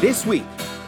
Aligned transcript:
This 0.00 0.24
week 0.24 0.44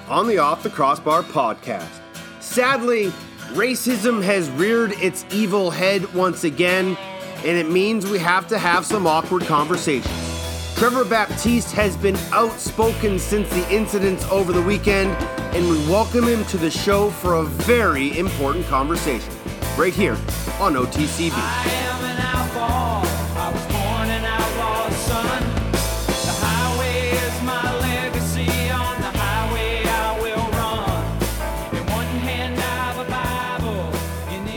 on 0.09 0.29
the 0.29 0.39
Off 0.39 0.63
the 0.63 0.71
Crossbar 0.71 1.25
podcast, 1.25 1.99
sadly, 2.39 3.07
racism 3.55 4.23
has 4.23 4.49
reared 4.51 4.93
its 4.93 5.25
evil 5.33 5.73
head 5.73 6.15
once 6.15 6.45
again, 6.45 6.97
and 7.39 7.59
it 7.59 7.69
means 7.69 8.07
we 8.07 8.21
have 8.21 8.47
to 8.47 8.57
have 8.57 8.87
some 8.87 9.09
awkward 9.09 9.43
conversations. 9.43 10.15
Trevor 10.77 11.05
Baptiste 11.05 11.73
has 11.73 11.97
been 11.97 12.15
outspoken 12.31 13.19
since 13.19 13.51
the 13.51 13.69
incidents 13.69 14.25
over 14.31 14.53
the 14.53 14.63
weekend, 14.63 15.11
and 15.57 15.69
we 15.69 15.77
welcome 15.89 16.29
him 16.29 16.45
to 16.45 16.57
the 16.57 16.71
show 16.71 17.11
for 17.11 17.35
a 17.35 17.43
very 17.43 18.17
important 18.17 18.65
conversation 18.67 19.35
right 19.77 19.93
here 19.93 20.15
on 20.61 20.75
OTCB. 20.75 21.35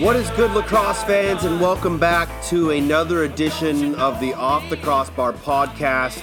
What 0.03 0.17
is 0.17 0.30
good, 0.31 0.52
lacrosse 0.52 1.02
fans, 1.05 1.45
and 1.45 1.62
welcome 1.62 1.98
back 1.98 2.27
to 2.48 2.71
another 2.71 3.23
edition 3.23 3.95
of 3.95 4.20
the 4.20 4.34
Off 4.34 4.70
the 4.70 4.75
Crossbar 4.75 5.31
podcast 5.31 6.21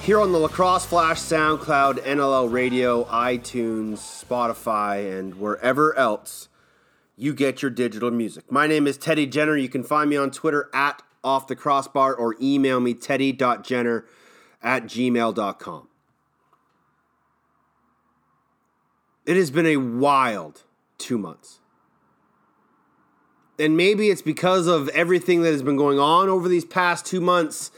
here 0.00 0.18
on 0.18 0.32
the 0.32 0.38
Lacrosse 0.38 0.86
Flash 0.86 1.18
SoundCloud, 1.18 1.98
NLL 1.98 2.50
Radio, 2.50 3.04
iTunes, 3.04 3.98
Spotify, 3.98 5.14
and 5.14 5.34
wherever 5.34 5.94
else 5.98 6.48
you 7.18 7.34
get 7.34 7.60
your 7.60 7.70
digital 7.70 8.10
music. 8.10 8.50
My 8.50 8.66
name 8.66 8.86
is 8.86 8.96
Teddy 8.96 9.26
Jenner. 9.26 9.58
You 9.58 9.68
can 9.68 9.82
find 9.82 10.08
me 10.08 10.16
on 10.16 10.30
Twitter 10.30 10.70
at 10.72 11.02
Off 11.22 11.48
the 11.48 11.54
Crossbar 11.54 12.14
or 12.14 12.34
email 12.40 12.80
me 12.80 12.94
teddy.jenner 12.94 14.06
at 14.62 14.84
gmail.com. 14.84 15.88
It 19.26 19.36
has 19.36 19.50
been 19.50 19.66
a 19.66 19.76
wild 19.76 20.62
two 20.96 21.18
months. 21.18 21.60
And 23.58 23.76
maybe 23.76 24.10
it's 24.10 24.22
because 24.22 24.66
of 24.66 24.88
everything 24.90 25.42
that 25.42 25.52
has 25.52 25.62
been 25.62 25.76
going 25.76 25.98
on 25.98 26.28
over 26.28 26.48
these 26.48 26.64
past 26.64 27.06
two 27.06 27.20
months 27.20 27.70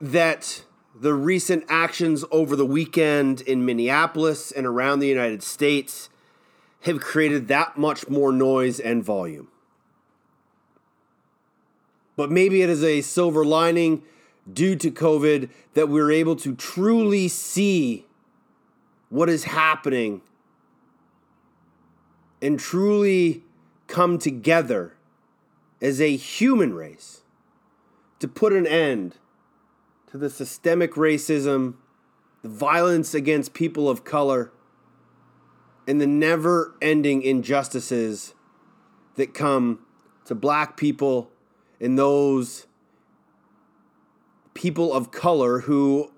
that 0.00 0.64
the 0.98 1.14
recent 1.14 1.64
actions 1.68 2.24
over 2.30 2.56
the 2.56 2.64
weekend 2.64 3.40
in 3.42 3.64
Minneapolis 3.64 4.50
and 4.52 4.66
around 4.66 5.00
the 5.00 5.08
United 5.08 5.42
States 5.42 6.08
have 6.82 7.00
created 7.00 7.48
that 7.48 7.76
much 7.76 8.08
more 8.08 8.32
noise 8.32 8.78
and 8.78 9.02
volume. 9.02 9.48
But 12.16 12.30
maybe 12.30 12.62
it 12.62 12.70
is 12.70 12.84
a 12.84 13.00
silver 13.00 13.44
lining 13.44 14.02
due 14.50 14.76
to 14.76 14.90
COVID 14.90 15.48
that 15.74 15.88
we're 15.88 16.12
able 16.12 16.36
to 16.36 16.54
truly 16.54 17.28
see 17.28 18.06
what 19.08 19.28
is 19.28 19.44
happening 19.44 20.20
and 22.42 22.58
truly 22.58 23.43
come 23.86 24.18
together 24.18 24.96
as 25.80 26.00
a 26.00 26.16
human 26.16 26.74
race 26.74 27.22
to 28.18 28.28
put 28.28 28.52
an 28.52 28.66
end 28.66 29.16
to 30.10 30.18
the 30.18 30.30
systemic 30.30 30.92
racism, 30.92 31.74
the 32.42 32.48
violence 32.48 33.14
against 33.14 33.52
people 33.52 33.88
of 33.88 34.04
color, 34.04 34.52
and 35.86 36.00
the 36.00 36.06
never 36.06 36.74
ending 36.80 37.22
injustices 37.22 38.34
that 39.16 39.34
come 39.34 39.80
to 40.24 40.34
black 40.34 40.76
people 40.76 41.30
and 41.80 41.98
those 41.98 42.66
people 44.54 44.92
of 44.92 45.10
color 45.10 45.60
who 45.60 46.10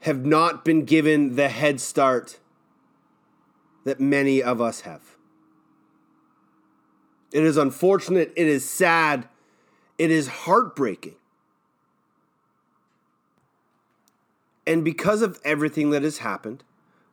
have 0.00 0.24
not 0.24 0.64
been 0.64 0.84
given 0.84 1.34
the 1.34 1.48
head 1.48 1.80
start 1.80 2.38
that 3.84 3.98
many 3.98 4.42
of 4.42 4.60
us 4.60 4.82
have. 4.82 5.13
It 7.34 7.42
is 7.42 7.56
unfortunate, 7.56 8.32
it 8.36 8.46
is 8.46 8.66
sad, 8.68 9.28
it 9.98 10.12
is 10.12 10.28
heartbreaking. 10.28 11.16
And 14.64 14.84
because 14.84 15.20
of 15.20 15.40
everything 15.44 15.90
that 15.90 16.04
has 16.04 16.18
happened, 16.18 16.62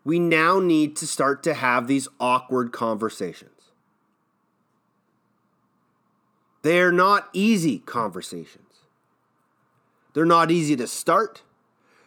we 0.05 0.19
now 0.19 0.59
need 0.59 0.95
to 0.97 1.07
start 1.07 1.41
to 1.43 1.55
have 1.55 1.87
these 1.87 2.07
awkward 2.19 2.71
conversations. 2.71 3.71
They're 6.61 6.91
not 6.91 7.27
easy 7.33 7.79
conversations. 7.79 8.85
They're 10.13 10.23
not 10.23 10.51
easy 10.51 10.75
to 10.75 10.85
start. 10.85 11.41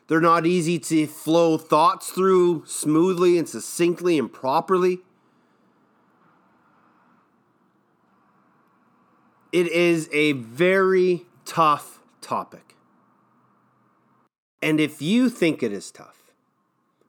They're 0.06 0.20
not 0.20 0.46
easy 0.46 0.78
to 0.78 1.08
flow 1.08 1.58
thoughts 1.58 2.10
through 2.10 2.62
smoothly 2.66 3.38
and 3.38 3.48
succinctly 3.48 4.20
and 4.20 4.32
properly. 4.32 5.00
It 9.54 9.68
is 9.68 10.10
a 10.12 10.32
very 10.32 11.26
tough 11.44 12.00
topic. 12.20 12.74
And 14.60 14.80
if 14.80 15.00
you 15.00 15.30
think 15.30 15.62
it 15.62 15.72
is 15.72 15.92
tough, 15.92 16.32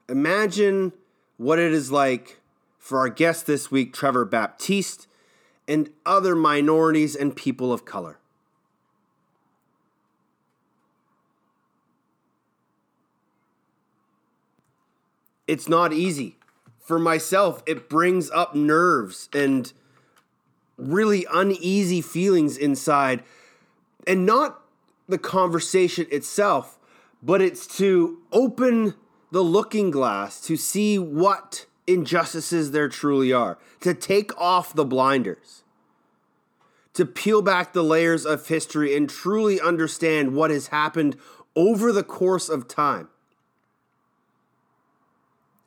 imagine 0.07 0.94
what 1.38 1.57
it 1.57 1.73
is 1.73 1.91
like 1.91 2.39
for 2.78 3.00
our 3.00 3.09
guest 3.09 3.47
this 3.47 3.72
week, 3.72 3.94
Trevor 3.95 4.25
Baptiste, 4.25 5.07
and 5.67 5.89
other 6.06 6.35
minorities 6.35 7.16
and 7.16 7.35
people 7.35 7.73
of 7.73 7.83
color. 7.83 8.19
It's 15.47 15.67
not 15.67 15.94
easy. 15.94 16.38
For 16.79 17.00
myself, 17.00 17.63
it 17.66 17.89
brings 17.89 18.29
up 18.29 18.53
nerves 18.53 19.29
and 19.33 19.73
really 20.78 21.25
uneasy 21.31 22.02
feelings 22.02 22.58
inside. 22.58 23.24
And 24.08 24.25
not 24.25 24.62
the 25.08 25.18
conversation 25.18 26.08
itself, 26.12 26.78
but 27.22 27.41
it's 27.41 27.66
to 27.78 28.19
open 28.31 28.96
the 29.31 29.44
looking 29.44 29.91
glass 29.91 30.40
to 30.41 30.56
see 30.56 30.97
what 30.97 31.66
injustices 31.88 32.72
there 32.72 32.90
truly 32.90 33.31
are, 33.31 33.58
to 33.81 33.94
take 33.94 34.36
off 34.40 34.74
the 34.74 34.86
blinders, 34.86 35.63
to 36.94 37.06
peel 37.06 37.42
back 37.42 37.74
the 37.74 37.84
layers 37.84 38.25
of 38.25 38.47
history 38.47 38.96
and 38.96 39.09
truly 39.09 39.59
understand 39.59 40.36
what 40.36 40.52
has 40.52 40.68
happened 40.68 41.18
over 41.56 41.92
the 41.92 42.03
course 42.03 42.50
of 42.50 42.68
time. 42.68 43.09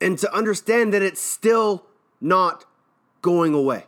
And 0.01 0.17
to 0.19 0.33
understand 0.33 0.93
that 0.93 1.01
it's 1.01 1.21
still 1.21 1.85
not 2.21 2.65
going 3.21 3.53
away. 3.53 3.83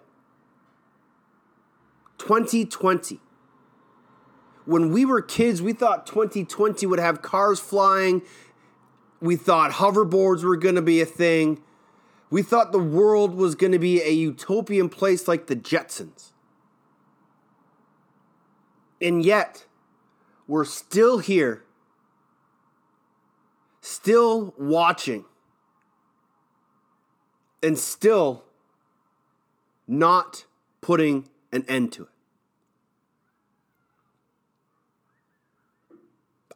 2020 2.22 3.20
when 4.66 4.92
we 4.92 5.06
were 5.06 5.22
kids, 5.22 5.62
we 5.62 5.74
thought 5.74 6.06
2020 6.06 6.86
would 6.86 7.00
have 7.00 7.22
cars 7.22 7.60
flying. 7.60 8.22
We 9.20 9.36
thought 9.36 9.72
hoverboards 9.72 10.44
were 10.44 10.56
going 10.56 10.76
to 10.76 10.82
be 10.82 11.02
a 11.02 11.06
thing. 11.06 11.62
We 12.30 12.42
thought 12.42 12.72
the 12.72 12.80
world 12.80 13.36
was 13.36 13.56
going 13.56 13.74
to 13.74 13.80
be 13.80 14.02
a 14.02 14.12
utopian 14.12 14.90
place 14.90 15.28
like 15.28 15.48
the 15.48 15.56
Jetsons. 15.56 16.32
And 19.02 19.26
yet, 19.26 19.66
we're 20.48 20.66
still 20.66 21.18
here, 21.18 21.64
still 23.82 24.54
watching, 24.58 25.26
and 27.64 27.78
still 27.78 28.46
not 29.88 30.46
putting 30.82 31.28
an 31.52 31.66
end 31.68 31.92
to 31.94 32.04
it. 32.04 32.11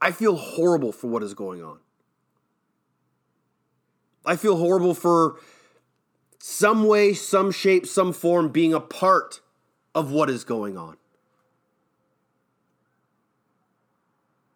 I 0.06 0.12
feel 0.12 0.36
horrible 0.36 0.92
for 0.92 1.08
what 1.08 1.24
is 1.24 1.34
going 1.34 1.64
on. 1.64 1.80
I 4.24 4.36
feel 4.36 4.56
horrible 4.58 4.94
for 4.94 5.40
some 6.38 6.84
way, 6.84 7.16
some 7.16 7.50
shape, 7.50 7.88
some 7.88 8.14
form 8.14 8.50
being 8.50 8.72
a 8.72 8.80
part 8.80 9.42
of 9.96 10.12
what 10.12 10.30
is 10.30 10.44
going 10.44 10.78
on. 10.78 10.98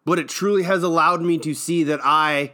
But 0.04 0.20
it 0.20 0.28
truly 0.28 0.62
has 0.62 0.84
allowed 0.84 1.20
me 1.20 1.36
to 1.38 1.52
see 1.52 1.82
that 1.82 1.98
I 2.04 2.52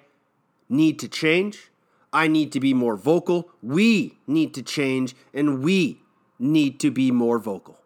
need 0.70 0.98
to 1.00 1.08
change. 1.08 1.70
I 2.14 2.28
need 2.28 2.50
to 2.52 2.60
be 2.60 2.72
more 2.72 2.96
vocal. 2.96 3.50
We 3.62 4.16
need 4.26 4.54
to 4.54 4.62
change, 4.62 5.14
and 5.34 5.62
we 5.62 6.00
need 6.38 6.80
to 6.80 6.90
be 6.90 7.10
more 7.10 7.38
vocal. 7.38 7.78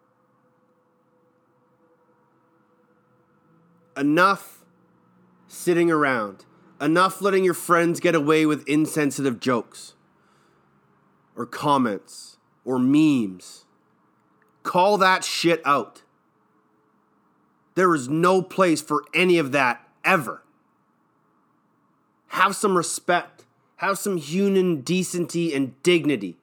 Enough 3.96 4.59
sitting 5.50 5.90
around. 5.90 6.44
Enough 6.80 7.20
letting 7.20 7.44
your 7.44 7.54
friends 7.54 7.98
get 7.98 8.14
away 8.14 8.46
with 8.46 8.66
insensitive 8.68 9.40
jokes 9.40 9.94
or 11.36 11.44
comments 11.44 12.38
or 12.64 12.78
memes. 12.78 13.64
Call 14.62 14.96
that 14.98 15.24
shit 15.24 15.60
out. 15.64 16.02
There 17.74 17.94
is 17.94 18.08
no 18.08 18.40
place 18.42 18.80
for 18.80 19.04
any 19.12 19.38
of 19.38 19.52
that 19.52 19.86
ever. 20.04 20.42
Have 22.28 22.54
some 22.54 22.76
respect. 22.76 23.44
have 23.80 23.98
some 23.98 24.18
human 24.18 24.82
decency 24.82 25.54
and 25.54 25.82
dignity, 25.82 26.36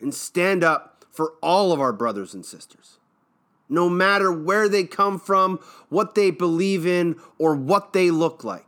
and 0.00 0.12
stand 0.12 0.64
up 0.64 1.04
for 1.12 1.34
all 1.40 1.70
of 1.70 1.80
our 1.80 1.92
brothers 1.92 2.34
and 2.34 2.44
sisters, 2.44 2.98
no 3.72 3.88
matter 3.88 4.30
where 4.30 4.68
they 4.68 4.84
come 4.84 5.18
from, 5.18 5.58
what 5.88 6.14
they 6.14 6.30
believe 6.30 6.86
in, 6.86 7.16
or 7.38 7.56
what 7.56 7.92
they 7.94 8.10
look 8.10 8.44
like. 8.44 8.66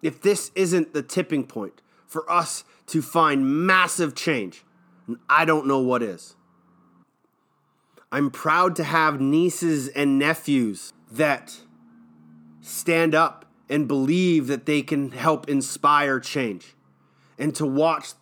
If 0.00 0.22
this 0.22 0.50
isn't 0.54 0.94
the 0.94 1.02
tipping 1.02 1.44
point 1.44 1.82
for 2.06 2.28
us 2.30 2.64
to 2.86 3.02
find 3.02 3.66
massive 3.66 4.14
change, 4.14 4.64
I 5.28 5.44
don't 5.44 5.66
know 5.66 5.80
what 5.80 6.02
is. 6.02 6.34
I'm 8.10 8.30
proud 8.30 8.74
to 8.76 8.84
have 8.84 9.20
nieces 9.20 9.88
and 9.88 10.18
nephews 10.18 10.94
that 11.10 11.58
stand 12.62 13.14
up 13.14 13.44
and 13.68 13.86
believe 13.86 14.46
that 14.46 14.64
they 14.64 14.80
can 14.80 15.10
help 15.10 15.46
inspire 15.46 16.20
change 16.20 16.74
and 17.38 17.54
to 17.54 17.66
watch 17.66 18.12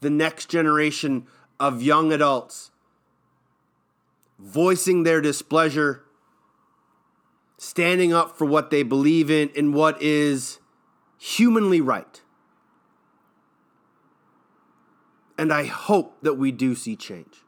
the 0.00 0.10
next 0.10 0.48
generation 0.48 1.26
of 1.58 1.82
young 1.82 2.12
adults 2.12 2.70
voicing 4.38 5.02
their 5.02 5.20
displeasure, 5.20 6.04
standing 7.56 8.12
up 8.12 8.38
for 8.38 8.44
what 8.44 8.70
they 8.70 8.82
believe 8.82 9.30
in 9.30 9.50
and 9.56 9.74
what 9.74 10.00
is 10.00 10.60
humanly 11.18 11.80
right. 11.80 12.22
And 15.36 15.52
I 15.52 15.64
hope 15.64 16.20
that 16.22 16.34
we 16.34 16.52
do 16.52 16.74
see 16.74 16.96
change. 16.96 17.42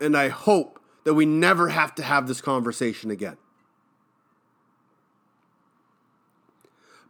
And 0.00 0.16
I 0.16 0.28
hope 0.28 0.80
that 1.04 1.14
we 1.14 1.26
never 1.26 1.68
have 1.68 1.94
to 1.96 2.02
have 2.02 2.26
this 2.28 2.40
conversation 2.40 3.10
again. 3.10 3.36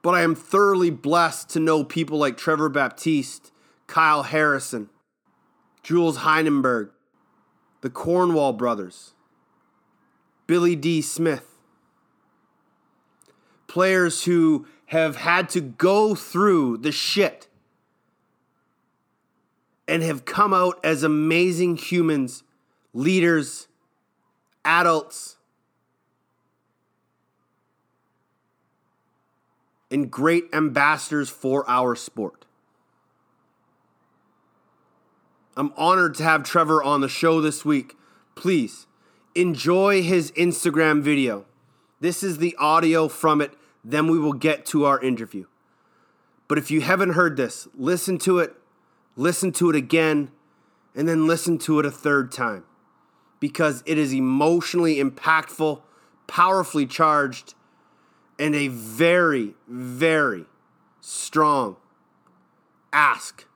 But 0.04 0.14
I 0.14 0.20
am 0.20 0.34
thoroughly 0.34 0.90
blessed 0.90 1.48
to 1.50 1.60
know 1.60 1.82
people 1.82 2.18
like 2.18 2.36
Trevor 2.36 2.68
Baptiste, 2.68 3.50
Kyle 3.86 4.22
Harrison, 4.22 4.90
Jules 5.82 6.18
Heningburg, 6.18 6.90
the 7.80 7.88
Cornwall 7.88 8.52
brothers, 8.52 9.14
Billy 10.46 10.76
Dee 10.76 11.00
Smith, 11.00 11.56
players 13.66 14.24
who 14.24 14.66
have 14.88 15.16
had 15.16 15.48
to 15.48 15.62
go 15.62 16.14
through 16.14 16.76
the 16.76 16.92
shit 16.92 17.48
and 19.88 20.02
have 20.02 20.26
come 20.26 20.52
out 20.52 20.78
as 20.84 21.02
amazing 21.02 21.78
humans, 21.78 22.42
leaders, 22.92 23.68
adults, 24.66 25.33
and 29.94 30.10
great 30.10 30.46
ambassadors 30.52 31.30
for 31.30 31.64
our 31.70 31.94
sport. 31.94 32.46
I'm 35.56 35.72
honored 35.76 36.16
to 36.16 36.24
have 36.24 36.42
Trevor 36.42 36.82
on 36.82 37.00
the 37.00 37.08
show 37.08 37.40
this 37.40 37.64
week. 37.64 37.94
Please 38.34 38.88
enjoy 39.36 40.02
his 40.02 40.32
Instagram 40.32 41.00
video. 41.00 41.44
This 42.00 42.24
is 42.24 42.38
the 42.38 42.56
audio 42.58 43.06
from 43.06 43.40
it, 43.40 43.52
then 43.84 44.08
we 44.08 44.18
will 44.18 44.32
get 44.32 44.66
to 44.66 44.84
our 44.84 45.00
interview. 45.00 45.46
But 46.48 46.58
if 46.58 46.72
you 46.72 46.80
haven't 46.80 47.10
heard 47.10 47.36
this, 47.36 47.68
listen 47.72 48.18
to 48.18 48.40
it, 48.40 48.52
listen 49.14 49.52
to 49.52 49.70
it 49.70 49.76
again, 49.76 50.32
and 50.96 51.08
then 51.08 51.28
listen 51.28 51.56
to 51.58 51.78
it 51.78 51.86
a 51.86 51.90
third 51.92 52.32
time 52.32 52.64
because 53.38 53.84
it 53.86 53.96
is 53.96 54.12
emotionally 54.12 54.96
impactful, 54.96 55.82
powerfully 56.26 56.84
charged, 56.84 57.54
and 58.38 58.54
a 58.54 58.68
very, 58.68 59.54
very 59.68 60.46
strong 61.00 61.76
ask 62.92 63.46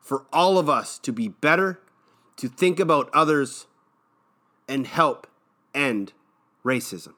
for 0.00 0.24
all 0.32 0.58
of 0.58 0.68
us 0.68 0.98
to 0.98 1.12
be 1.12 1.28
better, 1.28 1.80
to 2.36 2.48
think 2.48 2.80
about 2.80 3.10
others, 3.12 3.66
and 4.68 4.86
help 4.86 5.26
end 5.74 6.12
racism. 6.64 7.14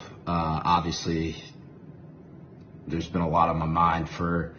Uh, 0.00 0.60
obviously, 0.64 1.36
there's 2.86 3.08
been 3.08 3.22
a 3.22 3.28
lot 3.28 3.48
on 3.48 3.58
my 3.58 3.66
mind 3.66 4.08
for 4.08 4.54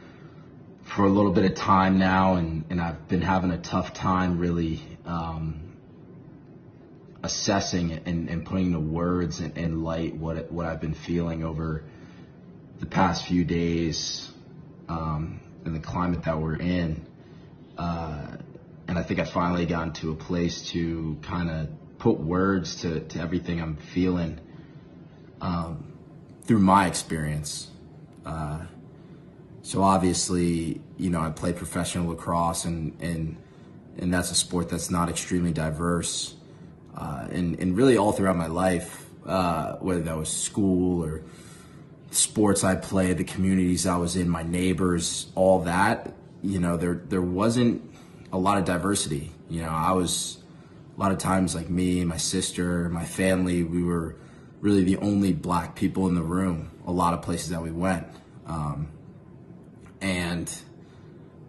for 0.83 1.05
a 1.05 1.09
little 1.09 1.31
bit 1.31 1.45
of 1.45 1.55
time 1.55 1.97
now, 1.97 2.33
and, 2.33 2.65
and 2.69 2.81
I've 2.81 3.07
been 3.07 3.21
having 3.21 3.51
a 3.51 3.57
tough 3.57 3.93
time 3.93 4.37
really 4.37 4.81
um, 5.05 5.70
assessing 7.23 7.91
and, 8.06 8.29
and 8.29 8.45
putting 8.45 8.71
the 8.71 8.79
words 8.79 9.39
in, 9.39 9.51
in 9.53 9.83
light 9.83 10.15
what 10.15 10.51
what 10.51 10.65
I've 10.65 10.81
been 10.81 10.94
feeling 10.94 11.44
over 11.44 11.83
the 12.79 12.85
past 12.85 13.25
few 13.27 13.44
days 13.44 14.31
um, 14.89 15.39
and 15.65 15.75
the 15.75 15.79
climate 15.79 16.23
that 16.23 16.39
we're 16.39 16.56
in. 16.56 17.06
Uh, 17.77 18.38
and 18.88 18.97
I 18.97 19.03
think 19.03 19.19
I 19.19 19.25
finally 19.25 19.65
gotten 19.65 19.94
to 19.94 20.12
a 20.12 20.15
place 20.15 20.69
to 20.71 21.18
kind 21.21 21.50
of 21.50 21.69
put 22.00 22.19
words 22.19 22.81
to, 22.81 23.00
to 23.00 23.19
everything 23.19 23.62
I'm 23.62 23.77
feeling 23.77 24.39
um, 25.39 25.94
through 26.44 26.59
my 26.59 26.88
experience. 26.88 27.69
Uh, 28.25 28.65
so 29.62 29.83
obviously, 29.83 30.81
you 30.97 31.09
know, 31.09 31.21
I 31.21 31.29
play 31.29 31.53
professional 31.53 32.09
lacrosse, 32.09 32.65
and 32.65 33.00
and 33.00 33.38
and 33.97 34.13
that's 34.13 34.31
a 34.31 34.35
sport 34.35 34.69
that's 34.69 34.89
not 34.89 35.09
extremely 35.09 35.51
diverse, 35.51 36.35
uh, 36.95 37.27
and 37.31 37.59
and 37.59 37.75
really 37.75 37.97
all 37.97 38.11
throughout 38.11 38.35
my 38.35 38.47
life, 38.47 39.05
uh, 39.25 39.75
whether 39.77 40.01
that 40.01 40.17
was 40.17 40.29
school 40.29 41.03
or 41.03 41.23
sports 42.11 42.63
I 42.63 42.75
played, 42.75 43.17
the 43.17 43.23
communities 43.23 43.88
I 43.88 43.97
was 43.97 44.15
in, 44.15 44.29
my 44.29 44.43
neighbors, 44.43 45.27
all 45.35 45.61
that, 45.63 46.13
you 46.43 46.59
know, 46.59 46.77
there 46.77 46.95
there 46.95 47.21
wasn't 47.21 47.81
a 48.31 48.38
lot 48.38 48.57
of 48.57 48.65
diversity. 48.65 49.31
You 49.49 49.61
know, 49.61 49.69
I 49.69 49.91
was 49.91 50.38
a 50.95 50.99
lot 50.99 51.11
of 51.11 51.17
times 51.17 51.55
like 51.55 51.69
me, 51.69 52.03
my 52.05 52.17
sister, 52.17 52.89
my 52.89 53.05
family, 53.05 53.63
we 53.63 53.83
were 53.83 54.15
really 54.59 54.83
the 54.83 54.97
only 54.97 55.33
black 55.33 55.75
people 55.75 56.07
in 56.07 56.15
the 56.15 56.21
room. 56.21 56.71
A 56.85 56.91
lot 56.91 57.13
of 57.13 57.21
places 57.21 57.49
that 57.49 57.61
we 57.61 57.71
went. 57.71 58.07
Um, 58.45 58.89
and 60.01 60.51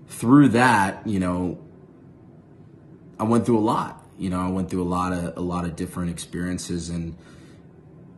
through 0.08 0.50
that, 0.50 1.06
you 1.06 1.18
know, 1.18 1.58
I 3.18 3.24
went 3.24 3.46
through 3.46 3.58
a 3.58 3.60
lot. 3.60 4.01
You 4.18 4.30
know, 4.30 4.40
I 4.40 4.48
went 4.48 4.70
through 4.70 4.82
a 4.82 4.84
lot 4.84 5.12
of 5.12 5.36
a 5.36 5.40
lot 5.40 5.64
of 5.64 5.76
different 5.76 6.10
experiences, 6.10 6.90
and 6.90 7.16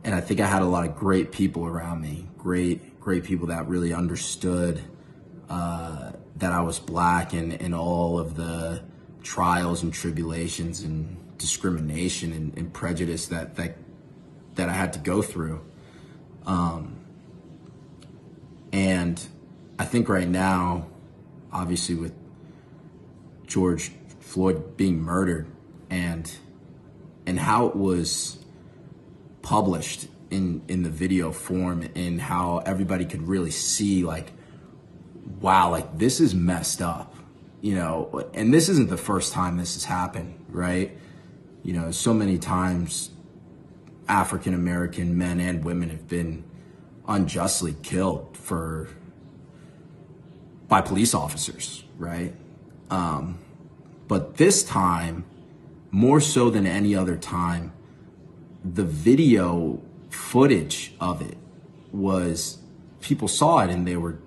and 0.04 0.14
I 0.14 0.20
think 0.20 0.40
I 0.40 0.46
had 0.46 0.62
a 0.62 0.66
lot 0.66 0.86
of 0.86 0.96
great 0.96 1.32
people 1.32 1.64
around 1.64 2.00
me. 2.00 2.26
Great, 2.36 3.00
great 3.00 3.24
people 3.24 3.48
that 3.48 3.68
really 3.68 3.92
understood 3.92 4.82
uh, 5.48 6.12
that 6.36 6.52
I 6.52 6.60
was 6.60 6.78
black 6.78 7.32
and 7.32 7.52
and 7.60 7.74
all 7.74 8.18
of 8.18 8.36
the 8.36 8.82
trials 9.22 9.82
and 9.82 9.92
tribulations 9.92 10.82
and 10.82 11.16
discrimination 11.38 12.32
and, 12.32 12.56
and 12.58 12.72
prejudice 12.72 13.26
that 13.28 13.56
that 13.56 13.76
that 14.56 14.68
I 14.68 14.72
had 14.72 14.92
to 14.94 14.98
go 14.98 15.22
through. 15.22 15.64
Um, 16.46 16.96
and 18.72 19.24
I 19.78 19.84
think 19.84 20.08
right 20.08 20.28
now, 20.28 20.88
obviously 21.52 21.94
with 21.94 22.12
George 23.46 23.92
Floyd 24.20 24.76
being 24.76 25.00
murdered 25.00 25.46
and 25.94 26.36
and 27.24 27.38
how 27.38 27.66
it 27.66 27.76
was 27.76 28.38
published 29.42 30.08
in 30.30 30.60
in 30.66 30.82
the 30.82 30.90
video 30.90 31.30
form 31.30 31.88
and 31.94 32.20
how 32.20 32.58
everybody 32.66 33.04
could 33.04 33.22
really 33.22 33.52
see 33.52 34.02
like 34.02 34.32
wow 35.40 35.70
like 35.70 35.96
this 35.98 36.18
is 36.18 36.34
messed 36.34 36.82
up 36.82 37.14
you 37.60 37.74
know 37.76 38.28
and 38.34 38.52
this 38.52 38.68
isn't 38.68 38.90
the 38.90 38.96
first 38.96 39.32
time 39.32 39.56
this 39.56 39.74
has 39.74 39.84
happened 39.84 40.34
right 40.48 40.98
you 41.62 41.72
know 41.72 41.92
so 41.92 42.12
many 42.12 42.38
times 42.38 43.10
African 44.08 44.52
American 44.52 45.16
men 45.16 45.38
and 45.38 45.64
women 45.64 45.90
have 45.90 46.08
been 46.08 46.44
unjustly 47.06 47.76
killed 47.82 48.36
for 48.36 48.88
by 50.68 50.80
police 50.80 51.14
officers, 51.14 51.84
right? 51.98 52.34
Um, 52.90 53.38
but 54.08 54.36
this 54.36 54.62
time, 54.64 55.24
more 55.94 56.20
so 56.20 56.50
than 56.50 56.66
any 56.66 56.96
other 56.96 57.16
time, 57.16 57.72
the 58.64 58.82
video 58.82 59.80
footage 60.10 60.92
of 61.00 61.22
it 61.22 61.38
was 61.92 62.58
people 63.00 63.28
saw 63.28 63.60
it 63.60 63.70
and 63.70 63.86
they 63.86 63.96
were 63.96 64.18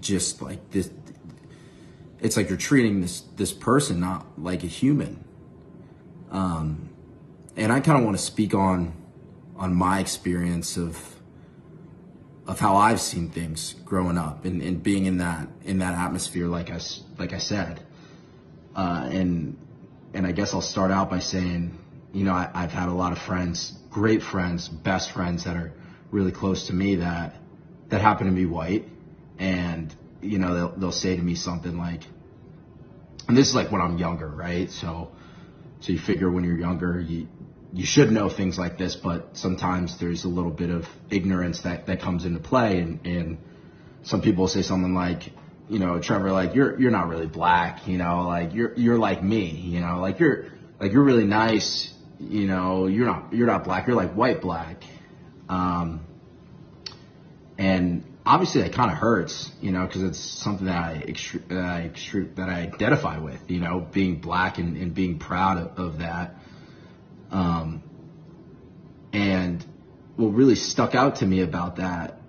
just 0.00 0.42
like 0.42 0.70
this 0.72 0.90
it's 2.18 2.36
like 2.36 2.48
you're 2.48 2.58
treating 2.58 3.00
this 3.00 3.20
this 3.36 3.52
person 3.52 4.00
not 4.00 4.26
like 4.36 4.64
a 4.64 4.66
human. 4.66 5.22
Um 6.32 6.90
and 7.56 7.70
i 7.70 7.78
kind 7.78 7.96
of 7.98 8.04
want 8.04 8.16
to 8.16 8.22
speak 8.22 8.54
on 8.54 8.92
on 9.56 9.72
my 9.72 10.00
experience 10.00 10.76
of 10.76 11.14
of 12.48 12.58
how 12.58 12.74
I've 12.76 13.00
seen 13.00 13.30
things 13.30 13.74
growing 13.84 14.18
up 14.18 14.44
and, 14.44 14.60
and 14.60 14.82
being 14.82 15.06
in 15.06 15.18
that 15.18 15.46
in 15.64 15.78
that 15.78 15.94
atmosphere, 15.94 16.48
like 16.48 16.70
I 16.70 16.80
like 17.18 17.32
I 17.32 17.38
said, 17.38 17.80
uh, 18.74 19.08
and 19.12 19.56
and 20.14 20.26
I 20.26 20.32
guess 20.32 20.54
I'll 20.54 20.62
start 20.62 20.90
out 20.90 21.10
by 21.10 21.18
saying, 21.18 21.78
you 22.12 22.24
know, 22.24 22.32
I, 22.32 22.50
I've 22.54 22.70
had 22.70 22.88
a 22.88 22.94
lot 22.94 23.12
of 23.12 23.18
friends, 23.18 23.72
great 23.90 24.22
friends, 24.22 24.68
best 24.68 25.10
friends 25.10 25.44
that 25.44 25.56
are 25.56 25.72
really 26.10 26.32
close 26.32 26.68
to 26.68 26.72
me 26.72 26.96
that 26.96 27.34
that 27.88 28.00
happen 28.00 28.28
to 28.28 28.32
be 28.32 28.46
white, 28.46 28.88
and 29.38 29.94
you 30.22 30.38
know 30.38 30.54
they'll 30.54 30.76
they'll 30.78 30.92
say 30.92 31.16
to 31.16 31.22
me 31.22 31.34
something 31.34 31.76
like, 31.76 32.02
and 33.28 33.36
this 33.36 33.48
is 33.48 33.54
like 33.54 33.70
when 33.72 33.80
I'm 33.80 33.98
younger, 33.98 34.28
right? 34.28 34.70
So 34.70 35.10
so 35.80 35.92
you 35.92 35.98
figure 35.98 36.30
when 36.30 36.44
you're 36.44 36.58
younger, 36.58 37.00
you 37.00 37.28
you 37.72 37.84
should 37.84 38.12
know 38.12 38.28
things 38.28 38.56
like 38.56 38.78
this, 38.78 38.94
but 38.94 39.36
sometimes 39.36 39.98
there's 39.98 40.24
a 40.24 40.28
little 40.28 40.52
bit 40.52 40.70
of 40.70 40.86
ignorance 41.10 41.62
that 41.62 41.86
that 41.86 42.00
comes 42.00 42.24
into 42.24 42.38
play, 42.38 42.78
and 42.78 43.04
and 43.04 43.38
some 44.02 44.22
people 44.22 44.46
say 44.46 44.62
something 44.62 44.94
like, 44.94 45.32
you 45.68 45.78
know, 45.78 46.00
Trevor, 46.00 46.30
like 46.30 46.54
you're 46.54 46.78
you're 46.78 46.90
not 46.90 47.08
really 47.08 47.26
black, 47.26 47.86
you 47.88 47.98
know, 47.98 48.22
like 48.26 48.54
you're 48.54 48.74
you're 48.74 48.98
like 48.98 49.22
me, 49.22 49.50
you 49.50 49.80
know, 49.80 50.00
like 50.00 50.20
you're 50.20 50.46
like 50.78 50.92
you're 50.92 51.02
really 51.02 51.26
nice, 51.26 51.92
you 52.18 52.46
know, 52.46 52.86
you're 52.86 53.06
not 53.06 53.32
you're 53.32 53.46
not 53.46 53.64
black, 53.64 53.86
you're 53.86 53.96
like 53.96 54.12
white 54.14 54.42
black, 54.42 54.82
um, 55.48 56.04
and 57.56 58.04
obviously 58.26 58.62
that 58.62 58.72
kind 58.74 58.90
of 58.90 58.98
hurts, 58.98 59.50
you 59.60 59.72
know, 59.72 59.86
because 59.86 60.02
it's 60.02 60.18
something 60.18 60.66
that 60.66 60.76
I 60.76 61.04
extru- 61.06 61.48
that 61.48 61.58
I 61.58 61.90
that 62.36 62.48
I 62.48 62.62
identify 62.62 63.18
with, 63.18 63.40
you 63.48 63.60
know, 63.60 63.86
being 63.90 64.20
black 64.20 64.58
and, 64.58 64.76
and 64.76 64.94
being 64.94 65.18
proud 65.18 65.58
of, 65.58 65.78
of 65.78 65.98
that. 65.98 66.34
Um, 67.30 67.82
and 69.12 69.64
what 70.16 70.28
really 70.28 70.56
stuck 70.56 70.94
out 70.94 71.16
to 71.16 71.26
me 71.26 71.42
about 71.42 71.76
that 71.76 72.20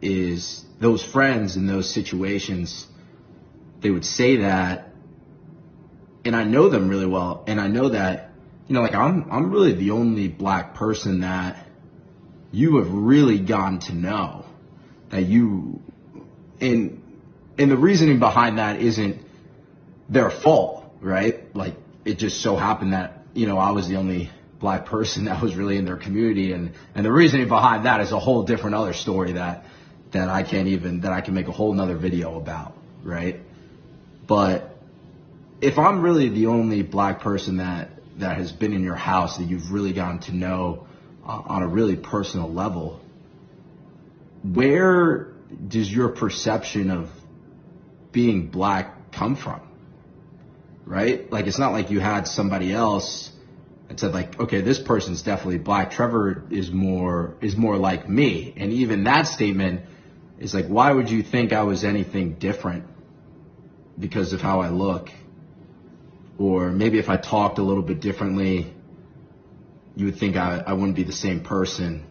is 0.00 0.64
those 0.80 1.02
friends 1.02 1.56
in 1.56 1.66
those 1.66 1.92
situations, 1.92 2.86
they 3.80 3.90
would 3.90 4.04
say 4.04 4.36
that, 4.36 4.92
and 6.24 6.36
I 6.36 6.44
know 6.44 6.68
them 6.68 6.88
really 6.88 7.06
well, 7.06 7.44
and 7.46 7.60
I 7.60 7.68
know 7.68 7.90
that, 7.90 8.30
you 8.66 8.74
know, 8.74 8.82
like 8.82 8.94
I'm 8.94 9.30
I'm 9.30 9.50
really 9.50 9.72
the 9.72 9.92
only 9.92 10.28
black 10.28 10.74
person 10.74 11.20
that 11.20 11.66
you 12.52 12.76
have 12.76 12.92
really 12.92 13.38
gotten 13.38 13.78
to 13.80 13.94
know 13.94 14.44
that 15.10 15.22
you 15.22 15.80
and 16.60 17.02
and 17.58 17.70
the 17.70 17.76
reasoning 17.76 18.18
behind 18.18 18.58
that 18.58 18.80
isn't 18.80 19.22
their 20.08 20.30
fault, 20.30 20.84
right? 21.00 21.54
Like 21.56 21.76
it 22.04 22.18
just 22.18 22.40
so 22.40 22.56
happened 22.56 22.92
that 22.92 23.22
you 23.34 23.46
know 23.46 23.58
I 23.58 23.72
was 23.72 23.88
the 23.88 23.96
only 23.96 24.30
black 24.60 24.86
person 24.86 25.24
that 25.26 25.42
was 25.42 25.56
really 25.56 25.76
in 25.76 25.84
their 25.84 25.96
community, 25.96 26.52
and 26.52 26.72
and 26.94 27.04
the 27.04 27.12
reasoning 27.12 27.48
behind 27.48 27.86
that 27.86 28.00
is 28.00 28.12
a 28.12 28.18
whole 28.18 28.42
different 28.42 28.76
other 28.76 28.92
story 28.92 29.32
that 29.32 29.64
that 30.12 30.28
I 30.28 30.42
can't 30.42 30.68
even 30.68 31.00
that 31.02 31.12
I 31.12 31.20
can 31.20 31.34
make 31.34 31.48
a 31.48 31.52
whole 31.52 31.72
nother 31.72 31.96
video 31.96 32.36
about, 32.36 32.74
right? 33.02 33.40
But 34.26 34.76
if 35.60 35.78
I'm 35.78 36.02
really 36.02 36.28
the 36.28 36.46
only 36.46 36.82
black 36.82 37.20
person 37.20 37.58
that 37.58 37.90
that 38.18 38.36
has 38.36 38.52
been 38.52 38.72
in 38.72 38.82
your 38.82 38.96
house 38.96 39.38
that 39.38 39.44
you've 39.44 39.72
really 39.72 39.92
gotten 39.92 40.18
to 40.20 40.32
know 40.32 40.86
uh, 41.24 41.42
on 41.46 41.62
a 41.62 41.68
really 41.68 41.96
personal 41.96 42.52
level, 42.52 43.00
where 44.42 45.32
does 45.68 45.92
your 45.92 46.08
perception 46.08 46.90
of 46.90 47.10
being 48.12 48.48
black 48.48 49.12
come 49.12 49.36
from? 49.36 49.60
Right? 50.84 51.30
Like 51.30 51.46
it's 51.46 51.58
not 51.58 51.72
like 51.72 51.90
you 51.90 52.00
had 52.00 52.26
somebody 52.26 52.72
else 52.72 53.30
and 53.88 53.98
said 53.98 54.12
like, 54.12 54.38
okay, 54.40 54.60
this 54.60 54.78
person's 54.78 55.22
definitely 55.22 55.58
black. 55.58 55.90
Trevor 55.90 56.44
is 56.50 56.70
more 56.70 57.34
is 57.40 57.56
more 57.56 57.76
like 57.76 58.08
me. 58.08 58.54
And 58.56 58.72
even 58.72 59.04
that 59.04 59.26
statement 59.26 59.82
is 60.38 60.54
like, 60.54 60.66
why 60.66 60.92
would 60.92 61.10
you 61.10 61.22
think 61.22 61.52
I 61.52 61.62
was 61.62 61.84
anything 61.84 62.34
different 62.34 62.84
because 63.98 64.32
of 64.32 64.40
how 64.40 64.60
I 64.60 64.68
look? 64.68 65.10
Or 66.38 66.70
maybe 66.70 66.98
if 66.98 67.08
I 67.08 67.16
talked 67.16 67.58
a 67.58 67.62
little 67.62 67.82
bit 67.82 68.00
differently, 68.00 68.72
you 69.96 70.06
would 70.06 70.18
think 70.18 70.36
I, 70.36 70.62
I 70.64 70.72
wouldn't 70.74 70.96
be 70.96 71.02
the 71.02 71.12
same 71.12 71.40
person 71.40 72.04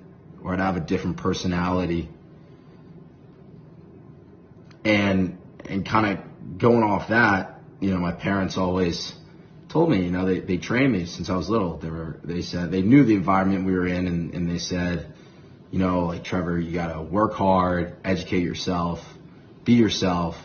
or 0.43 0.53
I'd 0.53 0.59
have 0.59 0.75
a 0.75 0.81
different 0.81 1.17
personality 1.17 2.09
and 4.83 5.37
and 5.65 5.85
kind 5.85 6.17
of 6.17 6.57
going 6.57 6.83
off 6.83 7.09
that, 7.09 7.59
you 7.79 7.91
know, 7.91 7.97
my 7.97 8.13
parents 8.13 8.57
always 8.57 9.13
told 9.69 9.89
me, 9.89 10.03
you 10.03 10.11
know, 10.11 10.25
they, 10.25 10.39
they 10.39 10.57
trained 10.57 10.93
me 10.93 11.05
since 11.05 11.29
I 11.29 11.35
was 11.35 11.49
little. 11.49 11.77
They 11.77 11.89
were 11.89 12.19
they 12.23 12.41
said 12.41 12.71
they 12.71 12.81
knew 12.81 13.03
the 13.03 13.15
environment 13.15 13.65
we 13.65 13.73
were 13.73 13.87
in, 13.87 14.07
and, 14.07 14.33
and 14.33 14.49
they 14.49 14.59
said, 14.59 15.13
you 15.71 15.79
know, 15.79 16.05
like 16.05 16.23
Trevor, 16.23 16.59
you 16.59 16.71
gotta 16.71 17.01
work 17.01 17.33
hard, 17.33 17.95
educate 18.03 18.43
yourself, 18.43 19.05
be 19.63 19.73
yourself, 19.73 20.37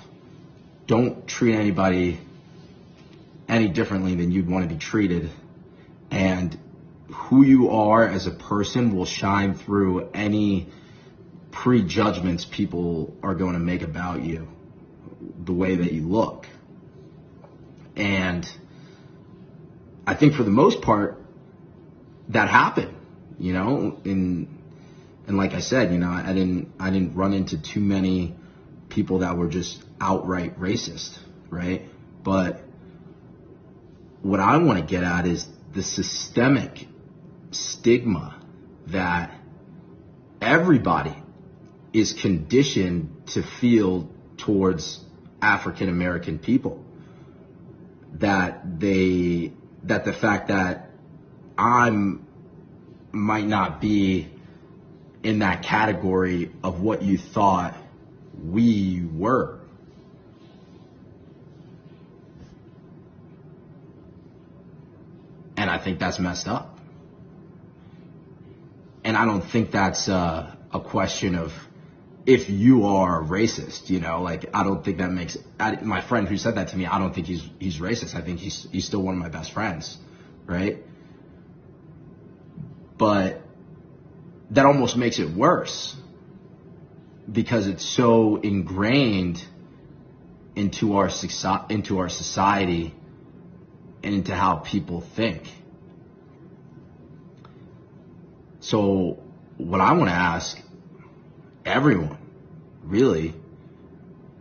don't 0.87 1.26
treat 1.26 1.55
anybody 1.55 2.19
any 3.49 3.69
differently 3.69 4.14
than 4.14 4.33
you'd 4.33 4.49
want 4.49 4.69
to 4.69 4.75
be 4.75 4.79
treated, 4.79 5.31
and 6.11 6.59
who 7.09 7.45
you 7.45 7.71
are 7.71 8.07
as 8.07 8.26
a 8.26 8.31
person 8.31 8.97
will 8.97 9.05
shine 9.05 9.55
through 9.55 10.11
any 10.12 10.67
prejudgments 11.50 12.45
people 12.45 13.17
are 13.23 13.35
going 13.35 13.52
to 13.52 13.59
make 13.59 13.83
about 13.83 14.23
you, 14.23 14.49
the 15.45 15.52
way 15.52 15.76
that 15.76 15.93
you 15.93 16.02
look. 16.02 16.47
And 17.95 18.50
I 20.07 20.14
think 20.14 20.35
for 20.35 20.43
the 20.43 20.50
most 20.50 20.81
part, 20.81 21.23
that 22.31 22.49
happened, 22.49 22.95
you 23.38 23.52
know, 23.52 24.00
and, 24.05 24.62
and 25.26 25.37
like 25.37 25.55
I 25.55 25.61
said, 25.61 25.93
you 25.93 25.99
know, 25.99 26.11
I 26.11 26.33
didn't, 26.33 26.73
I 26.81 26.91
didn't 26.91 27.14
run 27.14 27.33
into 27.33 27.61
too 27.61 27.81
many 27.81 28.35
people 28.88 29.21
that 29.21 29.37
were 29.37 29.49
just 29.49 29.83
outright 30.00 30.59
racist, 30.59 31.19
right? 31.49 31.88
But 32.23 32.61
what 34.23 34.41
I 34.41 34.59
want 34.59 34.79
to 34.79 34.85
get 34.85 35.05
at 35.05 35.26
is 35.26 35.47
the 35.73 35.83
systemic 35.83 36.87
stigma 37.50 38.41
that 38.88 39.33
everybody 40.41 41.17
is 41.93 42.12
conditioned 42.12 43.26
to 43.29 43.43
feel 43.43 44.11
towards 44.37 45.00
African 45.41 45.88
American 45.88 46.38
people. 46.38 46.85
That 48.14 48.81
they, 48.81 49.52
that 49.85 50.05
the 50.05 50.12
fact 50.12 50.49
that 50.49 50.91
I'm, 51.57 52.26
might 53.12 53.47
not 53.47 53.81
be 53.81 54.29
in 55.23 55.41
that 55.41 55.62
category 55.62 56.50
of 56.62 56.81
what 56.81 57.02
you 57.02 57.17
thought 57.17 57.76
we 58.45 59.07
were. 59.14 59.61
And 65.57 65.71
I 65.71 65.79
think 65.79 65.99
that's 66.00 66.19
messed 66.19 66.49
up. 66.49 66.79
And 69.05 69.17
I 69.17 69.25
don't 69.25 69.43
think 69.43 69.71
that's 69.71 70.09
uh, 70.09 70.55
a 70.73 70.81
question 70.81 71.35
of 71.35 71.52
if 72.25 72.49
you 72.49 72.87
are 72.87 73.21
racist, 73.23 73.91
you 73.91 74.00
know, 74.00 74.23
like 74.23 74.47
I 74.55 74.62
don't 74.62 74.85
think 74.85 74.99
that 74.99 75.11
makes 75.11 75.37
I, 75.59 75.81
my 75.83 76.00
friend 76.00 76.29
who 76.29 76.37
said 76.37 76.55
that 76.57 76.69
to 76.69 76.76
me. 76.76 76.87
I 76.87 76.99
don't 76.99 77.14
think 77.14 77.26
he's 77.26 77.49
he's 77.59 77.79
racist. 77.79 78.14
I 78.14 78.23
think 78.23 78.38
he's 78.38 78.67
he's 78.71 78.87
still 78.87 79.02
one 79.02 79.14
of 79.14 79.21
my 79.21 79.29
best 79.29 79.52
friends, 79.52 79.99
right? 80.47 80.79
But 82.97 83.42
that 84.53 84.67
almost 84.67 84.97
makes 84.97 85.19
it 85.19 85.31
worse 85.31 85.97
because 87.31 87.67
it's 87.67 87.85
so 87.85 88.37
ingrained 88.37 89.43
into 90.55 90.97
our 90.97 91.11
into 91.71 91.99
our 91.99 92.09
society 92.11 92.95
and 94.03 94.15
into 94.15 94.35
how 94.35 94.57
people 94.57 95.01
think. 95.01 95.51
So 98.61 99.23
what 99.57 99.81
I 99.81 99.93
want 99.95 100.11
to 100.11 100.17
ask 100.17 100.61
everyone 101.65 102.19
really 102.85 103.35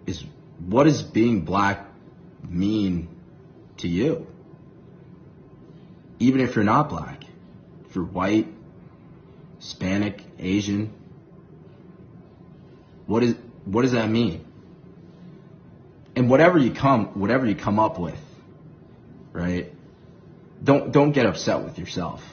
is 0.05 0.23
what 0.59 0.83
does 0.83 1.01
being 1.01 1.41
black 1.41 1.85
mean 2.47 3.07
to 3.77 3.87
you? 3.87 4.27
Even 6.19 6.41
if 6.41 6.55
you're 6.55 6.65
not 6.65 6.89
black, 6.89 7.23
if 7.87 7.95
you're 7.95 8.03
white, 8.03 8.47
Hispanic, 9.61 10.23
Asian, 10.39 10.91
what 13.05 13.21
is 13.21 13.35
what 13.65 13.83
does 13.83 13.91
that 13.91 14.09
mean? 14.09 14.43
And 16.15 16.29
whatever 16.29 16.57
you 16.57 16.71
come 16.71 17.19
whatever 17.19 17.45
you 17.45 17.55
come 17.55 17.79
up 17.79 17.99
with, 17.99 18.19
right? 19.31 19.71
Don't 20.63 20.91
don't 20.91 21.11
get 21.11 21.27
upset 21.27 21.63
with 21.63 21.77
yourself, 21.77 22.23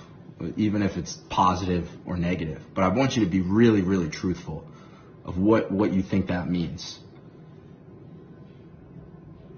even 0.57 0.83
if 0.83 0.97
it's 0.97 1.17
positive 1.29 1.87
or 2.07 2.17
negative. 2.17 2.63
But 2.75 2.85
I 2.85 2.89
want 2.89 3.15
you 3.17 3.25
to 3.25 3.31
be 3.31 3.43
really, 3.43 3.83
really 3.83 4.09
truthful 4.09 4.67
of 5.27 5.37
what, 5.37 5.71
what 5.71 5.93
you 5.93 6.03
think 6.03 6.29
that 6.29 6.49
means. 6.49 6.99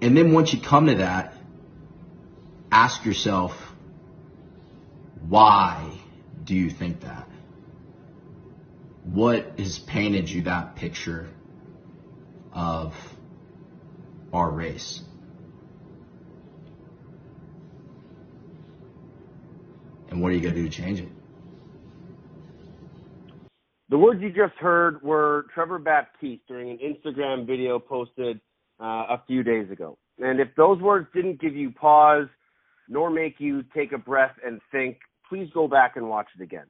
And 0.01 0.17
then 0.17 0.33
once 0.33 0.51
you 0.53 0.59
come 0.59 0.87
to 0.87 0.95
that, 0.95 1.33
ask 2.69 3.05
yourself, 3.05 3.53
why 5.29 5.97
do 6.43 6.55
you 6.55 6.69
think 6.69 7.01
that? 7.01 7.30
What 9.03 9.59
has 9.59 9.79
painted 9.79 10.29
you 10.29 10.43
that 10.43 10.75
picture 10.75 11.29
of 12.53 12.95
our 14.33 14.49
race? 14.49 15.03
and 20.11 20.21
what 20.21 20.31
are 20.31 20.35
you 20.35 20.41
gonna 20.41 20.53
do 20.53 20.63
to 20.63 20.69
change 20.69 20.99
it? 20.99 21.09
The 23.89 23.97
words 23.97 24.21
you 24.21 24.29
just 24.29 24.53
heard 24.59 25.01
were 25.01 25.47
Trevor 25.53 25.79
Baptiste 25.79 26.43
during 26.47 26.69
an 26.69 26.77
Instagram 26.77 27.47
video 27.47 27.79
posted 27.79 28.39
uh, 28.79 29.05
a 29.09 29.21
few 29.25 29.43
days 29.43 29.69
ago. 29.71 29.97
And 30.19 30.39
if 30.39 30.49
those 30.55 30.79
words 30.81 31.07
didn't 31.13 31.41
give 31.41 31.55
you 31.55 31.71
pause, 31.71 32.27
nor 32.87 33.09
make 33.09 33.35
you 33.39 33.63
take 33.75 33.91
a 33.93 33.97
breath 33.97 34.35
and 34.45 34.61
think, 34.71 34.97
please 35.27 35.49
go 35.53 35.67
back 35.67 35.95
and 35.95 36.07
watch 36.07 36.27
it 36.37 36.43
again. 36.43 36.65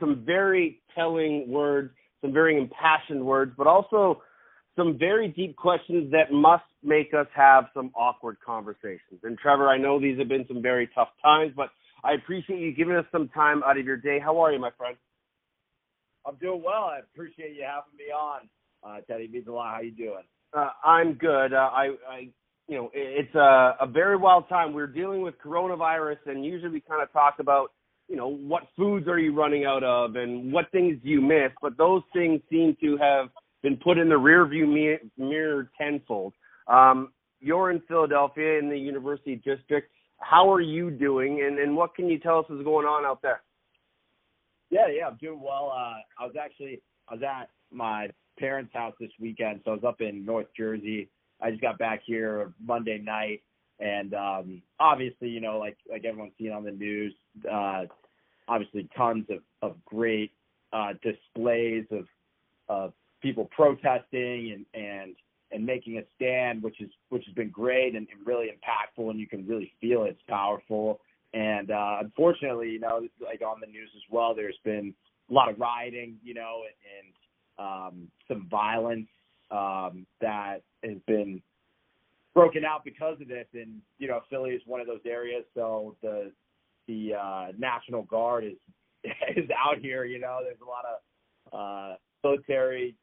Some 0.00 0.24
very 0.24 0.80
telling 0.94 1.48
words, 1.48 1.90
some 2.20 2.32
very 2.32 2.56
impassioned 2.56 3.24
words, 3.24 3.52
but 3.56 3.66
also 3.66 4.22
some 4.76 4.98
very 4.98 5.28
deep 5.28 5.56
questions 5.56 6.10
that 6.10 6.32
must 6.32 6.64
make 6.82 7.14
us 7.14 7.26
have 7.34 7.64
some 7.74 7.90
awkward 7.94 8.36
conversations. 8.44 9.20
And 9.22 9.38
Trevor, 9.38 9.68
I 9.68 9.78
know 9.78 10.00
these 10.00 10.18
have 10.18 10.28
been 10.28 10.44
some 10.48 10.62
very 10.62 10.88
tough 10.94 11.08
times, 11.22 11.52
but 11.56 11.68
I 12.02 12.14
appreciate 12.14 12.60
you 12.60 12.72
giving 12.72 12.96
us 12.96 13.06
some 13.12 13.28
time 13.28 13.62
out 13.64 13.78
of 13.78 13.86
your 13.86 13.96
day. 13.96 14.18
How 14.18 14.38
are 14.40 14.52
you, 14.52 14.58
my 14.58 14.70
friend? 14.76 14.96
I'm 16.26 16.36
doing 16.36 16.62
well. 16.64 16.84
I 16.84 16.98
appreciate 16.98 17.54
you 17.54 17.62
having 17.62 17.96
me 17.96 18.12
on, 18.12 18.48
uh, 18.82 19.00
Teddy. 19.06 19.24
It 19.24 19.32
means 19.32 19.46
a 19.46 19.52
lot. 19.52 19.74
How 19.74 19.80
you 19.80 19.92
doing? 19.92 20.24
Uh, 20.56 20.70
I'm 20.84 21.14
good. 21.14 21.52
Uh, 21.52 21.70
I, 21.72 21.90
I, 22.08 22.28
you 22.66 22.76
know, 22.76 22.90
it's 22.94 23.34
a, 23.34 23.76
a 23.80 23.86
very 23.86 24.16
wild 24.16 24.48
time. 24.48 24.72
We're 24.72 24.86
dealing 24.86 25.22
with 25.22 25.34
coronavirus, 25.44 26.18
and 26.26 26.44
usually 26.44 26.72
we 26.72 26.80
kind 26.80 27.02
of 27.02 27.12
talk 27.12 27.36
about, 27.40 27.72
you 28.08 28.16
know, 28.16 28.28
what 28.28 28.64
foods 28.76 29.08
are 29.08 29.18
you 29.18 29.34
running 29.34 29.64
out 29.64 29.82
of, 29.82 30.16
and 30.16 30.52
what 30.52 30.70
things 30.72 30.98
do 31.02 31.08
you 31.08 31.20
miss. 31.20 31.50
But 31.62 31.76
those 31.76 32.02
things 32.12 32.40
seem 32.50 32.76
to 32.82 32.96
have 32.98 33.28
been 33.62 33.76
put 33.76 33.98
in 33.98 34.08
the 34.08 34.14
rearview 34.14 34.68
mirror, 34.68 34.98
mirror 35.16 35.70
tenfold. 35.80 36.34
Um, 36.68 37.12
you're 37.40 37.70
in 37.70 37.82
Philadelphia 37.88 38.58
in 38.58 38.68
the 38.68 38.78
University 38.78 39.36
District. 39.36 39.90
How 40.18 40.52
are 40.52 40.60
you 40.60 40.90
doing, 40.90 41.42
and, 41.42 41.58
and 41.58 41.76
what 41.76 41.94
can 41.94 42.08
you 42.08 42.18
tell 42.18 42.38
us 42.38 42.46
is 42.50 42.62
going 42.64 42.86
on 42.86 43.04
out 43.04 43.20
there? 43.22 43.42
Yeah, 44.70 44.86
yeah, 44.88 45.06
I'm 45.08 45.16
doing 45.16 45.40
well. 45.40 45.72
Uh, 45.74 45.98
I 46.22 46.26
was 46.26 46.34
actually 46.40 46.80
I 47.08 47.14
was 47.14 47.22
at 47.22 47.50
my 47.70 48.08
parents' 48.38 48.72
house 48.74 48.94
this 48.98 49.10
weekend, 49.20 49.60
so 49.64 49.72
I 49.72 49.74
was 49.74 49.84
up 49.84 50.00
in 50.00 50.24
North 50.24 50.46
Jersey. 50.56 51.08
I 51.40 51.50
just 51.50 51.62
got 51.62 51.78
back 51.78 52.00
here 52.04 52.52
Monday 52.64 52.98
night, 52.98 53.42
and 53.80 54.14
um, 54.14 54.62
obviously, 54.78 55.28
you 55.28 55.40
know, 55.40 55.58
like 55.58 55.76
like 55.90 56.04
everyone's 56.04 56.32
seen 56.38 56.52
on 56.52 56.64
the 56.64 56.70
news, 56.70 57.14
uh, 57.50 57.84
obviously 58.48 58.88
tons 58.96 59.26
of 59.30 59.38
of 59.62 59.76
great 59.84 60.32
uh, 60.72 60.92
displays 61.02 61.84
of 61.90 62.06
of 62.68 62.92
people 63.20 63.48
protesting 63.54 64.52
and 64.52 64.66
and 64.80 65.16
and 65.50 65.64
making 65.64 65.98
a 65.98 66.02
stand, 66.16 66.62
which 66.62 66.80
is 66.80 66.90
which 67.08 67.24
has 67.26 67.34
been 67.34 67.50
great 67.50 67.94
and, 67.94 68.06
and 68.10 68.26
really 68.26 68.46
impactful, 68.46 69.10
and 69.10 69.18
you 69.18 69.26
can 69.26 69.46
really 69.46 69.72
feel 69.80 70.04
it's 70.04 70.22
powerful. 70.28 71.00
And 71.32 71.72
uh, 71.72 71.98
unfortunately, 72.00 72.70
you 72.70 72.80
know, 72.80 73.00
like 73.20 73.42
on 73.42 73.60
the 73.60 73.66
news 73.66 73.90
as 73.96 74.02
well, 74.08 74.34
there's 74.34 74.58
been 74.64 74.94
a 75.30 75.32
lot 75.32 75.48
of 75.48 75.58
rioting, 75.58 76.16
you 76.22 76.32
know, 76.34 76.62
and, 77.58 77.66
and 77.66 77.66
um, 77.66 78.08
some 78.28 78.46
violence 78.48 79.08
um, 79.50 80.06
that 80.20 80.62
has 80.84 80.98
been 81.06 81.42
broken 82.34 82.64
out 82.64 82.84
because 82.84 83.20
of 83.20 83.28
this. 83.28 83.46
And 83.54 83.80
you 83.98 84.08
know, 84.08 84.20
Philly 84.28 84.50
is 84.50 84.62
one 84.66 84.80
of 84.80 84.86
those 84.86 85.00
areas, 85.06 85.44
so 85.54 85.96
the 86.02 86.32
the 86.86 87.14
uh, 87.14 87.46
National 87.58 88.02
Guard 88.02 88.44
is 88.44 88.56
is 89.36 89.48
out 89.56 89.78
here. 89.78 90.04
You 90.04 90.20
know, 90.20 90.40
there's 90.42 90.58
a 90.60 90.64
lot 90.64 90.84
of 90.84 91.92
uh, 91.92 91.96
military 92.22 92.96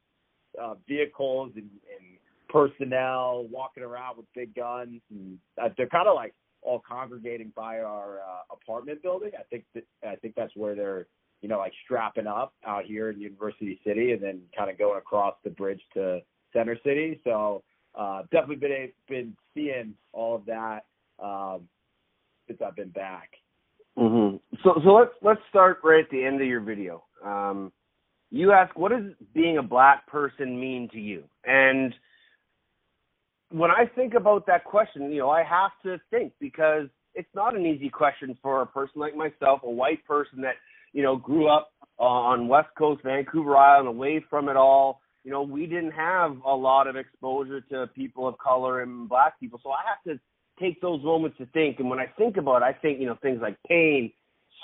uh, 0.62 0.76
vehicles 0.88 1.52
and, 1.56 1.64
and 1.66 2.18
personnel 2.50 3.48
walking 3.50 3.84
around 3.84 4.18
with 4.18 4.26
big 4.36 4.54
guns, 4.54 5.02
and 5.10 5.38
uh, 5.62 5.70
they're 5.78 5.88
kind 5.88 6.08
of 6.08 6.16
like 6.16 6.34
all 6.62 6.82
congregating 6.88 7.52
by 7.56 7.80
our 7.80 8.20
uh, 8.20 8.54
apartment 8.54 9.02
building. 9.02 9.32
I 9.40 9.44
think 9.44 9.64
that 9.74 9.84
I 10.08 10.16
think 10.16 10.36
that's 10.36 10.56
where 10.56 10.76
they're 10.76 11.08
you 11.42 11.50
know 11.50 11.58
like 11.58 11.74
strapping 11.86 12.28
up 12.28 12.54
out 12.66 12.86
here 12.86 13.10
in 13.10 13.20
University 13.20 13.80
City, 13.86 14.12
and 14.12 14.22
then 14.22 14.42
kind 14.56 14.70
of 14.70 14.78
going 14.78 14.98
across 14.98 15.36
the 15.44 15.50
bridge 15.50 15.82
to 15.94 16.20
Center 16.54 16.78
City. 16.84 17.20
So 17.24 17.64
uh, 17.96 18.24
definitely 18.32 18.56
been 18.56 18.92
been 19.08 19.36
seeing 19.54 19.94
all 20.14 20.36
of 20.36 20.46
that 20.46 20.86
um, 21.22 21.68
since 22.48 22.60
I've 22.66 22.76
been 22.76 22.90
back. 22.90 23.32
Mm-hmm. 23.98 24.38
So 24.64 24.82
so 24.84 24.94
let's 24.94 25.12
let's 25.22 25.42
start 25.50 25.80
right 25.84 26.04
at 26.04 26.10
the 26.10 26.24
end 26.24 26.42
of 26.42 26.48
your 26.48 26.62
video. 26.62 27.04
Um, 27.24 27.72
you 28.32 28.54
ask, 28.54 28.78
what 28.78 28.92
does 28.92 29.12
being 29.34 29.58
a 29.58 29.64
black 29.64 30.08
person 30.08 30.58
mean 30.60 30.88
to 30.94 31.00
you? 31.00 31.26
And 31.46 31.94
when 33.50 33.70
I 33.70 33.86
think 33.94 34.14
about 34.14 34.48
that 34.48 34.64
question, 34.64 35.12
you 35.12 35.20
know, 35.20 35.30
I 35.30 35.44
have 35.44 35.72
to 35.84 36.00
think 36.10 36.32
because 36.40 36.88
it's 37.14 37.30
not 37.36 37.56
an 37.56 37.66
easy 37.66 37.90
question 37.90 38.38
for 38.42 38.62
a 38.62 38.66
person 38.66 39.02
like 39.02 39.16
myself, 39.16 39.62
a 39.64 39.70
white 39.70 40.06
person 40.06 40.42
that 40.42 40.56
you 40.94 41.04
know 41.04 41.18
grew 41.18 41.48
up 41.50 41.74
uh, 42.00 42.04
on 42.04 42.48
West 42.48 42.70
Coast, 42.78 43.04
Vancouver 43.04 43.58
Island, 43.58 43.90
away 43.90 44.24
from 44.30 44.48
it 44.48 44.56
all. 44.56 45.02
You 45.24 45.32
know, 45.32 45.44
we 45.44 45.68
didn't 45.68 45.92
have 45.92 46.38
a 46.46 46.54
lot 46.54 46.88
of 46.88 46.96
exposure 46.96 47.62
to 47.62 47.88
people 47.96 48.28
of 48.28 48.38
color 48.40 48.82
and 48.82 49.08
black 49.08 49.40
people, 49.40 49.60
so 49.64 49.72
I 49.72 49.82
have 49.88 50.04
to 50.12 50.20
take 50.60 50.82
those 50.82 51.04
moments 51.04 51.38
to 51.38 51.46
think. 51.48 51.80
And 51.80 51.90
when 51.90 52.00
I 52.00 52.08
think 52.18 52.38
about 52.38 52.58
it, 52.58 52.66
I 52.66 52.74
think, 52.74 53.00
you 53.00 53.06
know, 53.06 53.18
things 53.22 53.40
like 53.42 53.58
pain, 53.68 54.12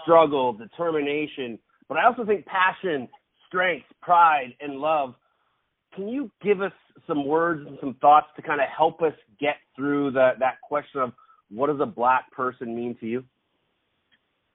struggle, 0.04 0.54
determination, 0.54 1.60
but 1.88 1.98
I 1.98 2.06
also 2.06 2.26
think 2.26 2.46
passion, 2.46 3.08
strength, 3.48 3.86
pride, 4.02 4.54
and 4.60 4.76
love. 4.80 5.15
Can 5.96 6.08
you 6.08 6.30
give 6.43 6.62
us 6.62 6.74
some 7.08 7.26
words 7.26 7.65
and 7.65 7.78
some 7.80 7.96
thoughts 8.02 8.28
to 8.36 8.41
kind 8.41 8.60
of 8.60 8.67
help 8.76 9.02
us 9.02 9.13
get 9.39 9.56
through 9.76 10.12
the, 10.12 10.32
that 10.39 10.62
question 10.62 11.02
of 11.02 11.13
what 11.50 11.67
does 11.67 11.80
a 11.82 11.86
black 11.86 12.32
person 12.32 12.76
mean 12.76 12.96
to 13.00 13.08
you? 13.08 13.24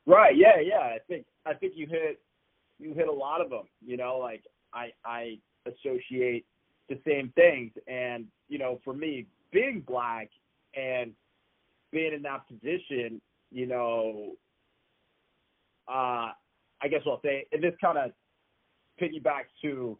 Right. 0.06 0.36
Yeah. 0.36 0.60
Yeah. 0.62 0.80
I 0.80 0.98
think 1.08 1.26
I 1.46 1.54
think 1.54 1.72
you 1.76 1.86
hit 1.86 2.20
you 2.78 2.92
hit 2.92 3.08
a 3.08 3.12
lot 3.12 3.40
of 3.40 3.50
them. 3.50 3.62
You 3.84 3.96
know, 3.96 4.18
like 4.18 4.42
I 4.74 4.90
I 5.04 5.38
associate 5.66 6.44
the 6.88 6.98
same 7.06 7.32
things, 7.34 7.72
and 7.86 8.26
you 8.48 8.58
know, 8.58 8.80
for 8.84 8.94
me, 8.94 9.26
being 9.52 9.82
black 9.86 10.30
and 10.74 11.12
being 11.90 12.12
in 12.12 12.22
that 12.22 12.46
position, 12.48 13.20
you 13.50 13.66
know, 13.66 14.32
uh, 15.88 16.32
I 16.82 16.88
guess 16.90 17.00
I'll 17.06 17.20
say, 17.22 17.46
and 17.52 17.62
this 17.62 17.74
kind 17.80 17.98
of 17.98 18.10
piggybacks 19.00 19.52
to 19.62 19.98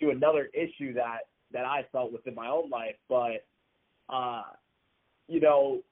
to 0.00 0.10
another 0.10 0.48
issue 0.54 0.94
that 0.94 1.20
that 1.52 1.64
I 1.64 1.86
felt 1.92 2.12
within 2.12 2.34
my 2.34 2.48
own 2.48 2.70
life, 2.70 2.96
but 3.08 3.46
uh, 4.08 4.42
you 5.28 5.40
know, 5.40 5.82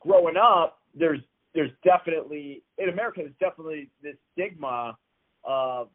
growing 0.00 0.36
up, 0.36 0.78
there's 0.94 1.20
there's 1.54 1.70
definitely 1.84 2.62
in 2.78 2.88
America 2.88 3.20
there's 3.22 3.32
definitely 3.40 3.90
this 4.02 4.16
stigma 4.32 4.96
of 5.44 5.88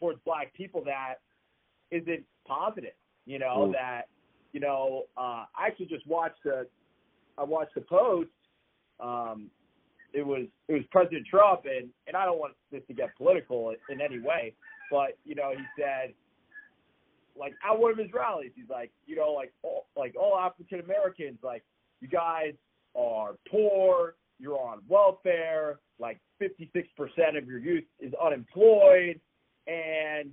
towards 0.00 0.18
black 0.24 0.52
people 0.54 0.82
that 0.84 1.16
isn't 1.90 2.24
positive. 2.46 2.94
You 3.26 3.38
know 3.38 3.68
Mm. 3.68 3.72
that 3.72 4.08
you 4.52 4.60
know 4.60 5.04
uh, 5.16 5.44
I 5.54 5.66
actually 5.66 5.86
just 5.86 6.06
watched 6.06 6.44
a 6.46 6.66
I 7.38 7.44
watched 7.44 7.74
the 7.74 7.82
post. 7.82 8.30
Um, 8.98 9.50
it 10.12 10.26
was 10.26 10.46
it 10.68 10.72
was 10.72 10.82
President 10.90 11.26
Trump 11.26 11.66
and 11.66 11.90
and 12.06 12.16
I 12.16 12.24
don't 12.24 12.38
want 12.38 12.54
this 12.72 12.82
to 12.88 12.94
get 12.94 13.14
political 13.16 13.74
in 13.90 14.00
any 14.00 14.18
way, 14.18 14.54
but 14.90 15.16
you 15.24 15.34
know 15.34 15.52
he 15.56 15.64
said 15.80 16.14
like 17.36 17.54
at 17.68 17.78
one 17.78 17.92
of 17.92 17.98
his 17.98 18.12
rallies 18.12 18.50
he's 18.56 18.68
like 18.68 18.90
you 19.06 19.14
know 19.16 19.32
like 19.32 19.52
all, 19.62 19.86
like 19.96 20.14
all 20.20 20.36
African 20.36 20.80
Americans 20.80 21.38
like 21.42 21.62
you 22.00 22.08
guys 22.08 22.54
are 22.96 23.36
poor, 23.48 24.16
you're 24.40 24.58
on 24.58 24.80
welfare, 24.88 25.78
like 26.00 26.18
56% 26.42 27.36
of 27.38 27.46
your 27.46 27.58
youth 27.60 27.84
is 28.00 28.12
unemployed, 28.20 29.20
and 29.70 30.30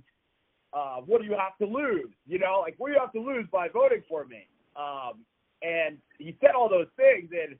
uh, 0.72 0.96
what 0.96 1.20
do 1.20 1.26
you 1.26 1.36
have 1.38 1.56
to 1.58 1.66
lose? 1.66 2.10
You 2.26 2.38
know, 2.38 2.60
like 2.60 2.74
what 2.78 2.88
do 2.88 2.94
you 2.94 3.00
have 3.00 3.12
to 3.12 3.20
lose 3.20 3.46
by 3.52 3.68
voting 3.68 4.02
for 4.08 4.24
me? 4.24 4.46
Um, 4.76 5.24
and 5.62 5.98
he 6.18 6.36
said 6.40 6.50
all 6.56 6.68
those 6.68 6.86
things, 6.96 7.30
and, 7.32 7.56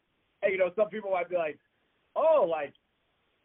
you 0.50 0.58
know, 0.58 0.70
some 0.76 0.88
people 0.88 1.10
might 1.10 1.28
be 1.28 1.36
like, 1.36 1.58
oh, 2.14 2.46
like, 2.48 2.72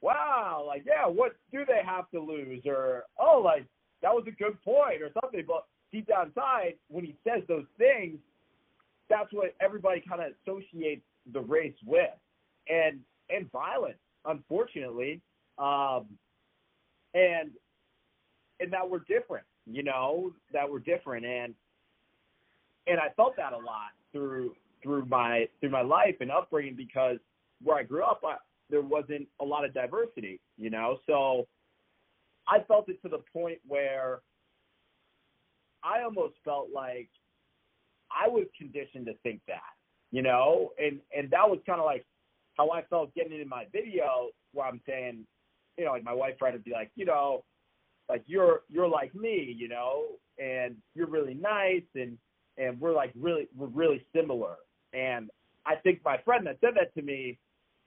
wow, 0.01 0.63
like, 0.67 0.83
yeah, 0.85 1.07
what 1.07 1.35
do 1.51 1.65
they 1.65 1.81
have 1.85 2.09
to 2.11 2.19
lose? 2.19 2.61
Or, 2.65 3.03
oh, 3.19 3.41
like, 3.43 3.65
that 4.01 4.13
was 4.13 4.25
a 4.27 4.31
good 4.31 4.61
point, 4.63 5.01
or 5.01 5.09
something. 5.21 5.43
But 5.47 5.65
deep 5.91 6.07
down 6.07 6.27
inside, 6.27 6.73
when 6.89 7.05
he 7.05 7.15
says 7.23 7.41
those 7.47 7.65
things, 7.77 8.19
that's 9.09 9.31
what 9.31 9.55
everybody 9.61 10.03
kind 10.07 10.21
of 10.21 10.33
associates 10.45 11.01
the 11.31 11.41
race 11.41 11.75
with, 11.85 12.09
and 12.67 12.99
and 13.29 13.49
violence, 13.51 13.97
unfortunately, 14.25 15.21
um, 15.57 16.05
and 17.13 17.51
and 18.63 18.73
that 18.73 18.89
we're 18.89 18.99
different, 18.99 19.45
you 19.65 19.83
know, 19.83 20.31
that 20.53 20.69
we're 20.69 20.79
different, 20.79 21.25
and 21.25 21.53
and 22.87 22.99
I 22.99 23.09
felt 23.15 23.35
that 23.37 23.53
a 23.53 23.57
lot 23.57 23.91
through 24.11 24.55
through 24.81 25.05
my 25.05 25.47
through 25.59 25.69
my 25.69 25.81
life 25.81 26.15
and 26.21 26.31
upbringing 26.31 26.75
because 26.75 27.17
where 27.61 27.77
I 27.77 27.83
grew 27.83 28.03
up, 28.03 28.21
I, 28.25 28.35
there 28.69 28.81
wasn't 28.81 29.27
a 29.41 29.45
lot 29.45 29.65
of 29.65 29.73
diversity, 29.73 30.39
you 30.57 30.69
know, 30.69 30.97
so 31.05 31.47
I 32.47 32.59
felt 32.67 32.89
it 32.89 33.01
to 33.03 33.09
the 33.09 33.19
point 33.31 33.59
where 33.67 34.19
I 35.83 36.03
almost 36.03 36.35
felt 36.43 36.69
like 36.73 37.09
I 38.11 38.27
was 38.27 38.45
conditioned 38.57 39.05
to 39.07 39.13
think 39.23 39.41
that, 39.47 39.61
you 40.11 40.21
know, 40.21 40.71
and 40.77 40.99
and 41.15 41.29
that 41.31 41.49
was 41.49 41.59
kind 41.65 41.79
of 41.79 41.85
like 41.85 42.05
how 42.57 42.69
I 42.71 42.83
felt 42.83 43.13
getting 43.15 43.39
in 43.39 43.49
my 43.49 43.65
video 43.71 44.29
where 44.53 44.67
I'm 44.67 44.81
saying, 44.87 45.25
you 45.77 45.85
know, 45.85 45.91
like 45.91 46.03
my 46.03 46.13
wife 46.13 46.37
tried 46.37 46.51
to 46.51 46.59
be 46.59 46.71
like, 46.71 46.91
you 46.95 47.05
know, 47.05 47.43
like 48.09 48.23
you're 48.25 48.61
you're 48.69 48.87
like 48.87 49.13
me, 49.15 49.55
you 49.57 49.67
know, 49.67 50.05
and 50.39 50.75
you're 50.95 51.07
really 51.07 51.33
nice 51.33 51.83
and 51.95 52.17
and 52.57 52.79
we're 52.79 52.93
like 52.93 53.11
really 53.15 53.47
we're 53.55 53.67
really 53.67 54.05
similar. 54.15 54.55
And 54.93 55.29
I 55.65 55.75
think 55.75 56.01
my 56.03 56.17
friend 56.23 56.45
that 56.47 56.57
said 56.61 56.73
that 56.75 56.93
to 56.95 57.01
me 57.01 57.37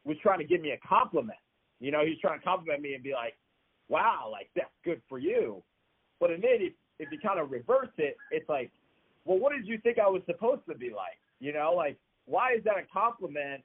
was 0.05 0.17
trying 0.23 0.39
to 0.39 0.45
give 0.45 0.61
me 0.61 0.71
a 0.71 0.79
compliment. 0.87 1.39
You 1.81 1.91
know, 1.91 2.05
he's 2.05 2.19
trying 2.21 2.39
to 2.39 2.45
compliment 2.45 2.81
me 2.81 2.95
and 2.95 3.03
be 3.03 3.13
like, 3.13 3.37
"Wow, 3.89 4.29
like 4.31 4.49
that's 4.57 4.71
good 4.85 5.03
for 5.09 5.19
you." 5.19 5.63
But 6.21 6.31
then 6.31 6.41
if 6.43 6.73
if 6.99 7.13
you 7.13 7.19
kind 7.19 7.39
of 7.39 7.51
reverse 7.51 7.91
it, 7.99 8.17
it's 8.31 8.49
like, 8.49 8.71
well, 9.25 9.39
what 9.39 9.53
did 9.53 9.67
you 9.67 9.79
think 9.79 9.99
I 9.99 10.09
was 10.09 10.23
supposed 10.25 10.63
to 10.69 10.75
be 10.75 10.91
like? 10.91 11.19
You 11.41 11.53
know, 11.53 11.75
like 11.77 11.99
why 12.25 12.55
is 12.55 12.65
that 12.65 12.77
a 12.77 12.87
compliment 12.93 13.63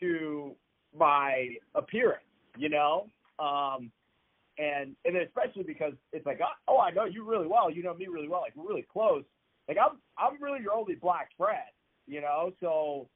to 0.00 0.52
my 0.96 1.56
appearance? 1.74 2.24
You 2.56 2.68
know, 2.68 3.06
um, 3.38 3.90
and 4.58 4.94
and 5.04 5.16
especially 5.16 5.64
because 5.64 5.92
it's 6.12 6.26
like, 6.26 6.40
oh, 6.42 6.74
oh, 6.76 6.78
I 6.78 6.90
know 6.90 7.04
you 7.04 7.28
really 7.28 7.46
well. 7.46 7.70
You 7.70 7.82
know 7.82 7.94
me 7.94 8.06
really 8.06 8.28
well. 8.28 8.42
Like 8.42 8.54
we're 8.56 8.68
really 8.68 8.86
close. 8.92 9.24
Like 9.68 9.78
I'm 9.78 9.98
I'm 10.18 10.40
really 10.42 10.62
your 10.62 10.72
only 10.72 10.94
black 10.94 11.30
friend. 11.36 11.58
You 12.06 12.20
know, 12.20 12.52
so 12.60 13.08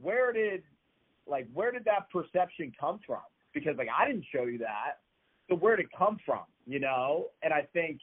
where 0.00 0.32
did 0.32 0.62
like 1.26 1.48
where 1.52 1.72
did 1.72 1.84
that 1.86 2.10
perception 2.10 2.72
come 2.78 3.00
from? 3.06 3.22
Because 3.52 3.76
like 3.78 3.88
I 3.96 4.06
didn't 4.06 4.24
show 4.32 4.44
you 4.44 4.58
that. 4.58 4.98
So 5.48 5.56
where 5.56 5.76
did 5.76 5.86
it 5.86 5.92
come 5.96 6.18
from? 6.24 6.42
You 6.66 6.80
know? 6.80 7.26
And 7.42 7.52
I 7.52 7.62
think 7.72 8.00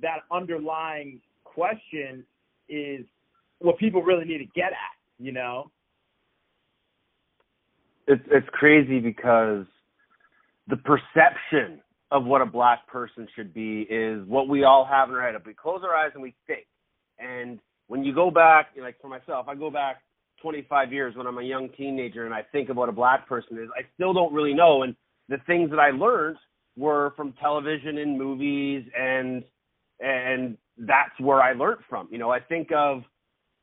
that 0.00 0.20
underlying 0.30 1.20
question 1.44 2.24
is 2.68 3.04
what 3.58 3.78
people 3.78 4.02
really 4.02 4.24
need 4.24 4.38
to 4.38 4.46
get 4.54 4.72
at, 4.72 4.96
you 5.18 5.32
know? 5.32 5.70
It's 8.06 8.22
it's 8.30 8.48
crazy 8.52 8.98
because 8.98 9.66
the 10.68 10.76
perception 10.76 11.80
of 12.10 12.24
what 12.24 12.40
a 12.40 12.46
black 12.46 12.86
person 12.88 13.28
should 13.36 13.54
be 13.54 13.82
is 13.82 14.26
what 14.26 14.48
we 14.48 14.64
all 14.64 14.84
have 14.84 15.08
in 15.08 15.14
our 15.14 15.22
head. 15.22 15.34
If 15.34 15.46
we 15.46 15.54
close 15.54 15.82
our 15.84 15.94
eyes 15.94 16.10
and 16.14 16.22
we 16.22 16.34
think, 16.46 16.66
and 17.18 17.60
when 17.86 18.04
you 18.04 18.14
go 18.14 18.30
back, 18.30 18.70
like 18.80 19.00
for 19.00 19.08
myself, 19.08 19.46
I 19.48 19.54
go 19.54 19.70
back 19.70 20.02
25 20.42 20.92
years 20.92 21.14
when 21.16 21.26
I'm 21.26 21.38
a 21.38 21.42
young 21.42 21.68
teenager 21.76 22.24
and 22.24 22.34
I 22.34 22.42
think 22.42 22.68
of 22.68 22.76
what 22.76 22.88
a 22.88 22.92
black 22.92 23.28
person 23.28 23.58
is, 23.58 23.68
I 23.76 23.82
still 23.94 24.12
don't 24.12 24.32
really 24.32 24.54
know. 24.54 24.82
And 24.82 24.96
the 25.28 25.38
things 25.46 25.70
that 25.70 25.78
I 25.78 25.90
learned 25.90 26.36
were 26.76 27.12
from 27.16 27.34
television 27.40 27.98
and 27.98 28.18
movies 28.18 28.84
and 28.98 29.44
and 30.00 30.56
that's 30.78 31.18
where 31.18 31.42
I 31.42 31.52
learned 31.52 31.82
from. 31.88 32.08
You 32.10 32.16
know, 32.16 32.30
I 32.30 32.40
think 32.40 32.70
of 32.74 33.02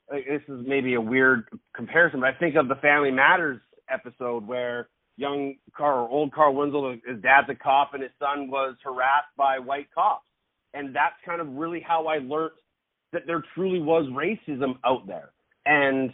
this 0.10 0.42
is 0.48 0.62
maybe 0.66 0.94
a 0.94 1.02
weird 1.02 1.50
comparison, 1.76 2.20
but 2.20 2.30
I 2.30 2.38
think 2.38 2.56
of 2.56 2.68
the 2.68 2.76
Family 2.76 3.12
Matters 3.12 3.60
episode 3.90 4.48
where 4.48 4.88
young 5.18 5.56
Carl 5.76 6.06
or 6.06 6.10
old 6.10 6.32
Carl 6.32 6.56
Winslow, 6.56 6.92
his 7.06 7.22
dad's 7.22 7.50
a 7.50 7.56
cop 7.56 7.94
and 7.94 8.04
his 8.04 8.12
son 8.20 8.50
was 8.50 8.76
harassed 8.84 9.36
by 9.36 9.60
white 9.60 9.88
cops. 9.94 10.28
And 10.74 10.96
that's 10.96 11.16
kind 11.26 11.42
of 11.42 11.48
really 11.56 11.82
how 11.82 12.08
I 12.08 12.20
learned 12.20 12.52
that 13.12 13.24
there 13.26 13.44
truly 13.56 13.82
was 13.82 14.06
racism 14.06 14.78
out 14.86 15.08
there. 15.08 15.32
And 15.66 16.14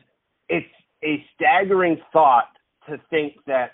it's 0.49 0.65
a 1.03 1.23
staggering 1.35 2.01
thought 2.11 2.49
to 2.87 2.97
think 3.09 3.33
that 3.45 3.71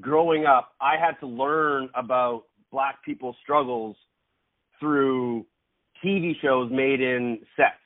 growing 0.00 0.46
up, 0.46 0.72
I 0.80 0.96
had 0.96 1.18
to 1.20 1.26
learn 1.26 1.90
about 1.94 2.44
black 2.72 3.02
people's 3.04 3.36
struggles 3.42 3.96
through 4.80 5.46
TV 6.04 6.34
shows 6.40 6.70
made 6.70 7.00
in 7.00 7.38
sets. 7.56 7.76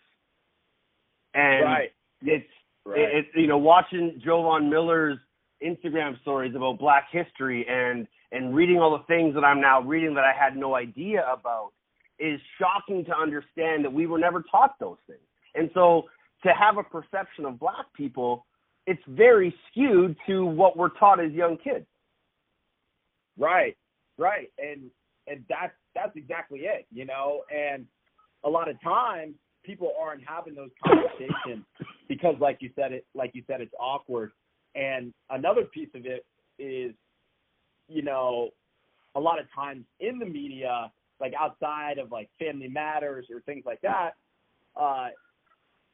And 1.34 1.64
Right. 1.64 1.92
it's 2.22 2.50
Right. 2.84 3.00
it's 3.00 3.28
you 3.34 3.46
know 3.46 3.58
watching 3.58 4.18
Jovan 4.24 4.70
Miller's 4.70 5.18
Instagram 5.64 6.20
stories 6.20 6.54
about 6.54 6.78
Black 6.78 7.06
history 7.10 7.66
and 7.68 8.06
and 8.30 8.54
reading 8.54 8.78
all 8.78 8.90
the 8.96 9.04
things 9.04 9.34
that 9.34 9.44
I'm 9.44 9.60
now 9.60 9.80
reading 9.80 10.14
that 10.14 10.24
I 10.24 10.32
had 10.38 10.56
no 10.56 10.74
idea 10.74 11.24
about 11.32 11.70
is 12.18 12.40
shocking 12.58 13.04
to 13.06 13.16
understand 13.16 13.84
that 13.84 13.92
we 13.92 14.06
were 14.06 14.18
never 14.18 14.44
taught 14.50 14.78
those 14.78 14.98
things. 15.06 15.20
And 15.54 15.70
so 15.72 16.04
to 16.42 16.50
have 16.50 16.76
a 16.76 16.82
perception 16.82 17.44
of 17.46 17.58
black 17.58 17.86
people, 17.96 18.44
it's 18.86 19.02
very 19.08 19.54
skewed 19.70 20.16
to 20.26 20.44
what 20.44 20.76
we're 20.76 20.90
taught 20.90 21.20
as 21.20 21.32
young 21.32 21.56
kids. 21.56 21.86
Right, 23.38 23.76
right, 24.18 24.50
and 24.58 24.90
and 25.26 25.44
that's 25.48 25.74
that's 25.94 26.16
exactly 26.16 26.60
it, 26.60 26.86
you 26.92 27.04
know. 27.04 27.42
And 27.54 27.86
a 28.44 28.48
lot 28.48 28.68
of 28.68 28.80
times 28.82 29.34
people 29.64 29.92
aren't 30.00 30.22
having 30.26 30.54
those 30.54 30.70
conversations 30.84 31.64
because, 32.08 32.34
like 32.40 32.58
you 32.60 32.70
said, 32.74 32.92
it 32.92 33.06
like 33.14 33.32
you 33.34 33.42
said, 33.46 33.60
it's 33.60 33.74
awkward. 33.78 34.32
And 34.74 35.12
another 35.30 35.64
piece 35.64 35.88
of 35.94 36.06
it 36.06 36.24
is, 36.58 36.92
you 37.88 38.02
know, 38.02 38.50
a 39.14 39.20
lot 39.20 39.38
of 39.40 39.46
times 39.54 39.84
in 40.00 40.18
the 40.18 40.26
media, 40.26 40.92
like 41.20 41.32
outside 41.38 41.98
of 41.98 42.12
like 42.12 42.28
Family 42.38 42.68
Matters 42.68 43.26
or 43.32 43.40
things 43.40 43.64
like 43.66 43.80
that, 43.80 44.10
uh, 44.76 45.08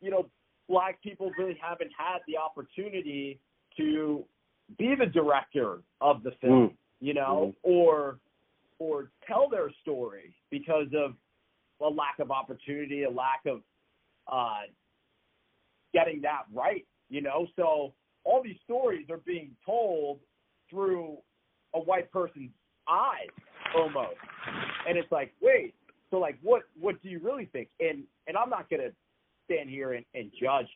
you 0.01 0.11
know, 0.11 0.27
black 0.69 1.03
people 1.03 1.31
really 1.39 1.59
haven't 1.61 1.91
had 1.97 2.19
the 2.27 2.37
opportunity 2.37 3.39
to 3.77 4.25
be 4.79 4.95
the 4.99 5.07
director 5.07 5.79
of 6.01 6.23
the 6.23 6.33
film, 6.41 6.71
Mm. 6.71 6.77
you 7.01 7.15
know, 7.15 7.55
or 7.63 8.19
or 8.81 9.11
tell 9.27 9.49
their 9.49 9.71
story 9.83 10.35
because 10.51 10.89
of 10.95 11.17
a 11.81 11.89
lack 11.89 12.19
of 12.19 12.31
opportunity, 12.31 13.05
a 13.05 13.11
lack 13.11 13.47
of 13.47 13.63
uh, 14.27 14.63
getting 15.93 16.21
that 16.23 16.43
right, 16.53 16.85
you 17.09 17.21
know. 17.21 17.47
So 17.57 17.95
all 18.25 18.43
these 18.43 18.57
stories 18.65 19.07
are 19.11 19.19
being 19.19 19.51
told 19.65 20.19
through 20.71 21.17
a 21.75 21.81
white 21.81 22.11
person's 22.11 22.51
eyes 22.89 23.29
almost, 23.77 24.17
and 24.89 24.97
it's 24.97 25.11
like, 25.13 25.33
wait, 25.41 25.75
so 26.11 26.19
like, 26.19 26.39
what 26.43 26.63
what 26.81 27.01
do 27.03 27.09
you 27.09 27.19
really 27.21 27.47
think? 27.47 27.69
And 27.81 28.05
and 28.27 28.37
I'm 28.37 28.51
not 28.51 28.69
gonna 28.71 28.91
stand 29.45 29.69
here 29.69 29.93
and, 29.93 30.05
and 30.15 30.31
judge 30.41 30.67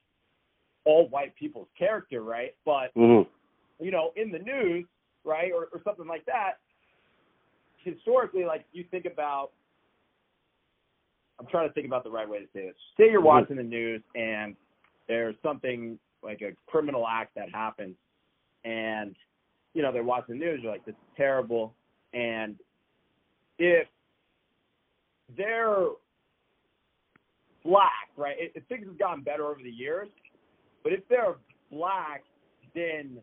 all 0.85 1.09
white 1.09 1.35
people's 1.37 1.69
character, 1.79 2.23
right? 2.23 2.55
But 2.65 2.95
Mm-hmm. 2.97 3.29
you 3.85 3.91
know, 3.91 4.13
in 4.17 4.31
the 4.33 4.39
news, 4.39 4.87
right, 5.25 5.53
or, 5.53 5.69
or 5.73 5.81
something 5.85 6.07
like 6.07 6.25
that, 6.27 6.55
historically, 7.85 8.45
like 8.45 8.65
you 8.73 8.85
think 8.91 9.05
about, 9.05 9.51
I'm 11.39 11.47
trying 11.47 11.69
to 11.69 11.75
think 11.75 11.87
about 11.87 12.03
the 12.05 12.11
right 12.11 12.29
way 12.29 12.39
to 12.41 12.47
say 12.53 12.67
this. 12.67 12.75
Say 12.97 13.11
you're 13.11 13.21
Mhm. 13.21 13.25
watching 13.25 13.57
the 13.57 13.63
news 13.63 14.03
and 14.17 14.57
there's 15.07 15.37
something 15.43 15.99
like 16.23 16.43
a 16.43 16.53
criminal 16.67 17.07
act 17.07 17.35
that 17.37 17.51
happens, 17.53 17.97
and 18.65 19.15
you 19.75 19.83
know 19.83 19.93
they're 19.93 20.05
watching 20.05 20.39
the 20.39 20.45
news, 20.45 20.61
they're 20.63 20.73
like, 20.73 20.85
"This 20.85 20.95
is 20.95 21.17
terrible," 21.17 21.75
and 22.13 22.57
if 23.59 23.87
they're 25.37 25.87
black, 27.65 28.09
right? 28.17 28.37
It, 28.39 28.53
it, 28.55 28.65
things 28.69 28.87
have 28.87 28.99
gotten 28.99 29.23
better 29.23 29.47
over 29.47 29.63
the 29.63 29.71
years, 29.71 30.09
but 30.83 30.93
if 30.93 31.01
they're 31.09 31.37
black, 31.71 32.25
then 32.75 33.19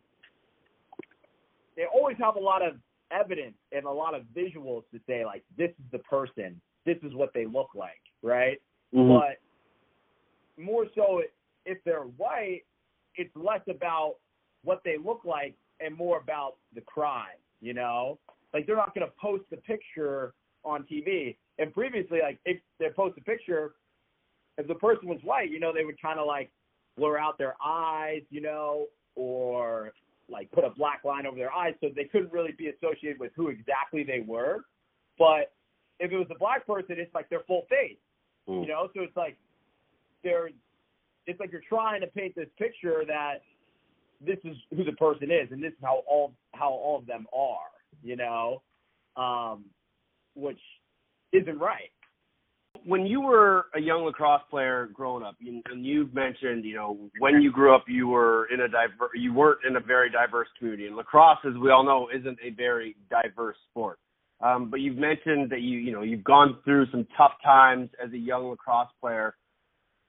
they 1.75 1.83
always 1.93 2.17
have 2.19 2.35
a 2.35 2.39
lot 2.39 2.61
of 2.65 2.75
evidence 3.11 3.55
and 3.71 3.85
a 3.85 3.91
lot 3.91 4.13
of 4.13 4.23
visuals 4.35 4.83
to 4.91 4.99
say 5.07 5.25
like 5.25 5.43
this 5.57 5.69
is 5.69 5.85
the 5.91 5.99
person, 5.99 6.59
this 6.85 6.97
is 7.03 7.13
what 7.13 7.31
they 7.33 7.45
look 7.45 7.69
like, 7.75 8.01
right? 8.21 8.61
Mm-hmm. 8.93 9.13
But 9.13 10.63
more 10.63 10.85
so 10.95 11.21
if 11.65 11.77
they're 11.83 12.01
white, 12.01 12.63
it's 13.17 13.35
less 13.35 13.61
about 13.69 14.15
what 14.63 14.81
they 14.83 14.97
look 14.97 15.21
like 15.25 15.55
and 15.79 15.95
more 15.95 16.19
about 16.19 16.55
the 16.73 16.81
crime, 16.81 17.37
you 17.61 17.73
know? 17.73 18.19
Like 18.53 18.65
they're 18.65 18.75
not 18.75 18.93
gonna 18.93 19.11
post 19.21 19.43
the 19.49 19.57
picture 19.57 20.33
on 20.63 20.83
TV. 20.83 21.37
And 21.59 21.73
previously, 21.73 22.19
like 22.21 22.39
if 22.45 22.59
they 22.79 22.89
post 22.89 23.17
a 23.17 23.21
picture, 23.21 23.75
if 24.57 24.67
the 24.67 24.75
person 24.75 25.07
was 25.07 25.19
white, 25.23 25.51
you 25.51 25.59
know, 25.59 25.73
they 25.73 25.85
would 25.85 26.01
kind 26.01 26.19
of 26.19 26.27
like 26.27 26.49
blur 26.97 27.17
out 27.17 27.37
their 27.37 27.55
eyes, 27.63 28.21
you 28.29 28.41
know, 28.41 28.85
or 29.15 29.93
like 30.29 30.51
put 30.51 30.63
a 30.63 30.69
black 30.69 31.03
line 31.03 31.25
over 31.25 31.37
their 31.37 31.51
eyes 31.51 31.73
so 31.81 31.89
they 31.95 32.05
couldn't 32.05 32.31
really 32.31 32.53
be 32.57 32.67
associated 32.69 33.19
with 33.19 33.31
who 33.35 33.49
exactly 33.49 34.03
they 34.03 34.21
were. 34.25 34.65
But 35.19 35.53
if 35.99 36.11
it 36.11 36.17
was 36.17 36.27
a 36.31 36.39
black 36.39 36.65
person, 36.65 36.95
it's 36.97 37.13
like 37.13 37.29
their 37.29 37.41
full 37.47 37.65
face, 37.69 37.97
Mm. 38.47 38.61
you 38.61 38.67
know. 38.67 38.89
So 38.93 39.01
it's 39.01 39.15
like 39.15 39.37
they're, 40.23 40.49
it's 41.27 41.39
like 41.39 41.51
you're 41.51 41.61
trying 41.67 42.01
to 42.01 42.07
paint 42.07 42.35
this 42.35 42.49
picture 42.57 43.03
that 43.07 43.41
this 44.25 44.37
is 44.43 44.55
who 44.75 44.83
the 44.83 44.93
person 44.93 45.29
is, 45.31 45.51
and 45.51 45.61
this 45.61 45.71
is 45.71 45.79
how 45.81 46.03
all 46.07 46.33
how 46.53 46.69
all 46.69 46.97
of 46.99 47.05
them 47.05 47.25
are, 47.35 47.71
you 48.03 48.15
know, 48.15 48.61
um, 49.17 49.65
which 50.35 50.59
isn't 51.33 51.59
right. 51.59 51.91
when 52.83 53.05
you 53.05 53.21
were 53.21 53.67
a 53.75 53.79
young 53.79 54.03
lacrosse 54.05 54.41
player 54.49 54.89
growing 54.93 55.23
up, 55.23 55.35
and 55.39 55.85
you've 55.85 56.13
mentioned, 56.13 56.65
you 56.65 56.75
know, 56.75 56.97
when 57.19 57.41
you 57.41 57.51
grew 57.51 57.75
up, 57.75 57.85
you 57.87 58.07
were 58.07 58.47
in 58.53 58.61
a 58.61 58.67
diver, 58.67 59.09
you 59.15 59.33
weren't 59.33 59.59
in 59.67 59.75
a 59.75 59.79
very 59.79 60.09
diverse 60.09 60.47
community. 60.57 60.87
And 60.87 60.95
lacrosse, 60.95 61.39
as 61.47 61.53
we 61.55 61.71
all 61.71 61.83
know, 61.83 62.09
isn't 62.15 62.37
a 62.43 62.51
very 62.51 62.95
diverse 63.09 63.57
sport. 63.71 63.99
Um, 64.41 64.69
but 64.69 64.81
you've 64.81 64.97
mentioned 64.97 65.49
that 65.49 65.61
you, 65.61 65.79
you 65.79 65.91
know, 65.91 66.01
you've 66.01 66.23
gone 66.23 66.57
through 66.65 66.87
some 66.91 67.07
tough 67.17 67.31
times 67.43 67.89
as 68.03 68.11
a 68.11 68.17
young 68.17 68.49
lacrosse 68.49 68.89
player. 68.99 69.35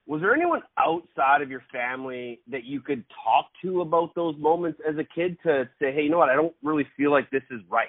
Was 0.06 0.20
there 0.20 0.34
anyone 0.34 0.62
outside 0.78 1.42
of 1.42 1.50
your 1.50 1.62
family 1.72 2.40
that 2.48 2.64
you 2.64 2.80
could 2.80 3.04
talk 3.24 3.46
to 3.62 3.80
about 3.80 4.14
those 4.14 4.36
moments 4.38 4.80
as 4.88 4.96
a 4.98 5.04
kid 5.04 5.36
to 5.42 5.68
say, 5.80 5.92
hey, 5.92 6.02
you 6.02 6.10
know 6.10 6.18
what, 6.18 6.28
I 6.28 6.34
don't 6.34 6.54
really 6.62 6.86
feel 6.96 7.10
like 7.10 7.28
this 7.30 7.42
is 7.50 7.60
right? 7.68 7.88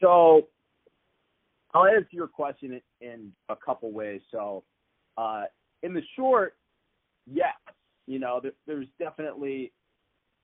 So 0.00 0.48
I'll 1.72 1.86
answer 1.86 2.08
your 2.12 2.28
question 2.28 2.80
in, 3.00 3.32
a 3.48 3.56
couple 3.56 3.90
ways. 3.90 4.20
So 4.30 4.62
uh, 5.16 5.44
in 5.82 5.92
the 5.92 6.02
short, 6.14 6.56
yes, 7.26 7.54
you 8.06 8.18
know, 8.18 8.38
there, 8.42 8.52
there's 8.66 8.86
definitely 8.98 9.72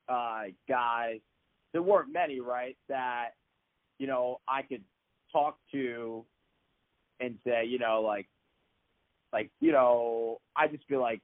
uh, 0.09 0.45
guys. 0.69 1.21
There 1.73 1.83
weren't 1.83 2.13
many, 2.13 2.41
right? 2.41 2.77
That 2.89 3.31
you 3.99 4.09
know 4.09 4.41
I 4.49 4.63
could 4.63 4.83
talk 5.33 5.57
to 5.73 6.25
and 7.21 7.39
say, 7.47 7.65
you 7.67 7.79
know, 7.79 8.01
like, 8.01 8.27
like 9.33 9.51
you 9.61 9.73
know, 9.73 10.41
I 10.57 10.67
just 10.69 10.87
feel 10.87 11.01
like 11.01 11.21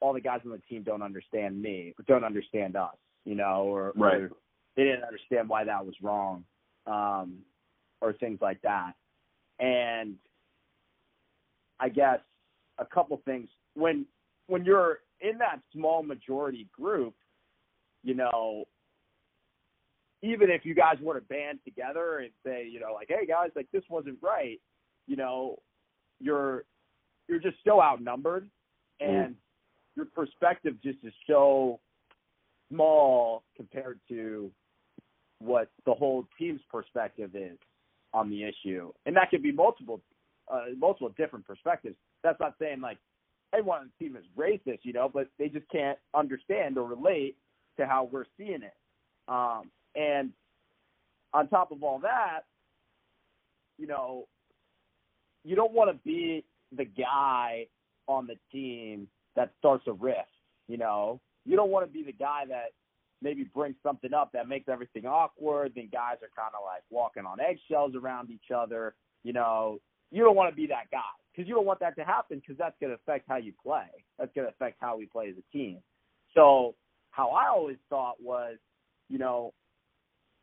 all 0.00 0.12
the 0.12 0.20
guys 0.20 0.40
on 0.44 0.50
the 0.50 0.58
team 0.68 0.82
don't 0.82 1.02
understand 1.02 1.60
me, 1.60 1.94
or 1.98 2.04
don't 2.08 2.24
understand 2.24 2.74
us, 2.76 2.96
you 3.24 3.36
know, 3.36 3.62
or, 3.64 3.92
Right. 3.94 4.22
or 4.22 4.30
they 4.76 4.84
didn't 4.84 5.04
understand 5.04 5.48
why 5.48 5.62
that 5.64 5.86
was 5.86 5.94
wrong, 6.02 6.44
um, 6.86 7.38
or 8.00 8.12
things 8.12 8.40
like 8.40 8.60
that. 8.62 8.94
And 9.60 10.16
I 11.78 11.88
guess 11.88 12.20
a 12.78 12.86
couple 12.86 13.16
things 13.24 13.48
when 13.74 14.06
when 14.48 14.64
you're 14.64 15.00
in 15.20 15.38
that 15.38 15.60
small 15.72 16.02
majority 16.02 16.68
group, 16.72 17.14
you 18.02 18.14
know, 18.14 18.64
even 20.22 20.50
if 20.50 20.64
you 20.64 20.74
guys 20.74 20.96
were 21.00 21.14
to 21.14 21.26
band 21.26 21.60
together 21.64 22.18
and 22.18 22.30
say, 22.44 22.66
you 22.68 22.80
know, 22.80 22.92
like, 22.92 23.08
hey 23.08 23.26
guys, 23.26 23.50
like 23.54 23.70
this 23.72 23.84
wasn't 23.88 24.18
right, 24.20 24.60
you 25.06 25.16
know, 25.16 25.58
you're 26.20 26.64
you're 27.28 27.40
just 27.40 27.56
so 27.66 27.80
outnumbered 27.80 28.48
and 29.00 29.34
your 29.96 30.06
perspective 30.06 30.74
just 30.82 30.98
is 31.02 31.12
so 31.26 31.80
small 32.70 33.42
compared 33.56 34.00
to 34.08 34.50
what 35.38 35.68
the 35.86 35.92
whole 35.92 36.26
team's 36.38 36.60
perspective 36.70 37.30
is 37.34 37.58
on 38.14 38.30
the 38.30 38.44
issue. 38.44 38.92
And 39.06 39.16
that 39.16 39.30
could 39.30 39.42
be 39.42 39.52
multiple 39.52 40.00
uh, 40.52 40.66
multiple 40.76 41.12
different 41.16 41.46
perspectives. 41.46 41.96
That's 42.22 42.38
not 42.40 42.54
saying 42.60 42.80
like 42.80 42.98
everyone 43.52 43.80
on 43.80 43.90
the 43.98 44.04
team 44.04 44.16
is 44.16 44.24
racist, 44.36 44.80
you 44.82 44.92
know, 44.92 45.10
but 45.12 45.28
they 45.38 45.48
just 45.48 45.68
can't 45.70 45.98
understand 46.14 46.78
or 46.78 46.86
relate 46.86 47.36
to 47.78 47.86
how 47.86 48.08
we're 48.10 48.24
seeing 48.36 48.62
it. 48.62 48.74
Um, 49.28 49.70
and 49.94 50.30
on 51.32 51.48
top 51.48 51.72
of 51.72 51.82
all 51.82 51.98
that, 52.00 52.40
you 53.78 53.86
know, 53.86 54.26
you 55.44 55.56
don't 55.56 55.72
want 55.72 55.90
to 55.90 55.98
be 56.04 56.44
the 56.76 56.84
guy 56.84 57.66
on 58.08 58.26
the 58.26 58.36
team 58.50 59.08
that 59.36 59.52
starts 59.58 59.84
a 59.86 59.92
rift. 59.92 60.28
You 60.68 60.78
know, 60.78 61.20
you 61.44 61.56
don't 61.56 61.70
want 61.70 61.86
to 61.86 61.92
be 61.92 62.02
the 62.02 62.12
guy 62.12 62.44
that 62.48 62.72
maybe 63.20 63.44
brings 63.44 63.76
something 63.82 64.12
up 64.12 64.32
that 64.32 64.48
makes 64.48 64.68
everything 64.68 65.06
awkward. 65.06 65.72
Then 65.74 65.88
guys 65.92 66.16
are 66.22 66.30
kind 66.36 66.54
of 66.54 66.64
like 66.64 66.82
walking 66.90 67.24
on 67.24 67.38
eggshells 67.40 67.94
around 67.94 68.30
each 68.30 68.50
other. 68.54 68.94
You 69.22 69.32
know, 69.32 69.78
you 70.10 70.22
don't 70.22 70.36
want 70.36 70.50
to 70.50 70.56
be 70.56 70.66
that 70.68 70.90
guy 70.90 71.00
because 71.32 71.48
you 71.48 71.54
don't 71.54 71.66
want 71.66 71.80
that 71.80 71.96
to 71.96 72.04
happen 72.04 72.38
because 72.38 72.58
that's 72.58 72.76
going 72.80 72.90
to 72.90 72.96
affect 72.96 73.26
how 73.28 73.36
you 73.36 73.52
play. 73.62 73.86
That's 74.18 74.32
going 74.34 74.46
to 74.46 74.52
affect 74.52 74.78
how 74.80 74.96
we 74.96 75.06
play 75.06 75.28
as 75.28 75.36
a 75.36 75.56
team. 75.56 75.78
So 76.34 76.74
how 77.10 77.30
I 77.30 77.48
always 77.48 77.78
thought 77.88 78.16
was, 78.20 78.56
you 79.08 79.18
know, 79.18 79.52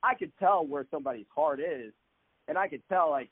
I 0.04 0.16
could 0.16 0.32
tell 0.40 0.66
where 0.66 0.86
somebody's 0.92 1.26
heart 1.36 1.60
is, 1.60 1.94
and 2.48 2.58
I 2.58 2.68
could 2.68 2.82
tell 2.90 3.10
like 3.10 3.30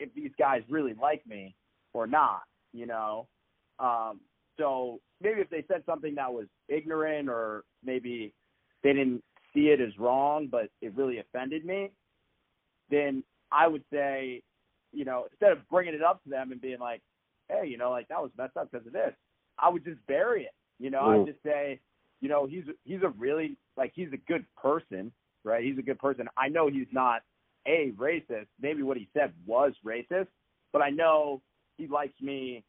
if 0.00 0.12
these 0.14 0.32
guys 0.38 0.62
really 0.68 0.94
like 1.00 1.26
me 1.26 1.54
or 1.98 2.06
not. 2.06 2.42
You 2.72 2.86
know, 2.86 3.26
um, 3.78 4.20
so 4.58 5.00
maybe 5.20 5.40
if 5.40 5.50
they 5.50 5.64
said 5.68 5.82
something 5.86 6.14
that 6.16 6.32
was 6.32 6.46
ignorant 6.68 7.28
or 7.28 7.64
maybe 7.84 8.32
they 8.82 8.92
didn't 8.92 9.22
see 9.54 9.68
it 9.68 9.80
as 9.80 9.98
wrong, 9.98 10.48
but 10.50 10.68
it 10.82 10.94
really 10.94 11.18
offended 11.18 11.64
me, 11.64 11.90
then 12.90 13.22
I 13.50 13.66
would 13.66 13.84
say, 13.92 14.42
you 14.92 15.04
know, 15.04 15.26
instead 15.30 15.52
of 15.52 15.68
bringing 15.68 15.94
it 15.94 16.02
up 16.02 16.22
to 16.24 16.30
them 16.30 16.52
and 16.52 16.60
being 16.60 16.78
like, 16.78 17.00
hey, 17.48 17.66
you 17.66 17.78
know, 17.78 17.90
like 17.90 18.08
that 18.08 18.20
was 18.20 18.30
messed 18.36 18.56
up 18.56 18.70
because 18.70 18.86
of 18.86 18.92
this, 18.92 19.12
I 19.58 19.68
would 19.70 19.84
just 19.84 20.04
bury 20.06 20.42
it. 20.42 20.54
You 20.78 20.90
know, 20.90 21.02
Mm. 21.02 21.20
I'd 21.22 21.26
just 21.26 21.42
say, 21.42 21.80
you 22.20 22.28
know, 22.28 22.46
he's 22.46 22.64
he's 22.84 23.02
a 23.02 23.08
really 23.18 23.56
like 23.76 23.92
he's 23.94 24.12
a 24.12 24.16
good 24.30 24.44
person, 24.60 25.12
right? 25.44 25.64
He's 25.64 25.78
a 25.78 25.82
good 25.82 25.98
person. 25.98 26.28
I 26.36 26.48
know 26.48 26.68
he's 26.68 26.86
not 26.92 27.22
a 27.66 27.92
racist. 27.96 28.46
Maybe 28.60 28.82
what 28.82 28.96
he 28.96 29.08
said 29.14 29.32
was 29.46 29.72
racist, 29.84 30.28
but 30.72 30.82
I 30.82 30.90
know 30.90 31.42
he 31.78 31.86
likes 31.86 32.20
me. 32.20 32.62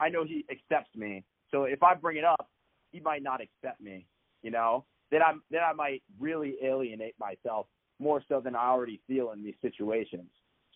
I 0.00 0.10
know 0.10 0.24
he 0.24 0.44
accepts 0.50 0.94
me. 0.94 1.24
So 1.50 1.64
if 1.64 1.82
I 1.82 1.94
bring 1.94 2.18
it 2.18 2.24
up, 2.24 2.50
he 2.92 3.00
might 3.00 3.22
not 3.22 3.40
accept 3.40 3.80
me. 3.80 4.04
You 4.42 4.50
know, 4.50 4.84
then 5.10 5.20
I'm 5.26 5.42
then 5.50 5.62
I 5.62 5.72
might 5.72 6.02
really 6.20 6.56
alienate 6.62 7.14
myself 7.18 7.66
more 7.98 8.22
so 8.28 8.40
than 8.40 8.54
I 8.54 8.68
already 8.68 9.00
feel 9.06 9.30
in 9.30 9.42
these 9.42 9.54
situations. 9.62 10.28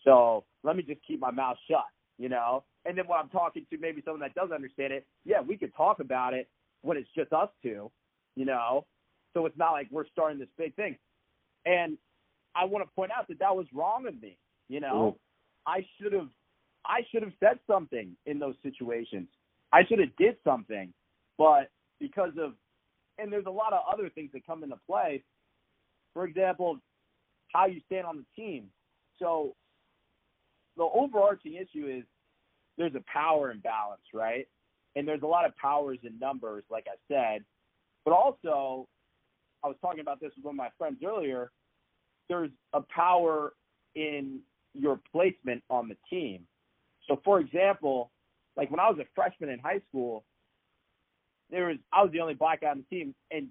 So 0.03 0.45
let 0.63 0.75
me 0.75 0.81
just 0.83 1.01
keep 1.05 1.19
my 1.19 1.31
mouth 1.31 1.57
shut. 1.69 1.85
You 2.17 2.29
know, 2.29 2.63
and 2.85 2.97
then 2.97 3.07
when 3.07 3.19
I'm 3.19 3.29
talking 3.29 3.65
to 3.69 3.77
maybe 3.77 4.01
someone 4.03 4.21
that 4.21 4.33
doesn't 4.33 4.55
understand 4.55 4.91
it, 4.91 5.05
yeah, 5.23 5.39
we 5.41 5.55
could 5.55 5.73
talk 5.75 5.99
about 5.99 6.33
it 6.33 6.49
when 6.81 6.97
it's 6.97 7.09
just 7.15 7.31
us 7.31 7.49
two. 7.61 7.91
You 8.35 8.45
know, 8.45 8.85
so 9.33 9.45
it's 9.45 9.57
not 9.57 9.71
like 9.71 9.87
we're 9.91 10.07
starting 10.07 10.39
this 10.39 10.49
big 10.57 10.75
thing. 10.75 10.97
And 11.65 11.97
I 12.55 12.65
want 12.65 12.85
to 12.85 12.95
point 12.95 13.11
out 13.11 13.27
that 13.27 13.39
that 13.39 13.55
was 13.55 13.67
wrong 13.73 14.07
of 14.07 14.19
me. 14.21 14.37
You 14.67 14.79
know, 14.79 15.17
I 15.65 15.85
should 15.97 16.13
have 16.13 16.29
I 16.85 17.01
should 17.11 17.23
have 17.23 17.33
said 17.39 17.59
something 17.67 18.15
in 18.25 18.39
those 18.39 18.55
situations. 18.63 19.27
I 19.71 19.81
should 19.87 19.99
have 19.99 20.15
did 20.17 20.35
something, 20.43 20.93
but 21.37 21.69
because 21.99 22.31
of 22.41 22.53
and 23.19 23.31
there's 23.31 23.45
a 23.45 23.51
lot 23.51 23.73
of 23.73 23.81
other 23.91 24.09
things 24.09 24.31
that 24.33 24.45
come 24.45 24.63
into 24.63 24.77
play. 24.87 25.23
For 26.13 26.25
example, 26.25 26.79
how 27.53 27.65
you 27.65 27.81
stand 27.85 28.05
on 28.05 28.17
the 28.17 28.41
team. 28.41 28.67
So 29.19 29.55
the 30.77 30.83
overarching 30.83 31.55
issue 31.55 31.85
is 31.87 32.03
there's 32.77 32.95
a 32.95 33.03
power 33.11 33.51
imbalance, 33.51 34.01
right? 34.13 34.47
And 34.95 35.07
there's 35.07 35.21
a 35.21 35.27
lot 35.27 35.45
of 35.45 35.55
powers 35.57 35.99
in 36.03 36.17
numbers, 36.17 36.63
like 36.71 36.87
I 36.87 36.95
said. 37.13 37.43
But 38.05 38.13
also, 38.13 38.87
I 39.63 39.67
was 39.67 39.75
talking 39.81 39.99
about 39.99 40.21
this 40.21 40.31
with 40.35 40.45
one 40.45 40.55
of 40.55 40.57
my 40.57 40.69
friends 40.77 40.97
earlier. 41.05 41.51
There's 42.29 42.51
a 42.73 42.81
power 42.81 43.53
in 43.95 44.39
your 44.73 44.99
placement 45.11 45.63
on 45.69 45.89
the 45.89 45.97
team. 46.09 46.47
So, 47.09 47.19
for 47.25 47.39
example, 47.39 48.11
like 48.55 48.69
when 48.71 48.79
I 48.79 48.89
was 48.89 48.99
a 48.99 49.05
freshman 49.15 49.49
in 49.49 49.59
high 49.59 49.81
school, 49.89 50.23
there 51.49 51.67
was 51.67 51.77
I 51.91 52.03
was 52.03 52.11
the 52.11 52.21
only 52.21 52.35
black 52.35 52.61
guy 52.61 52.69
on 52.69 52.85
the 52.89 52.95
team, 52.95 53.15
and 53.31 53.47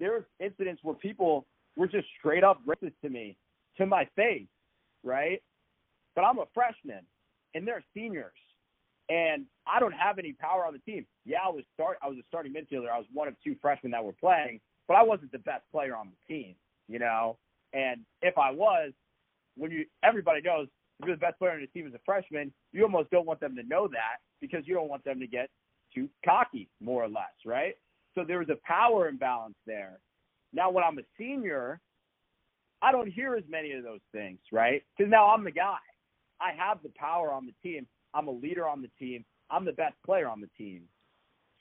there 0.00 0.14
was 0.14 0.22
incidents 0.40 0.82
where 0.82 0.94
people 0.94 1.46
were 1.76 1.86
just 1.86 2.06
straight 2.18 2.42
up 2.42 2.60
racist 2.66 2.94
to 3.02 3.10
me, 3.10 3.36
to 3.76 3.86
my 3.86 4.08
face, 4.16 4.48
right? 5.04 5.42
But 6.16 6.22
I'm 6.22 6.38
a 6.38 6.46
freshman, 6.54 7.00
and 7.54 7.68
they're 7.68 7.84
seniors, 7.94 8.32
and 9.10 9.44
I 9.66 9.78
don't 9.78 9.92
have 9.92 10.18
any 10.18 10.32
power 10.32 10.66
on 10.66 10.72
the 10.72 10.78
team. 10.90 11.06
Yeah, 11.26 11.38
I 11.44 11.50
was 11.50 11.64
start 11.74 11.98
I 12.02 12.08
was 12.08 12.16
a 12.18 12.22
starting 12.28 12.54
midfielder. 12.54 12.90
I 12.90 12.98
was 12.98 13.06
one 13.12 13.28
of 13.28 13.34
two 13.44 13.56
freshmen 13.60 13.92
that 13.92 14.02
were 14.02 14.14
playing, 14.14 14.60
but 14.88 14.94
I 14.94 15.02
wasn't 15.02 15.32
the 15.32 15.38
best 15.38 15.64
player 15.70 15.94
on 15.94 16.08
the 16.08 16.34
team, 16.34 16.54
you 16.88 16.98
know. 16.98 17.36
And 17.74 18.00
if 18.22 18.38
I 18.38 18.50
was, 18.50 18.92
when 19.56 19.70
you 19.70 19.84
everybody 20.02 20.40
knows 20.40 20.68
if 21.02 21.08
you're 21.08 21.16
the 21.16 21.20
best 21.20 21.38
player 21.38 21.52
on 21.52 21.60
the 21.60 21.66
team 21.66 21.86
as 21.86 21.94
a 21.94 22.00
freshman, 22.04 22.52
you 22.72 22.82
almost 22.82 23.10
don't 23.10 23.26
want 23.26 23.40
them 23.40 23.56
to 23.56 23.62
know 23.64 23.88
that 23.88 24.18
because 24.40 24.62
you 24.66 24.74
don't 24.74 24.88
want 24.88 25.04
them 25.04 25.18
to 25.20 25.26
get 25.26 25.50
too 25.94 26.08
cocky, 26.24 26.68
more 26.80 27.02
or 27.02 27.08
less, 27.08 27.34
right? 27.44 27.74
So 28.14 28.24
there 28.26 28.38
was 28.38 28.48
a 28.50 28.58
power 28.66 29.08
imbalance 29.08 29.56
there. 29.66 29.98
Now, 30.52 30.70
when 30.70 30.84
I'm 30.84 30.98
a 30.98 31.02
senior, 31.18 31.80
I 32.82 32.92
don't 32.92 33.10
hear 33.10 33.34
as 33.34 33.44
many 33.48 33.72
of 33.72 33.82
those 33.82 34.00
things, 34.12 34.38
right? 34.52 34.82
Because 34.96 35.10
now 35.10 35.28
I'm 35.28 35.44
the 35.44 35.50
guy. 35.50 35.76
I 36.40 36.52
have 36.56 36.78
the 36.82 36.90
power 36.96 37.32
on 37.32 37.46
the 37.46 37.54
team. 37.62 37.86
I'm 38.14 38.28
a 38.28 38.32
leader 38.32 38.68
on 38.68 38.82
the 38.82 38.90
team. 38.98 39.24
I'm 39.50 39.64
the 39.64 39.72
best 39.72 39.94
player 40.04 40.28
on 40.28 40.40
the 40.40 40.48
team. 40.58 40.82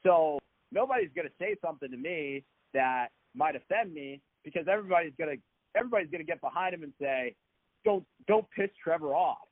So 0.03 0.39
nobody's 0.71 1.11
going 1.15 1.27
to 1.27 1.33
say 1.39 1.55
something 1.63 1.89
to 1.89 1.97
me 1.97 2.43
that 2.73 3.07
might 3.35 3.55
offend 3.55 3.93
me 3.93 4.21
because 4.43 4.67
everybody's 4.69 5.13
going 5.17 5.37
to 5.37 5.41
everybody's 5.77 6.09
going 6.09 6.19
to 6.19 6.29
get 6.29 6.41
behind 6.41 6.73
him 6.73 6.83
and 6.83 6.91
say, 6.99 7.33
"Don't 7.85 8.05
don't 8.27 8.45
piss 8.55 8.69
Trevor 8.83 9.15
off," 9.15 9.47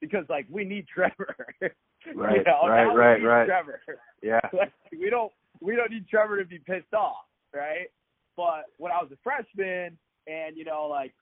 because 0.00 0.24
like 0.28 0.46
we 0.50 0.64
need 0.64 0.86
Trevor. 0.88 1.36
Right, 2.16 2.38
you 2.38 2.42
know, 2.42 2.68
right, 2.68 2.84
now 2.84 2.92
we 2.94 2.98
right, 2.98 3.20
need 3.20 3.26
right. 3.26 3.46
Trevor. 3.46 3.80
Yeah. 4.22 4.40
Like, 4.52 4.72
we 4.90 5.08
don't 5.08 5.32
we 5.60 5.76
don't 5.76 5.90
need 5.90 6.08
Trevor 6.08 6.38
to 6.42 6.44
be 6.44 6.58
pissed 6.58 6.92
off, 6.92 7.26
right? 7.54 7.90
But 8.36 8.64
when 8.78 8.90
I 8.90 9.00
was 9.00 9.10
a 9.12 9.18
freshman, 9.22 9.96
and 10.26 10.56
you 10.56 10.64
know, 10.64 10.86
like, 10.90 11.14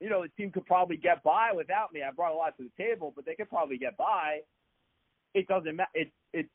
you 0.00 0.10
know, 0.10 0.22
the 0.22 0.28
team 0.30 0.50
could 0.50 0.66
probably 0.66 0.96
get 0.96 1.22
by 1.22 1.52
without 1.54 1.92
me. 1.92 2.02
I 2.02 2.10
brought 2.10 2.32
a 2.32 2.36
lot 2.36 2.56
to 2.56 2.64
the 2.64 2.82
table, 2.82 3.12
but 3.14 3.24
they 3.24 3.34
could 3.34 3.48
probably 3.48 3.78
get 3.78 3.96
by. 3.96 4.40
It 5.34 5.46
doesn't 5.46 5.76
matter. 5.76 5.90
It 5.94 6.10
it 6.32 6.46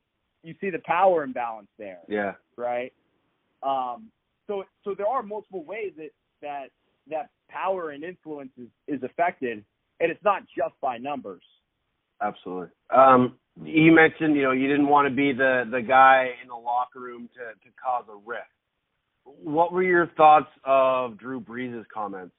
you 0.44 0.56
see 0.60 0.70
the 0.70 0.80
power 0.80 1.24
imbalance 1.24 1.70
there 1.78 2.00
Yeah. 2.08 2.34
right? 2.58 2.92
Um, 3.64 4.12
so 4.48 4.64
so 4.84 4.96
there 4.96 5.08
are 5.08 5.24
multiple 5.24 5.64
ways 5.64 5.94
that 5.98 6.10
that 6.42 6.72
that 7.10 7.30
power 7.50 7.92
and 7.92 8.04
influence 8.04 8.52
is, 8.58 8.68
is 8.88 9.04
affected, 9.04 9.64
and 10.00 10.12
it's 10.12 10.24
not 10.24 10.44
just 10.56 10.74
by 10.82 10.98
numbers. 10.98 11.44
Absolutely. 12.22 12.70
Um, 12.96 13.38
you 13.64 13.92
mentioned, 13.92 14.36
you 14.36 14.44
know, 14.44 14.52
you 14.52 14.68
didn't 14.68 14.88
want 14.88 15.08
to 15.08 15.14
be 15.14 15.34
the 15.34 15.64
the 15.70 15.82
guy 15.82 16.30
in 16.42 16.48
the 16.48 16.56
locker 16.56 17.00
room 17.00 17.30
to 17.34 17.40
to 17.40 17.76
cause 17.84 18.06
a 18.10 18.16
rift. 18.16 18.46
What 19.24 19.72
were 19.72 19.84
your 19.84 20.08
thoughts 20.18 20.50
of 20.64 21.18
Drew 21.18 21.42
Brees' 21.42 21.84
comments? 21.94 22.34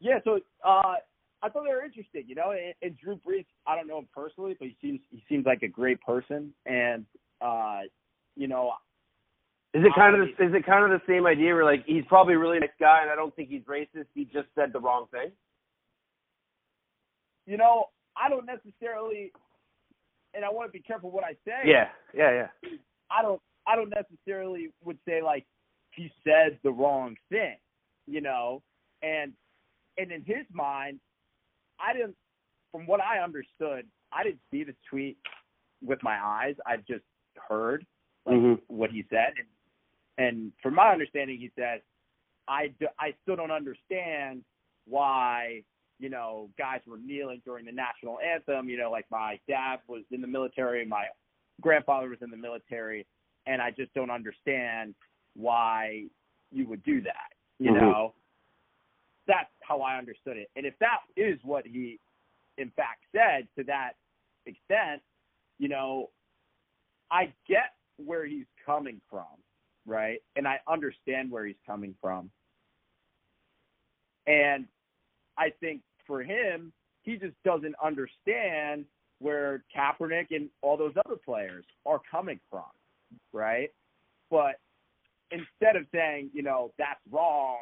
Yeah, 0.00 0.18
so 0.24 0.38
uh, 0.64 0.94
I 1.42 1.48
thought 1.48 1.64
they 1.64 1.74
were 1.74 1.84
interesting. 1.84 2.24
You 2.26 2.34
know, 2.34 2.52
and, 2.52 2.74
and 2.82 2.96
Drew 2.98 3.16
Brees, 3.16 3.46
I 3.66 3.74
don't 3.74 3.86
know 3.86 3.98
him 3.98 4.08
personally, 4.14 4.56
but 4.58 4.68
he 4.68 4.76
seems 4.80 5.00
he 5.10 5.22
seems 5.28 5.46
like 5.46 5.62
a 5.62 5.68
great 5.68 6.00
person, 6.00 6.52
and 6.66 7.04
uh, 7.40 7.80
you 8.36 8.48
know, 8.48 8.72
Is 9.74 9.84
it 9.84 9.92
kind 9.96 10.14
of 10.14 10.20
the, 10.38 10.44
is 10.44 10.54
it 10.54 10.64
kind 10.64 10.84
of 10.84 10.90
the 10.90 11.04
same 11.12 11.26
idea 11.26 11.52
where 11.52 11.64
like 11.64 11.84
he's 11.84 12.04
probably 12.06 12.34
a 12.34 12.38
really 12.38 12.60
nice 12.60 12.70
guy 12.78 13.02
and 13.02 13.10
I 13.10 13.16
don't 13.16 13.34
think 13.34 13.48
he's 13.48 13.62
racist. 13.62 14.06
He 14.14 14.24
just 14.24 14.46
said 14.54 14.72
the 14.72 14.80
wrong 14.80 15.06
thing. 15.10 15.32
you 17.46 17.56
know, 17.56 17.86
I 18.16 18.28
don't 18.28 18.46
necessarily, 18.46 19.32
and 20.34 20.44
I 20.44 20.50
want 20.50 20.68
to 20.68 20.72
be 20.72 20.80
careful 20.80 21.10
what 21.10 21.24
I 21.24 21.32
say. 21.44 21.62
Yeah, 21.66 21.88
yeah, 22.14 22.30
yeah. 22.62 22.70
I 23.10 23.22
don't 23.22 23.40
I 23.66 23.76
don't 23.76 23.90
necessarily 23.90 24.68
would 24.84 24.98
say 25.06 25.22
like 25.22 25.44
he 25.94 26.10
said 26.24 26.58
the 26.62 26.70
wrong 26.70 27.16
thing, 27.28 27.56
you 28.06 28.20
know, 28.20 28.62
and 29.02 29.32
and 29.98 30.10
in 30.12 30.22
his 30.24 30.46
mind, 30.52 31.00
I 31.80 31.92
didn't. 31.92 32.16
From 32.72 32.86
what 32.86 33.00
I 33.00 33.22
understood, 33.22 33.86
I 34.12 34.24
didn't 34.24 34.40
see 34.50 34.64
the 34.64 34.74
tweet 34.90 35.16
with 35.84 36.02
my 36.02 36.18
eyes. 36.20 36.56
I 36.66 36.76
just 36.78 37.04
heard 37.48 37.86
like 38.26 38.36
Mhm. 38.36 38.60
what 38.68 38.90
he 38.90 39.04
said, 39.10 39.34
and, 39.38 39.46
and 40.18 40.52
from 40.62 40.74
my 40.74 40.92
understanding, 40.92 41.38
he 41.38 41.50
said, 41.58 41.82
I 42.48 42.68
d- 42.78 42.86
I 42.98 43.14
still 43.22 43.36
don't 43.36 43.50
understand 43.50 44.44
why 44.86 45.62
you 45.98 46.10
know 46.10 46.50
guys 46.58 46.80
were 46.86 46.98
kneeling 46.98 47.40
during 47.44 47.64
the 47.64 47.72
national 47.72 48.18
anthem. 48.20 48.68
You 48.68 48.78
know, 48.78 48.90
like 48.90 49.06
my 49.10 49.38
dad 49.48 49.80
was 49.88 50.02
in 50.10 50.20
the 50.20 50.26
military, 50.26 50.84
my 50.84 51.06
grandfather 51.60 52.08
was 52.08 52.18
in 52.22 52.30
the 52.30 52.36
military, 52.36 53.06
and 53.46 53.62
I 53.62 53.70
just 53.70 53.92
don't 53.94 54.10
understand 54.10 54.94
why 55.34 56.04
you 56.52 56.68
would 56.68 56.82
do 56.84 57.00
that. 57.02 57.32
You 57.58 57.70
Mhm. 57.70 57.80
know, 57.80 58.14
that's 59.26 59.50
how 59.62 59.80
I 59.80 59.96
understood 59.96 60.36
it. 60.36 60.50
And 60.56 60.66
if 60.66 60.78
that 60.78 61.00
is 61.16 61.42
what 61.44 61.66
he, 61.66 61.98
in 62.58 62.70
fact, 62.72 63.04
said 63.12 63.48
to 63.56 63.64
that 63.64 63.96
extent, 64.46 65.02
you 65.58 65.68
know, 65.68 66.10
I 67.10 67.32
get 67.46 67.74
where 67.96 68.26
he's 68.26 68.46
coming 68.64 69.00
from, 69.08 69.42
right? 69.86 70.20
And 70.36 70.46
I 70.46 70.60
understand 70.68 71.30
where 71.30 71.46
he's 71.46 71.56
coming 71.66 71.94
from. 72.00 72.30
And 74.26 74.66
I 75.36 75.50
think 75.60 75.82
for 76.06 76.22
him, 76.22 76.72
he 77.02 77.16
just 77.16 77.34
doesn't 77.44 77.74
understand 77.82 78.86
where 79.18 79.62
Kaepernick 79.76 80.26
and 80.30 80.48
all 80.62 80.76
those 80.76 80.94
other 81.04 81.16
players 81.16 81.64
are 81.86 82.00
coming 82.10 82.40
from, 82.50 82.64
right? 83.32 83.70
But 84.30 84.56
instead 85.30 85.76
of 85.76 85.86
saying, 85.92 86.30
you 86.32 86.42
know, 86.42 86.72
that's 86.78 87.00
wrong, 87.10 87.58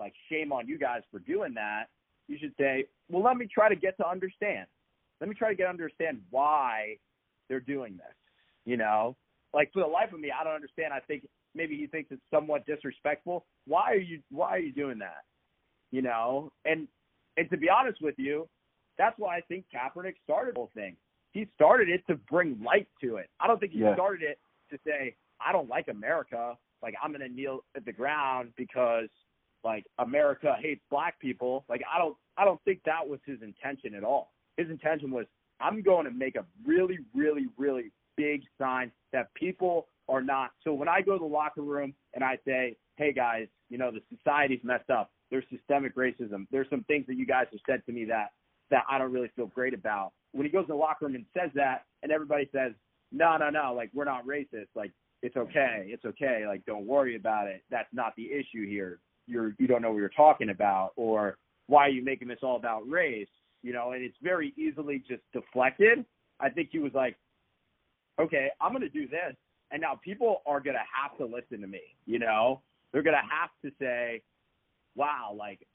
like 0.00 0.12
shame 0.30 0.52
on 0.52 0.68
you 0.68 0.78
guys 0.78 1.02
for 1.10 1.18
doing 1.20 1.54
that, 1.54 1.86
you 2.28 2.36
should 2.38 2.52
say, 2.58 2.86
well, 3.08 3.22
let 3.22 3.36
me 3.36 3.48
try 3.52 3.68
to 3.68 3.76
get 3.76 3.96
to 3.98 4.08
understand. 4.08 4.66
Let 5.20 5.28
me 5.28 5.34
try 5.34 5.48
to 5.48 5.54
get 5.54 5.64
to 5.64 5.70
understand 5.70 6.20
why 6.30 6.98
they're 7.48 7.60
doing 7.60 7.96
this. 7.96 8.14
You 8.64 8.76
know, 8.76 9.16
like 9.54 9.72
for 9.72 9.80
the 9.80 9.88
life 9.88 10.12
of 10.12 10.20
me, 10.20 10.30
I 10.30 10.44
don't 10.44 10.54
understand. 10.54 10.92
I 10.92 11.00
think 11.00 11.26
maybe 11.58 11.76
he 11.76 11.86
thinks 11.88 12.10
it's 12.10 12.22
somewhat 12.30 12.64
disrespectful. 12.64 13.44
Why 13.66 13.90
are 13.92 13.96
you 13.96 14.20
Why 14.30 14.50
are 14.50 14.60
you 14.60 14.72
doing 14.72 14.98
that? 15.00 15.24
You 15.90 16.00
know, 16.00 16.50
and 16.64 16.88
and 17.36 17.50
to 17.50 17.56
be 17.58 17.68
honest 17.68 18.00
with 18.00 18.14
you, 18.16 18.48
that's 18.96 19.18
why 19.18 19.36
I 19.36 19.40
think 19.42 19.66
Kaepernick 19.74 20.14
started 20.24 20.54
the 20.54 20.60
whole 20.60 20.70
thing. 20.74 20.96
He 21.32 21.46
started 21.54 21.88
it 21.90 22.02
to 22.08 22.16
bring 22.30 22.58
light 22.64 22.88
to 23.02 23.16
it. 23.16 23.28
I 23.40 23.46
don't 23.46 23.60
think 23.60 23.72
he 23.72 23.80
Yeah. 23.80 23.94
started 23.94 24.22
it 24.22 24.38
to 24.70 24.78
say 24.86 25.16
I 25.40 25.52
don't 25.52 25.68
like 25.68 25.88
America. 25.88 26.56
Like 26.80 26.94
I'm 27.02 27.12
gonna 27.12 27.28
kneel 27.28 27.64
at 27.76 27.84
the 27.84 27.92
ground 27.92 28.52
because 28.56 29.10
like 29.64 29.84
America 29.98 30.56
hates 30.60 30.82
black 30.88 31.18
people. 31.18 31.64
Like 31.68 31.82
I 31.92 31.98
don't 31.98 32.16
I 32.36 32.44
don't 32.44 32.62
think 32.64 32.80
that 32.84 33.06
was 33.06 33.20
his 33.26 33.42
intention 33.42 33.94
at 33.94 34.04
all. 34.04 34.32
His 34.56 34.70
intention 34.70 35.10
was 35.10 35.26
I'm 35.60 35.82
going 35.82 36.04
to 36.04 36.12
make 36.12 36.36
a 36.36 36.44
really, 36.64 36.98
really, 37.14 37.46
really 37.56 37.90
big 38.16 38.42
sign 38.58 38.92
that 39.12 39.32
people 39.34 39.88
are 40.08 40.22
not. 40.22 40.50
So 40.64 40.72
when 40.72 40.88
I 40.88 41.00
go 41.00 41.12
to 41.12 41.18
the 41.18 41.24
locker 41.24 41.62
room 41.62 41.94
and 42.14 42.24
I 42.24 42.38
say, 42.44 42.76
"Hey 42.96 43.12
guys, 43.12 43.46
you 43.68 43.78
know 43.78 43.90
the 43.90 44.02
society's 44.16 44.62
messed 44.62 44.90
up. 44.90 45.10
There's 45.30 45.44
systemic 45.50 45.94
racism. 45.96 46.46
There's 46.50 46.68
some 46.70 46.84
things 46.84 47.06
that 47.06 47.16
you 47.16 47.26
guys 47.26 47.46
have 47.50 47.60
said 47.66 47.84
to 47.86 47.92
me 47.92 48.04
that 48.06 48.32
that 48.70 48.84
I 48.90 48.98
don't 48.98 49.12
really 49.12 49.30
feel 49.36 49.46
great 49.46 49.74
about." 49.74 50.12
When 50.32 50.44
he 50.44 50.52
goes 50.52 50.64
to 50.64 50.72
the 50.72 50.74
locker 50.74 51.06
room 51.06 51.14
and 51.14 51.24
says 51.34 51.50
that, 51.54 51.84
and 52.02 52.12
everybody 52.12 52.48
says, 52.52 52.72
"No, 53.12 53.36
no, 53.36 53.50
no, 53.50 53.74
like 53.74 53.90
we're 53.94 54.04
not 54.04 54.26
racist. 54.26 54.68
Like 54.74 54.92
it's 55.22 55.36
okay, 55.36 55.86
it's 55.88 56.04
okay. 56.04 56.44
Like 56.46 56.64
don't 56.66 56.86
worry 56.86 57.16
about 57.16 57.48
it. 57.48 57.62
That's 57.70 57.92
not 57.92 58.14
the 58.16 58.30
issue 58.30 58.66
here. 58.66 59.00
You're 59.26 59.54
you 59.58 59.66
don't 59.66 59.82
know 59.82 59.90
what 59.90 59.98
you're 59.98 60.08
talking 60.10 60.50
about, 60.50 60.92
or 60.96 61.38
why 61.66 61.86
are 61.86 61.90
you 61.90 62.02
making 62.04 62.28
this 62.28 62.40
all 62.42 62.56
about 62.56 62.88
race?" 62.88 63.28
You 63.62 63.72
know, 63.72 63.90
and 63.90 64.04
it's 64.04 64.16
very 64.22 64.54
easily 64.56 65.02
just 65.08 65.22
deflected. 65.32 66.04
I 66.40 66.48
think 66.48 66.68
he 66.70 66.78
was 66.78 66.94
like, 66.94 67.16
okay, 68.20 68.48
I'm 68.60 68.72
going 68.72 68.82
to 68.82 68.88
do 68.88 69.08
this. 69.08 69.34
And 69.70 69.80
now 69.82 70.00
people 70.02 70.42
are 70.46 70.60
going 70.60 70.76
to 70.76 70.80
have 70.80 71.16
to 71.18 71.24
listen 71.24 71.60
to 71.60 71.66
me, 71.66 71.82
you 72.06 72.18
know? 72.18 72.62
They're 72.92 73.02
going 73.02 73.16
to 73.16 73.28
have 73.30 73.50
to 73.64 73.70
say, 73.78 74.22
wow, 74.96 75.34
like, 75.36 75.66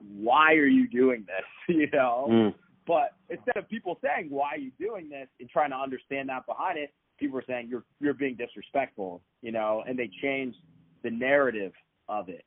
why 0.00 0.54
are 0.54 0.66
you 0.66 0.88
doing 0.88 1.24
this, 1.26 1.44
you 1.76 1.88
know? 1.92 2.28
Mm. 2.30 2.54
But 2.86 3.12
instead 3.30 3.56
of 3.56 3.68
people 3.68 3.98
saying, 4.02 4.28
why 4.30 4.54
are 4.54 4.58
you 4.58 4.72
doing 4.80 5.08
this 5.08 5.28
and 5.38 5.48
trying 5.48 5.70
to 5.70 5.76
understand 5.76 6.28
that 6.30 6.46
behind 6.46 6.78
it, 6.78 6.92
people 7.18 7.38
are 7.38 7.44
saying, 7.46 7.68
you're, 7.68 7.84
you're 8.00 8.14
being 8.14 8.34
disrespectful, 8.34 9.22
you 9.40 9.52
know? 9.52 9.84
And 9.86 9.96
they 9.96 10.10
changed 10.20 10.58
the 11.04 11.10
narrative 11.10 11.72
of 12.08 12.28
it. 12.28 12.44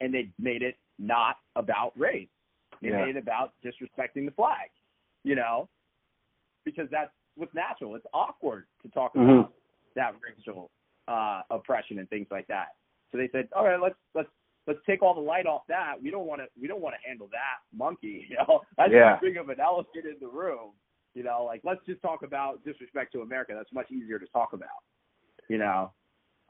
And 0.00 0.12
they 0.12 0.30
made 0.40 0.62
it 0.62 0.76
not 0.98 1.36
about 1.54 1.92
race. 1.96 2.28
They 2.80 2.88
Yeah. 2.88 3.04
made 3.04 3.16
it 3.16 3.22
about 3.22 3.52
disrespecting 3.64 4.24
the 4.24 4.32
flag, 4.32 4.70
you 5.22 5.36
know? 5.36 5.68
Because 6.64 6.88
that's 6.90 7.12
what's 7.36 7.54
natural. 7.54 7.94
It's 7.94 8.06
awkward 8.12 8.66
to 8.82 8.88
talk 8.88 9.14
Mhm. 9.14 9.38
about 9.40 9.52
that 9.96 10.14
racial 10.22 10.70
uh, 11.08 11.42
oppression 11.50 11.98
and 11.98 12.08
things 12.10 12.26
like 12.30 12.46
that. 12.48 12.68
So 13.10 13.18
they 13.18 13.28
said, 13.32 13.48
all 13.54 13.64
right, 13.64 13.80
let's 13.80 13.94
let's 14.14 14.28
let's 14.66 14.78
take 14.86 15.02
all 15.02 15.14
the 15.14 15.20
light 15.20 15.46
off 15.46 15.62
that. 15.68 15.94
We 16.02 16.10
don't 16.10 16.26
want 16.26 16.40
to 16.40 16.46
we 16.60 16.66
don't 16.68 16.80
want 16.80 16.94
to 17.00 17.08
handle 17.08 17.28
that 17.32 17.76
monkey. 17.76 18.26
You 18.30 18.36
know, 18.36 18.60
that's 18.76 18.92
Yeah. 18.92 19.16
too 19.18 19.26
big 19.26 19.36
of 19.36 19.48
an 19.48 19.60
elephant 19.60 20.04
in 20.06 20.16
the 20.20 20.28
room. 20.28 20.70
You 21.14 21.22
know, 21.24 21.44
like 21.44 21.60
let's 21.64 21.84
just 21.86 22.00
talk 22.00 22.22
about 22.22 22.64
disrespect 22.64 23.12
to 23.12 23.20
America. 23.20 23.52
That's 23.54 23.72
much 23.72 23.90
easier 23.90 24.18
to 24.18 24.26
talk 24.28 24.52
about. 24.54 24.68
You 25.48 25.58
know, 25.58 25.90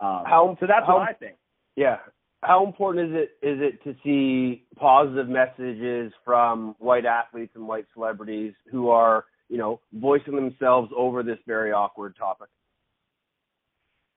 um, 0.00 0.24
How- 0.26 0.57
so 0.61 0.66
that's 0.66 0.87
how- 0.87 0.98
what 0.98 1.09
I 1.09 1.14
think. 1.14 1.37
Yeah. 1.76 1.98
How 2.44 2.64
important 2.66 3.11
is 3.11 3.22
it 3.22 3.46
is 3.46 3.61
it 3.61 3.83
to 3.85 3.94
see 4.05 4.64
positive 4.76 5.28
messages 5.28 6.12
from 6.24 6.74
white 6.78 7.07
athletes 7.07 7.55
and 7.55 7.66
white 7.66 7.87
celebrities 7.94 8.52
who 8.70 8.88
are, 8.88 9.24
you 9.48 9.59
know, 9.59 9.81
voicing 9.92 10.35
themselves 10.35 10.92
over 10.96 11.22
this 11.22 11.38
very 11.46 11.72
awkward 11.72 12.16
topic? 12.16 12.48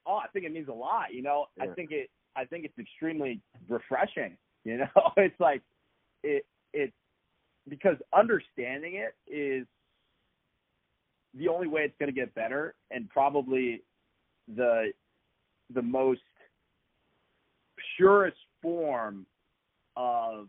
Oh, 0.05 0.15
I 0.17 0.27
think 0.33 0.45
it 0.45 0.51
means 0.53 0.67
a 0.67 0.73
lot. 0.73 1.13
You 1.13 1.21
know, 1.21 1.45
I 1.59 1.67
think 1.67 1.91
it. 1.91 2.09
I 2.35 2.45
think 2.45 2.65
it's 2.65 2.77
extremely 2.79 3.41
refreshing. 3.67 4.37
You 4.67 4.77
know, 4.77 4.87
it's 5.17 5.39
like 5.39 5.61
it. 6.23 6.43
It 6.73 6.91
because 7.69 7.97
understanding 8.17 8.95
it 8.95 9.13
is 9.31 9.67
the 11.35 11.47
only 11.49 11.67
way 11.67 11.81
it's 11.81 11.93
going 11.99 12.11
to 12.11 12.19
get 12.19 12.33
better, 12.33 12.73
and 12.89 13.07
probably 13.07 13.83
the 14.55 14.91
the 15.71 15.83
most 15.83 16.21
purest 17.95 18.37
form 18.59 19.27
of 19.95 20.47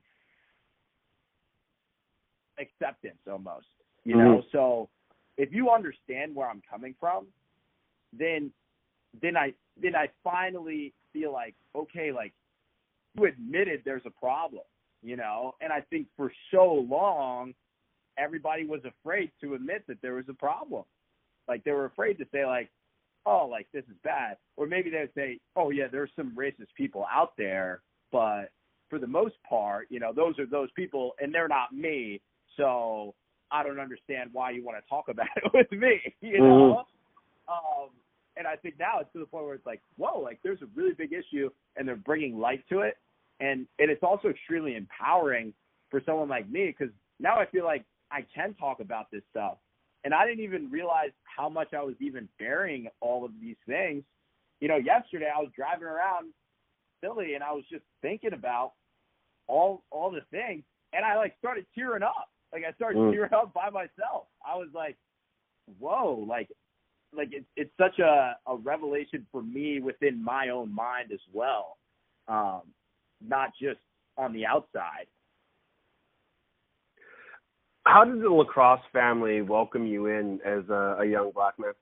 acceptance, 2.59 3.19
almost. 3.31 3.67
You 4.05 4.17
know, 4.17 4.37
mm-hmm. 4.37 4.49
so 4.53 4.89
if 5.37 5.53
you 5.53 5.71
understand 5.71 6.35
where 6.35 6.49
I'm 6.49 6.63
coming 6.71 6.95
from, 6.99 7.27
then 8.13 8.51
then 9.23 9.37
I 9.37 9.53
then 9.81 9.95
I 9.95 10.09
finally 10.25 10.93
feel 11.13 11.33
like 11.33 11.55
okay, 11.75 12.13
like 12.13 12.33
you 13.15 13.27
admitted 13.27 13.83
there's 13.85 14.07
a 14.07 14.11
problem, 14.11 14.63
you 15.03 15.17
know. 15.17 15.55
And 15.61 15.73
I 15.73 15.81
think 15.91 16.07
for 16.17 16.33
so 16.53 16.87
long, 16.89 17.55
everybody 18.19 18.65
was 18.65 18.81
afraid 18.85 19.31
to 19.43 19.55
admit 19.55 19.85
that 19.89 20.01
there 20.03 20.15
was 20.15 20.27
a 20.29 20.35
problem. 20.35 20.85
Like 21.49 21.65
they 21.65 21.73
were 21.73 21.87
afraid 21.87 22.19
to 22.19 22.27
say 22.33 22.45
like, 22.45 22.71
oh, 23.25 23.47
like 23.51 23.67
this 23.73 23.85
is 23.85 23.97
bad, 24.05 24.37
or 24.57 24.67
maybe 24.67 24.91
they 24.91 25.01
would 25.01 25.15
say, 25.15 25.39
oh 25.57 25.71
yeah, 25.71 25.87
there's 25.91 26.11
some 26.17 26.35
racist 26.37 26.75
people 26.77 27.07
out 27.13 27.33
there, 27.37 27.83
but 28.13 28.51
for 28.89 28.99
the 28.99 29.07
most 29.07 29.35
part, 29.49 29.87
you 29.91 30.01
know, 30.01 30.13
those 30.13 30.39
are 30.39 30.47
those 30.47 30.69
people, 30.77 31.13
and 31.21 31.35
they're 31.35 31.49
not 31.49 31.73
me. 31.73 32.21
So 32.57 33.15
I 33.51 33.63
don't 33.63 33.81
understand 33.81 34.31
why 34.33 34.51
you 34.51 34.65
want 34.65 34.79
to 34.83 34.89
talk 34.89 35.09
about 35.09 35.27
it 35.37 35.51
with 35.53 35.71
me, 35.73 36.01
you 36.21 36.39
know. 36.41 36.85
Um, 37.49 37.91
and 38.37 38.47
I 38.47 38.57
think 38.57 38.79
now 38.79 39.01
it's 39.01 39.13
to 39.13 39.19
the 39.19 39.27
point 39.27 39.45
where 39.47 39.55
it's 39.55 39.67
like, 39.67 39.81
whoa, 39.97 40.21
like 40.21 40.39
there's 40.43 40.63
a 40.63 40.69
really 40.75 40.93
big 40.93 41.13
issue, 41.13 41.51
and 41.77 41.87
they're 41.87 41.97
bringing 41.97 42.39
light 42.39 42.65
to 42.71 42.81
it, 42.81 42.97
and 43.41 43.67
and 43.79 43.91
it's 43.91 44.03
also 44.03 44.29
extremely 44.29 44.77
empowering 44.77 45.53
for 45.91 46.03
someone 46.05 46.29
like 46.29 46.49
me 46.51 46.75
because 46.77 46.93
now 47.21 47.37
I 47.37 47.47
feel 47.47 47.65
like 47.65 47.85
I 48.11 48.25
can 48.35 48.55
talk 48.55 48.81
about 48.81 49.11
this 49.11 49.23
stuff. 49.31 49.59
And 50.05 50.15
I 50.15 50.25
didn't 50.25 50.45
even 50.45 50.71
realize 50.71 51.11
how 51.25 51.49
much 51.49 51.75
I 51.75 51.83
was 51.83 51.97
even 52.01 52.29
bearing 52.39 52.89
all 53.01 53.25
of 53.25 53.33
these 53.41 53.57
things. 53.67 54.05
You 54.61 54.69
know, 54.69 54.77
yesterday 54.77 55.29
I 55.35 55.41
was 55.41 55.51
driving 55.57 55.89
around 55.89 56.33
Philly 57.01 57.35
and 57.35 57.43
I 57.43 57.53
was 57.53 57.65
just 57.71 57.83
thinking 58.03 58.33
about 58.33 58.73
all 59.49 59.83
all 59.91 60.11
the 60.11 60.21
things 60.31 60.63
and 60.93 61.05
I 61.05 61.17
like 61.17 61.35
started 61.39 61.67
tearing 61.75 62.03
up. 62.03 62.31
Like 62.53 62.65
I 62.65 62.73
started 62.75 62.99
Mm. 62.99 63.13
tearing 63.13 63.35
up 63.35 63.53
by 63.53 63.71
myself. 63.71 64.29
I 64.47 64.57
was 64.57 64.69
like, 64.73 64.97
whoa, 65.79 66.25
like 66.29 66.51
like 67.17 67.31
it's 67.33 67.47
it's 67.57 67.71
such 67.79 67.99
a, 67.99 68.37
a 68.47 68.57
revelation 68.57 69.27
for 69.33 69.43
me 69.43 69.81
within 69.81 70.23
my 70.23 70.49
own 70.51 70.75
mind 70.75 71.13
as 71.13 71.21
well. 71.33 71.79
Um, 72.29 72.63
not 73.27 73.51
just 73.61 73.79
on 74.19 74.33
the 74.33 74.47
outside. 74.47 75.07
How 77.87 78.05
did 78.05 78.21
the 78.21 78.29
lacrosse 78.29 78.81
family 78.93 79.43
welcome 79.43 79.87
you 79.87 80.07
in 80.07 80.41
as 80.45 80.69
a, 80.69 80.99
a 81.01 81.07
young 81.07 81.31
black 81.33 81.59
man? 81.59 81.73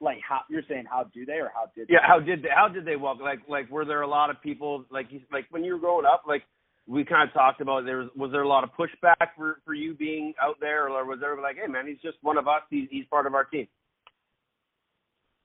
Like 0.00 0.18
how 0.26 0.40
you're 0.48 0.62
saying 0.68 0.84
how 0.88 1.10
do 1.12 1.24
they 1.26 1.40
or 1.40 1.50
how 1.54 1.70
did 1.74 1.88
Yeah, 1.88 2.00
how 2.06 2.20
did 2.20 2.42
they, 2.42 2.48
how 2.54 2.68
did 2.68 2.84
they 2.84 2.96
welcome? 2.96 3.24
Like 3.24 3.40
like 3.48 3.68
were 3.70 3.84
there 3.84 4.02
a 4.02 4.08
lot 4.08 4.30
of 4.30 4.40
people 4.42 4.84
like 4.90 5.06
you, 5.10 5.20
like 5.32 5.46
when 5.50 5.64
you 5.64 5.72
were 5.72 5.80
growing 5.80 6.06
up? 6.06 6.22
Like 6.26 6.44
we 6.88 7.04
kind 7.04 7.28
of 7.28 7.34
talked 7.34 7.60
about 7.60 7.84
there 7.84 7.98
was 7.98 8.08
was 8.16 8.32
there 8.32 8.42
a 8.42 8.48
lot 8.48 8.64
of 8.64 8.70
pushback 8.72 9.28
for 9.36 9.60
for 9.64 9.74
you 9.74 9.94
being 9.94 10.32
out 10.42 10.56
there, 10.58 10.88
or 10.88 11.04
was 11.04 11.20
there 11.20 11.40
like, 11.40 11.56
hey 11.56 11.70
man, 11.70 11.86
he's 11.86 12.00
just 12.02 12.16
one 12.22 12.38
of 12.38 12.48
us. 12.48 12.62
He's 12.70 12.88
he's 12.90 13.04
part 13.06 13.26
of 13.26 13.34
our 13.34 13.44
team. 13.44 13.68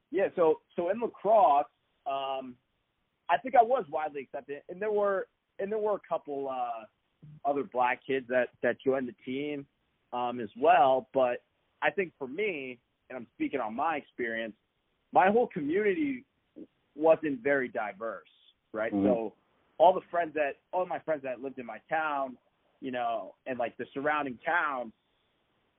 Yeah, 0.09 0.27
so 0.35 0.61
so 0.75 0.89
in 0.89 1.01
lacrosse, 1.01 1.65
um, 2.07 2.55
I 3.29 3.37
think 3.37 3.55
I 3.55 3.63
was 3.63 3.83
widely 3.89 4.21
accepted, 4.21 4.61
and 4.69 4.81
there 4.81 4.91
were 4.91 5.27
and 5.59 5.69
there 5.69 5.79
were 5.79 5.95
a 5.95 6.01
couple 6.07 6.49
uh, 6.49 6.85
other 7.47 7.63
black 7.63 7.99
kids 8.07 8.25
that 8.29 8.47
that 8.61 8.77
joined 8.81 9.09
the 9.09 9.15
team 9.25 9.65
um, 10.13 10.39
as 10.39 10.49
well. 10.57 11.09
But 11.13 11.43
I 11.81 11.89
think 11.89 12.13
for 12.17 12.27
me, 12.27 12.79
and 13.09 13.17
I'm 13.17 13.27
speaking 13.35 13.59
on 13.59 13.75
my 13.75 13.97
experience, 13.97 14.53
my 15.11 15.27
whole 15.27 15.47
community 15.47 16.23
wasn't 16.95 17.41
very 17.43 17.67
diverse, 17.67 18.29
right? 18.71 18.93
Mhm. 18.93 19.03
So 19.03 19.33
all 19.77 19.93
the 19.93 20.01
friends 20.11 20.33
that 20.35 20.57
all 20.71 20.85
my 20.85 20.99
friends 20.99 21.23
that 21.23 21.41
lived 21.41 21.59
in 21.59 21.65
my 21.65 21.79
town, 21.89 22.37
you 22.81 22.91
know, 22.91 23.35
and 23.47 23.57
like 23.57 23.75
the 23.77 23.85
surrounding 23.93 24.37
towns, 24.45 24.91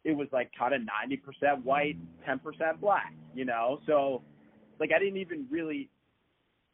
it 0.05 0.13
was 0.13 0.29
like 0.33 0.51
kind 0.59 0.75
of 0.75 0.83
90% 0.83 1.65
white, 1.65 1.97
10% 2.29 2.81
black, 2.81 3.15
you 3.35 3.45
know? 3.45 3.81
So 3.87 4.23
like 4.79 4.91
I 4.95 4.99
didn't 4.99 5.19
even 5.19 5.47
really 5.51 5.89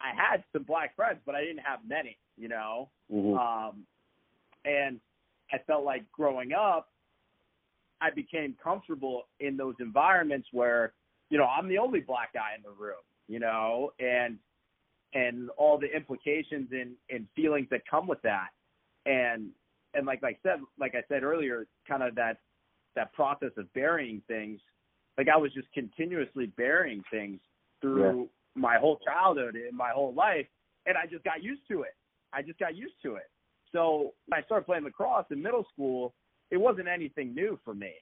I 0.00 0.14
had 0.16 0.42
some 0.52 0.62
black 0.62 0.96
friends, 0.96 1.18
but 1.26 1.34
I 1.34 1.40
didn't 1.40 1.58
have 1.58 1.80
many, 1.86 2.16
you 2.36 2.48
know? 2.48 2.88
Mm-hmm. 3.12 3.36
Um 3.36 3.84
and 4.64 5.00
I 5.52 5.58
felt 5.66 5.84
like 5.84 6.10
growing 6.12 6.52
up 6.52 6.88
I 8.00 8.10
became 8.10 8.56
comfortable 8.62 9.24
in 9.40 9.56
those 9.56 9.74
environments 9.78 10.48
where, 10.52 10.94
you 11.28 11.38
know, 11.38 11.44
I'm 11.44 11.68
the 11.68 11.78
only 11.78 12.00
black 12.00 12.32
guy 12.32 12.54
in 12.56 12.62
the 12.62 12.70
room, 12.70 12.94
you 13.28 13.38
know, 13.38 13.92
and 14.00 14.38
and 15.14 15.50
all 15.56 15.78
the 15.78 15.94
implications 15.94 16.68
and, 16.72 16.92
and 17.10 17.26
feelings 17.34 17.68
that 17.70 17.82
come 17.90 18.06
with 18.06 18.22
that. 18.22 18.48
And 19.06 19.48
and 19.94 20.06
like 20.06 20.22
I 20.22 20.36
said 20.42 20.60
like 20.78 20.94
I 20.94 21.02
said 21.08 21.22
earlier, 21.22 21.66
kind 21.88 22.02
of 22.02 22.14
that 22.16 22.38
that 22.96 23.12
process 23.12 23.50
of 23.56 23.72
burying 23.72 24.22
things, 24.28 24.60
like 25.16 25.28
I 25.32 25.36
was 25.36 25.52
just 25.52 25.68
continuously 25.72 26.46
burying 26.56 27.02
things 27.10 27.40
through 27.80 28.28
my 28.54 28.78
whole 28.78 28.98
childhood 29.04 29.54
and 29.54 29.76
my 29.76 29.90
whole 29.90 30.12
life 30.12 30.46
and 30.86 30.96
I 30.96 31.06
just 31.06 31.24
got 31.24 31.42
used 31.42 31.62
to 31.70 31.82
it. 31.82 31.94
I 32.32 32.42
just 32.42 32.58
got 32.58 32.76
used 32.76 32.94
to 33.04 33.16
it. 33.16 33.30
So 33.72 34.12
when 34.26 34.40
I 34.40 34.44
started 34.44 34.64
playing 34.64 34.84
lacrosse 34.84 35.26
in 35.30 35.42
middle 35.42 35.66
school, 35.72 36.14
it 36.50 36.56
wasn't 36.56 36.88
anything 36.88 37.34
new 37.34 37.58
for 37.64 37.74
me. 37.74 37.92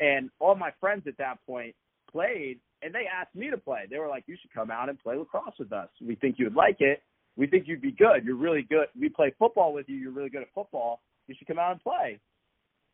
And 0.00 0.30
all 0.38 0.54
my 0.54 0.70
friends 0.80 1.04
at 1.06 1.16
that 1.18 1.38
point 1.46 1.74
played 2.10 2.60
and 2.82 2.94
they 2.94 3.04
asked 3.06 3.34
me 3.34 3.50
to 3.50 3.56
play. 3.58 3.84
They 3.90 3.98
were 3.98 4.08
like, 4.08 4.24
You 4.26 4.36
should 4.40 4.52
come 4.52 4.70
out 4.70 4.88
and 4.88 4.98
play 4.98 5.16
lacrosse 5.16 5.54
with 5.58 5.72
us. 5.72 5.88
We 6.00 6.14
think 6.16 6.38
you 6.38 6.46
would 6.46 6.54
like 6.54 6.80
it. 6.80 7.02
We 7.36 7.46
think 7.46 7.66
you'd 7.66 7.82
be 7.82 7.92
good. 7.92 8.24
You're 8.24 8.36
really 8.36 8.62
good. 8.62 8.86
We 8.98 9.08
play 9.08 9.34
football 9.38 9.72
with 9.72 9.88
you. 9.88 9.96
You're 9.96 10.12
really 10.12 10.30
good 10.30 10.42
at 10.42 10.48
football. 10.54 11.00
You 11.28 11.34
should 11.36 11.46
come 11.46 11.58
out 11.58 11.72
and 11.72 11.80
play. 11.82 12.18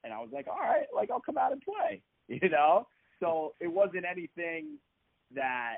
And 0.04 0.12
I 0.12 0.18
was 0.18 0.30
like, 0.32 0.46
All 0.48 0.58
right, 0.58 0.86
like 0.94 1.10
I'll 1.10 1.20
come 1.20 1.38
out 1.38 1.52
and 1.52 1.62
play. 1.62 2.02
You 2.28 2.48
know? 2.48 2.86
So 3.20 3.54
it 3.60 3.66
wasn't 3.66 4.04
anything 4.10 4.78
that 5.34 5.76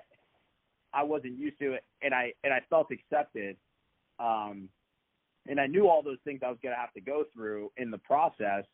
I 0.93 1.03
wasn't 1.03 1.39
used 1.39 1.59
to 1.59 1.73
it 1.73 1.85
and 2.03 2.15
I 2.15 2.33
and 2.45 2.53
I 2.53 2.61
felt 2.71 2.89
accepted. 2.91 3.57
Um 4.19 4.69
and 5.47 5.61
I 5.61 5.67
knew 5.67 5.89
all 5.89 6.03
those 6.03 6.19
things 6.25 6.41
I 6.45 6.51
was 6.51 6.59
gonna 6.63 6.77
have 6.77 6.93
to 6.93 7.01
go 7.01 7.25
through 7.35 7.73
in 7.77 7.91
the 7.91 7.99
process 7.99 8.65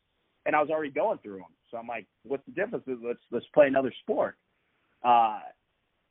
and 0.47 0.55
I 0.55 0.61
was 0.61 0.71
already 0.71 0.91
going 0.91 1.19
through 1.19 1.39
them. 1.39 1.55
So 1.71 1.77
I'm 1.79 1.87
like, 1.87 2.07
what's 2.25 2.45
the 2.47 2.53
difference? 2.53 2.85
Let's 2.87 3.21
let's 3.31 3.47
play 3.55 3.67
another 3.67 3.93
sport. 4.03 4.37
Uh, 5.03 5.41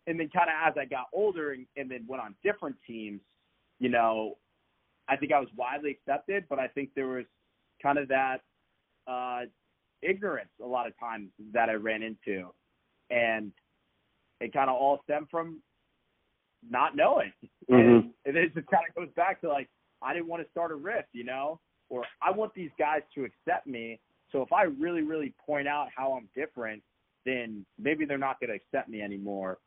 and 0.07 0.19
then 0.19 0.29
kind 0.29 0.49
of 0.49 0.55
as 0.67 0.73
I 0.79 0.85
got 0.85 1.05
older 1.13 1.51
and, 1.51 1.65
and 1.77 1.89
then 1.89 2.05
went 2.07 2.21
on 2.23 2.35
different 2.43 2.75
teams, 2.87 3.21
you 3.79 3.89
know, 3.89 4.37
I 5.07 5.15
think 5.15 5.31
I 5.31 5.39
was 5.39 5.49
widely 5.55 5.91
accepted, 5.91 6.45
but 6.49 6.59
I 6.59 6.67
think 6.67 6.89
there 6.95 7.07
was 7.07 7.25
kind 7.81 7.97
of 7.97 8.07
that 8.09 8.41
uh, 9.07 9.41
ignorance 10.01 10.49
a 10.63 10.65
lot 10.65 10.87
of 10.87 10.97
times 10.99 11.29
that 11.53 11.69
I 11.69 11.73
ran 11.73 12.03
into, 12.03 12.49
and 13.09 13.51
it 14.39 14.53
kind 14.53 14.69
of 14.69 14.75
all 14.75 15.01
stemmed 15.03 15.27
from 15.29 15.61
not 16.67 16.95
knowing. 16.95 17.31
Mhm. 17.69 18.13
And 18.25 18.37
it 18.37 18.53
just 18.53 18.67
kind 18.67 18.83
of 18.87 18.95
goes 18.95 19.09
back 19.15 19.41
to 19.41 19.49
like 19.49 19.69
I 20.01 20.13
didn't 20.13 20.27
want 20.27 20.43
to 20.43 20.49
start 20.51 20.71
a 20.71 20.75
rift, 20.75 21.09
you 21.13 21.23
know, 21.23 21.59
or 21.89 22.05
I 22.21 22.31
want 22.31 22.53
these 22.53 22.71
guys 22.77 23.01
to 23.15 23.25
accept 23.25 23.67
me. 23.67 23.99
So 24.31 24.41
if 24.41 24.53
I 24.53 24.63
really, 24.63 25.01
really 25.01 25.33
point 25.45 25.67
out 25.67 25.89
how 25.95 26.13
I'm 26.13 26.29
different, 26.35 26.83
then 27.29 27.65
maybe 27.77 28.05
they're 28.05 28.17
not 28.17 28.39
going 28.39 28.49
to 28.49 28.55
accept 28.55 28.89
me 28.89 29.01
anymore, 29.01 29.57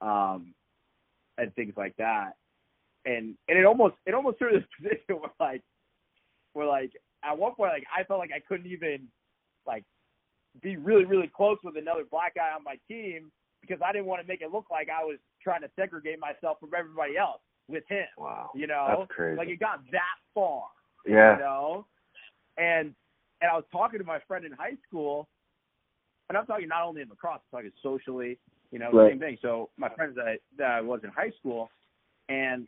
um, 0.00 0.54
and 1.38 1.54
things 1.54 1.74
like 1.76 1.94
that. 1.98 2.32
And 3.04 3.34
and 3.48 3.58
it 3.58 3.64
almost 3.64 3.94
it 4.06 4.14
almost 4.14 4.38
threw 4.38 4.52
this 4.52 4.64
position 4.80 5.20
where 5.20 5.30
like 5.40 5.62
where 6.52 6.66
like 6.66 6.92
at 7.24 7.36
one 7.36 7.54
point 7.54 7.72
like 7.72 7.84
I 7.96 8.04
felt 8.04 8.20
like 8.20 8.30
I 8.34 8.40
couldn't 8.48 8.66
even 8.70 9.08
like 9.66 9.84
be 10.62 10.76
really 10.76 11.04
really 11.04 11.30
close 11.34 11.58
with 11.64 11.76
another 11.76 12.04
black 12.10 12.34
guy 12.36 12.50
on 12.54 12.62
my 12.64 12.76
team 12.88 13.32
because 13.60 13.80
I 13.84 13.92
didn't 13.92 14.06
want 14.06 14.22
to 14.22 14.28
make 14.28 14.42
it 14.42 14.52
look 14.52 14.66
like 14.70 14.88
I 14.88 15.04
was 15.04 15.18
trying 15.42 15.62
to 15.62 15.70
segregate 15.78 16.18
myself 16.20 16.58
from 16.60 16.70
everybody 16.76 17.16
else 17.16 17.40
with 17.68 17.84
him. 17.88 18.06
Wow, 18.18 18.50
You 18.54 18.66
know, 18.66 18.86
that's 18.98 19.10
crazy. 19.10 19.36
like 19.36 19.48
it 19.48 19.60
got 19.60 19.80
that 19.92 20.16
far 20.34 20.64
yeah, 21.06 21.34
you 21.36 21.42
know 21.42 21.86
and 22.58 22.94
and 23.40 23.50
i 23.50 23.54
was 23.54 23.64
talking 23.72 23.98
to 23.98 24.04
my 24.04 24.20
friend 24.28 24.44
in 24.44 24.52
high 24.52 24.76
school 24.86 25.28
and 26.32 26.38
i'm 26.38 26.46
talking 26.46 26.68
not 26.68 26.82
only 26.82 27.02
in 27.02 27.08
lacrosse 27.10 27.40
i'm 27.52 27.58
talking 27.58 27.72
socially 27.82 28.38
you 28.70 28.78
know 28.78 28.90
Right. 28.90 29.10
same 29.10 29.20
thing. 29.20 29.36
So 29.42 29.68
my 29.76 29.90
friends 29.90 30.16
that 30.16 30.26
I, 30.26 30.36
that 30.56 30.70
I 30.70 30.80
was 30.80 31.00
in 31.04 31.10
high 31.10 31.30
school 31.38 31.70
and 32.30 32.66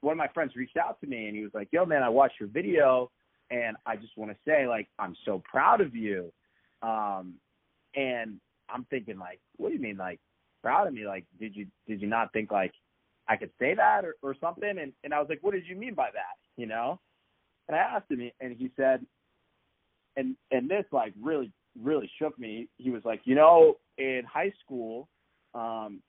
one 0.00 0.12
of 0.12 0.16
my 0.18 0.28
friends 0.28 0.56
reached 0.56 0.78
out 0.78 0.98
to 1.02 1.06
me 1.06 1.26
and 1.26 1.36
he 1.36 1.42
was 1.42 1.52
like 1.52 1.68
yo 1.70 1.84
man 1.84 2.02
i 2.02 2.08
watched 2.08 2.40
your 2.40 2.48
video 2.48 3.10
and 3.50 3.76
i 3.84 3.94
just 3.94 4.16
want 4.16 4.30
to 4.30 4.36
say 4.46 4.66
like 4.66 4.88
i'm 4.98 5.14
so 5.26 5.42
proud 5.44 5.82
of 5.82 5.94
you. 5.94 6.32
Um 6.82 7.34
and 7.94 8.40
i'm 8.70 8.86
thinking 8.88 9.18
like 9.18 9.38
what 9.58 9.68
do 9.68 9.74
you 9.74 9.82
mean 9.82 9.98
like 9.98 10.18
proud 10.62 10.86
of 10.88 10.94
me? 10.94 11.06
Like 11.06 11.26
did 11.38 11.54
you 11.54 11.66
did 11.86 12.00
you 12.00 12.08
not 12.08 12.32
think 12.32 12.50
like 12.50 12.72
i 13.28 13.36
could 13.36 13.50
say 13.58 13.74
that 13.74 14.06
or, 14.06 14.14
or 14.22 14.34
something? 14.40 14.78
And 14.80 14.94
and 15.04 15.12
i 15.12 15.20
was 15.20 15.28
like 15.28 15.40
what 15.42 15.52
did 15.52 15.66
you 15.66 15.76
mean 15.76 15.92
by 15.94 16.08
that? 16.14 16.36
You 16.56 16.66
know? 16.66 17.00
And 17.68 17.76
I 17.76 17.80
asked 17.80 18.10
him, 18.10 18.30
and 18.40 18.56
he 18.56 18.70
said, 18.76 19.04
and 20.16 20.36
and 20.50 20.70
this 20.70 20.84
like 20.92 21.12
really 21.20 21.50
really 21.80 22.10
shook 22.18 22.38
me. 22.38 22.68
He 22.78 22.90
was 22.90 23.02
like, 23.04 23.20
you 23.24 23.34
know, 23.34 23.76
in 23.98 24.22
high 24.30 24.52
school, 24.64 25.08
um, 25.54 26.00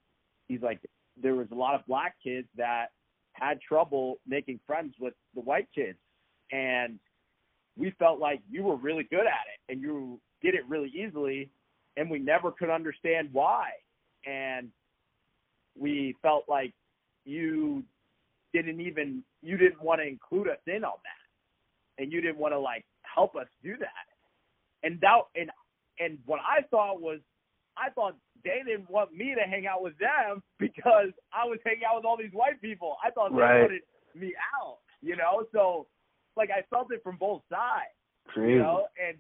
he's 0.48 0.62
like, 0.62 0.80
there 1.22 1.36
was 1.36 1.48
a 1.52 1.56
lot 1.56 1.76
of 1.76 1.86
black 1.88 2.16
kids 2.24 2.48
that 2.58 2.88
had 3.34 3.60
trouble 3.62 4.20
making 4.28 4.60
friends 4.66 4.94
with 5.00 5.14
the 5.34 5.42
white 5.42 5.68
kids, 5.74 5.98
and 6.52 7.00
we 7.78 7.92
felt 8.00 8.20
like 8.20 8.42
you 8.50 8.64
were 8.64 8.76
really 8.76 9.04
good 9.04 9.26
at 9.26 9.26
it, 9.26 9.72
and 9.72 9.82
you 9.82 10.20
did 10.42 10.56
it 10.56 10.62
really 10.68 10.90
easily, 10.90 11.50
and 11.98 12.10
we 12.10 12.20
never 12.20 12.52
could 12.52 12.70
understand 12.70 13.30
why, 13.32 13.70
and 14.26 14.70
we 15.78 16.16
felt 16.22 16.46
like 16.48 16.74
you 17.26 17.84
didn't 18.54 18.80
even 18.80 19.22
you 19.42 19.58
didn't 19.58 19.82
want 19.82 20.00
to 20.00 20.08
include 20.08 20.48
us 20.48 20.60
in 20.68 20.86
on 20.86 20.94
that 21.04 21.26
and 22.02 22.12
you 22.12 22.22
didn't 22.22 22.38
want 22.38 22.54
to 22.54 22.60
like 22.60 22.86
help 23.02 23.36
us 23.36 23.48
do 23.64 23.76
that. 23.78 24.15
And 24.86 25.02
that 25.02 25.22
and 25.36 25.52
and 26.00 26.20
what 26.28 26.42
I 26.42 26.64
thought 26.72 27.02
was 27.02 27.20
I 27.78 27.92
thought 27.92 28.16
they 28.46 28.62
didn't 28.66 28.90
want 28.90 29.14
me 29.14 29.36
to 29.36 29.42
hang 29.50 29.68
out 29.68 29.84
with 29.84 29.98
them 30.00 30.44
because 30.60 31.10
I 31.34 31.46
was 31.46 31.60
hanging 31.66 31.84
out 31.90 31.98
with 31.98 32.06
all 32.06 32.18
these 32.18 32.34
white 32.34 32.62
people. 32.62 32.98
I 33.06 33.12
thought 33.12 33.32
they 33.32 33.38
Right. 33.42 33.62
wanted 33.62 33.84
me 34.16 34.34
out, 34.62 34.80
you 35.02 35.18
know? 35.18 35.46
So 35.54 35.88
like 36.38 36.52
I 36.52 36.64
felt 36.70 36.94
it 36.94 37.04
from 37.04 37.18
both 37.18 37.44
sides, 37.52 37.96
crazy. 38.28 38.54
you 38.54 38.60
know? 38.60 38.88
And 39.06 39.18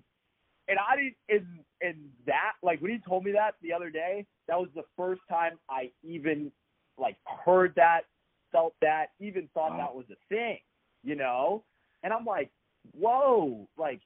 and 0.69 0.79
I 0.79 0.95
didn't 0.97 1.17
in 1.29 1.65
in 1.81 2.11
that 2.27 2.53
like 2.63 2.81
when 2.81 2.91
he 2.91 2.99
told 3.07 3.25
me 3.25 3.33
that 3.33 3.55
the 3.61 3.73
other 3.73 3.91
day, 3.91 4.25
that 4.47 4.59
was 4.59 4.69
the 4.75 4.83
first 4.97 5.21
time 5.29 5.59
I 5.69 5.91
even 6.03 6.51
like 6.97 7.17
heard 7.45 7.73
that, 7.77 8.03
felt 8.51 8.75
that, 8.81 9.07
even 9.19 9.49
thought 9.53 9.71
Wow. 9.71 9.77
that 9.77 9.95
was 9.95 10.05
a 10.11 10.15
thing, 10.29 10.59
you 11.03 11.15
know? 11.15 11.63
And 12.03 12.13
I'm 12.13 12.25
like, 12.25 12.51
whoa, 12.93 13.67
like, 13.77 14.01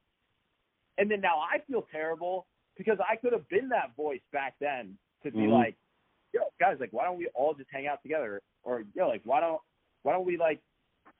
and 0.99 1.09
then 1.09 1.21
now 1.21 1.39
I 1.39 1.59
feel 1.59 1.87
terrible 1.91 2.45
because 2.77 2.97
I 2.99 3.15
could 3.15 3.33
have 3.33 3.47
been 3.49 3.69
that 3.69 3.95
voice 3.95 4.21
back 4.31 4.55
then 4.59 4.97
to 5.23 5.31
be 5.31 5.39
Mhm. 5.39 5.51
like, 5.51 5.75
yo, 6.33 6.41
guys, 6.59 6.79
like, 6.79 6.93
why 6.93 7.05
don't 7.05 7.17
we 7.17 7.27
all 7.29 7.53
just 7.53 7.69
hang 7.71 7.87
out 7.87 8.01
together? 8.03 8.41
Or 8.63 8.83
yo, 8.93 9.07
like, 9.07 9.21
why 9.25 9.39
don't 9.39 9.61
why 10.03 10.13
don't 10.13 10.25
we 10.25 10.37
like 10.37 10.61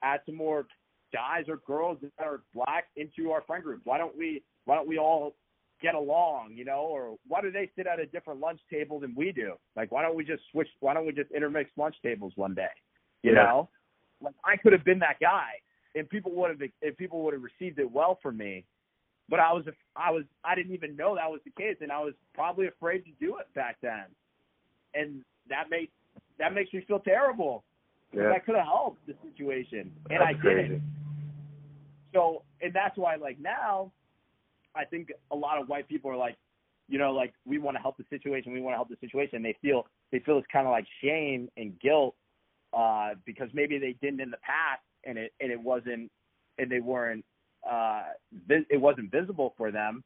add 0.04 0.22
some 0.26 0.36
more 0.36 0.68
guys 1.12 1.50
or 1.50 1.58
girls 1.58 2.00
that 2.02 2.12
are 2.20 2.44
black 2.54 2.90
into 2.96 3.32
our 3.32 3.42
friend 3.42 3.64
group? 3.64 3.82
Why 3.86 3.98
don't 3.98 4.16
we 4.16 4.44
why 4.66 4.76
don't 4.76 4.88
we 4.88 5.00
all 5.00 5.36
get 5.82 5.96
along, 5.96 6.54
you 6.54 6.66
know? 6.66 6.82
Or 6.82 7.18
why 7.28 7.42
do 7.42 7.52
they 7.52 7.72
sit 7.76 7.88
at 7.88 8.00
a 8.00 8.06
different 8.06 8.40
lunch 8.40 8.60
table 8.70 9.00
than 9.00 9.16
we 9.16 9.32
do? 9.32 9.58
Like, 9.76 9.92
why 9.92 10.02
don't 10.02 10.16
we 10.16 10.26
just 10.26 10.44
switch? 10.52 10.70
Why 10.82 10.94
don't 10.94 11.06
we 11.06 11.14
just 11.14 11.32
intermix 11.32 11.72
lunch 11.78 11.96
tables 12.02 12.36
one 12.36 12.54
day? 12.54 12.72
You 13.24 13.32
Yeah. 13.34 13.44
know, 13.44 13.70
like 14.22 14.36
I 14.44 14.58
could 14.58 14.74
have 14.74 14.84
been 14.84 15.00
that 15.00 15.20
guy, 15.20 15.62
and 15.96 16.10
people 16.10 16.32
would 16.34 16.50
have 16.52 16.70
if 16.82 16.98
people 16.98 17.22
would 17.24 17.34
have 17.34 17.44
received 17.44 17.80
it 17.80 17.90
well 17.90 18.16
from 18.16 18.38
me. 18.38 18.66
But 19.30 19.40
I 19.40 19.54
was 19.54 19.66
I 19.96 20.12
was 20.12 20.24
I 20.44 20.56
didn't 20.56 20.74
even 20.74 20.96
know 20.96 21.16
that 21.16 21.30
was 21.30 21.42
the 21.46 21.52
case, 21.52 21.78
and 21.82 21.92
I 21.92 22.00
was 22.00 22.14
probably 22.34 22.68
afraid 22.68 23.06
to 23.06 23.12
do 23.20 23.38
it 23.38 23.54
back 23.54 23.78
then, 23.82 24.06
and 24.96 25.24
that 25.50 25.70
makes 25.70 25.92
that 26.40 26.54
makes 26.54 26.74
me 26.74 26.84
feel 26.88 27.00
terrible. 27.00 27.64
Yeah. 28.12 28.32
I 28.32 28.40
could 28.40 28.56
have 28.56 28.66
helped 28.66 29.06
the 29.06 29.14
situation, 29.22 29.92
and 30.10 30.22
That's 30.22 30.24
I 30.24 30.34
crazy. 30.34 30.62
didn't. 30.70 30.84
So, 32.12 32.42
and 32.60 32.74
that's 32.74 32.98
why, 32.98 33.18
like 33.18 33.40
now, 33.40 33.92
I 34.76 34.86
think 34.86 35.10
a 35.32 35.36
lot 35.36 35.62
of 35.62 35.70
white 35.70 35.88
people 35.88 36.10
are 36.10 36.18
like, 36.18 36.36
you 36.88 36.98
know, 36.98 37.12
like 37.12 37.34
we 37.46 37.60
want 37.60 37.78
to 37.78 37.82
help 37.82 37.98
the 37.98 38.06
situation, 38.10 38.52
we 38.52 38.62
want 38.62 38.74
to 38.74 38.78
help 38.78 38.90
the 38.90 38.98
situation. 39.00 39.36
And 39.36 39.46
they 39.46 39.56
feel 39.62 39.86
they 40.12 40.20
feel 40.20 40.38
this 40.38 40.46
kind 40.52 40.66
of 40.66 40.72
like 40.72 40.88
shame 41.04 41.50
and 41.56 41.80
guilt 41.80 42.16
uh, 42.76 43.12
because 43.26 43.50
maybe 43.54 43.78
they 43.78 43.96
didn't 44.02 44.22
in 44.22 44.32
the 44.32 44.38
past, 44.38 44.82
and 45.06 45.20
it 45.20 45.34
and 45.40 45.52
it 45.52 45.62
wasn't, 45.62 46.10
and 46.58 46.72
they 46.72 46.80
weren't, 46.80 47.24
uh, 47.70 48.04
it 48.50 48.80
wasn't 48.80 49.12
visible 49.12 49.54
for 49.58 49.72
them. 49.72 50.04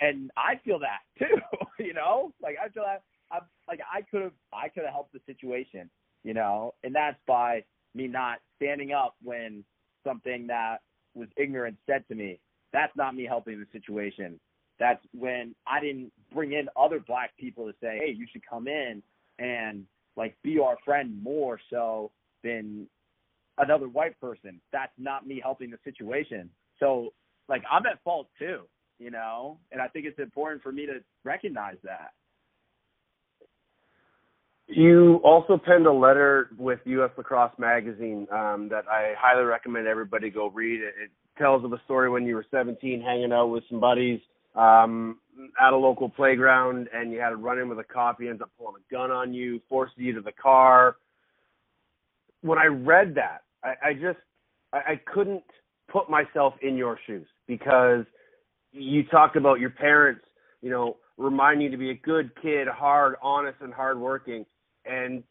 And 0.00 0.30
I 0.36 0.60
feel 0.64 0.78
that 0.80 1.00
too, 1.18 1.36
you 1.78 1.94
know, 1.94 2.32
like 2.42 2.56
I 2.62 2.68
feel 2.68 2.84
that 2.84 3.02
I'm 3.30 3.42
like 3.68 3.80
I 3.92 4.02
could 4.02 4.22
have 4.22 4.32
I 4.52 4.68
could 4.68 4.84
have 4.84 4.92
helped 4.92 5.12
the 5.12 5.20
situation, 5.26 5.90
you 6.24 6.34
know, 6.34 6.74
and 6.82 6.94
that's 6.94 7.18
by 7.26 7.64
me 7.94 8.08
not 8.08 8.38
standing 8.56 8.92
up 8.92 9.14
when 9.22 9.64
something 10.04 10.46
that 10.48 10.78
was 11.14 11.28
ignorant 11.36 11.76
said 11.86 12.04
to 12.08 12.14
me. 12.14 12.40
That's 12.72 12.94
not 12.96 13.14
me 13.14 13.26
helping 13.26 13.60
the 13.60 13.66
situation. 13.70 14.40
That's 14.78 15.04
when 15.12 15.54
I 15.66 15.80
didn't 15.80 16.10
bring 16.32 16.52
in 16.52 16.68
other 16.76 16.98
black 16.98 17.36
people 17.38 17.66
to 17.66 17.72
say, 17.80 18.00
hey, 18.02 18.14
you 18.16 18.26
should 18.32 18.42
come 18.48 18.66
in 18.66 19.02
and 19.38 19.84
like 20.16 20.36
be 20.42 20.58
our 20.58 20.76
friend 20.84 21.22
more 21.22 21.60
so 21.70 22.10
than 22.42 22.86
another 23.58 23.88
white 23.88 24.18
person. 24.20 24.60
That's 24.72 24.92
not 24.98 25.26
me 25.26 25.40
helping 25.42 25.70
the 25.70 25.78
situation. 25.84 26.50
So 26.82 27.12
like 27.48 27.62
I'm 27.70 27.86
at 27.86 28.02
fault 28.02 28.26
too, 28.38 28.62
you 28.98 29.10
know, 29.10 29.58
and 29.70 29.80
I 29.80 29.86
think 29.86 30.04
it's 30.04 30.18
important 30.18 30.62
for 30.62 30.72
me 30.72 30.84
to 30.86 30.94
recognize 31.22 31.76
that. 31.84 32.10
You 34.66 35.20
also 35.22 35.58
penned 35.58 35.86
a 35.86 35.92
letter 35.92 36.50
with 36.58 36.80
U.S. 36.86 37.10
Lacrosse 37.16 37.52
Magazine 37.58 38.26
um, 38.32 38.68
that 38.70 38.84
I 38.90 39.14
highly 39.18 39.44
recommend 39.44 39.86
everybody 39.86 40.30
go 40.30 40.48
read. 40.48 40.80
It, 40.80 40.94
it 41.04 41.10
tells 41.38 41.64
of 41.64 41.72
a 41.72 41.80
story 41.84 42.08
when 42.10 42.24
you 42.24 42.34
were 42.34 42.46
17, 42.50 43.00
hanging 43.00 43.32
out 43.32 43.48
with 43.48 43.64
some 43.68 43.80
buddies 43.80 44.20
um, 44.54 45.18
at 45.60 45.72
a 45.72 45.76
local 45.76 46.08
playground, 46.08 46.88
and 46.94 47.12
you 47.12 47.20
had 47.20 47.32
a 47.32 47.36
run-in 47.36 47.68
with 47.68 47.80
a 47.80 47.84
cop. 47.84 48.20
He 48.20 48.28
ends 48.28 48.40
up 48.40 48.50
pulling 48.58 48.76
a 48.76 48.92
gun 48.92 49.10
on 49.10 49.34
you, 49.34 49.60
forces 49.68 49.94
you 49.98 50.14
to 50.14 50.22
the 50.22 50.32
car. 50.32 50.96
When 52.40 52.58
I 52.58 52.66
read 52.66 53.14
that, 53.16 53.42
I, 53.62 53.88
I 53.88 53.92
just 53.92 54.18
I, 54.72 54.78
I 54.92 55.00
couldn't 55.12 55.44
put 55.92 56.08
myself 56.08 56.54
in 56.62 56.76
your 56.76 56.98
shoes 57.06 57.26
because 57.46 58.04
you 58.72 59.04
talked 59.04 59.36
about 59.36 59.60
your 59.60 59.70
parents, 59.70 60.22
you 60.62 60.70
know, 60.70 60.96
reminding 61.18 61.66
you 61.66 61.70
to 61.70 61.76
be 61.76 61.90
a 61.90 61.94
good 61.94 62.30
kid, 62.40 62.66
hard, 62.68 63.16
honest, 63.22 63.58
and 63.60 63.72
hardworking, 63.72 64.46
and 64.86 65.22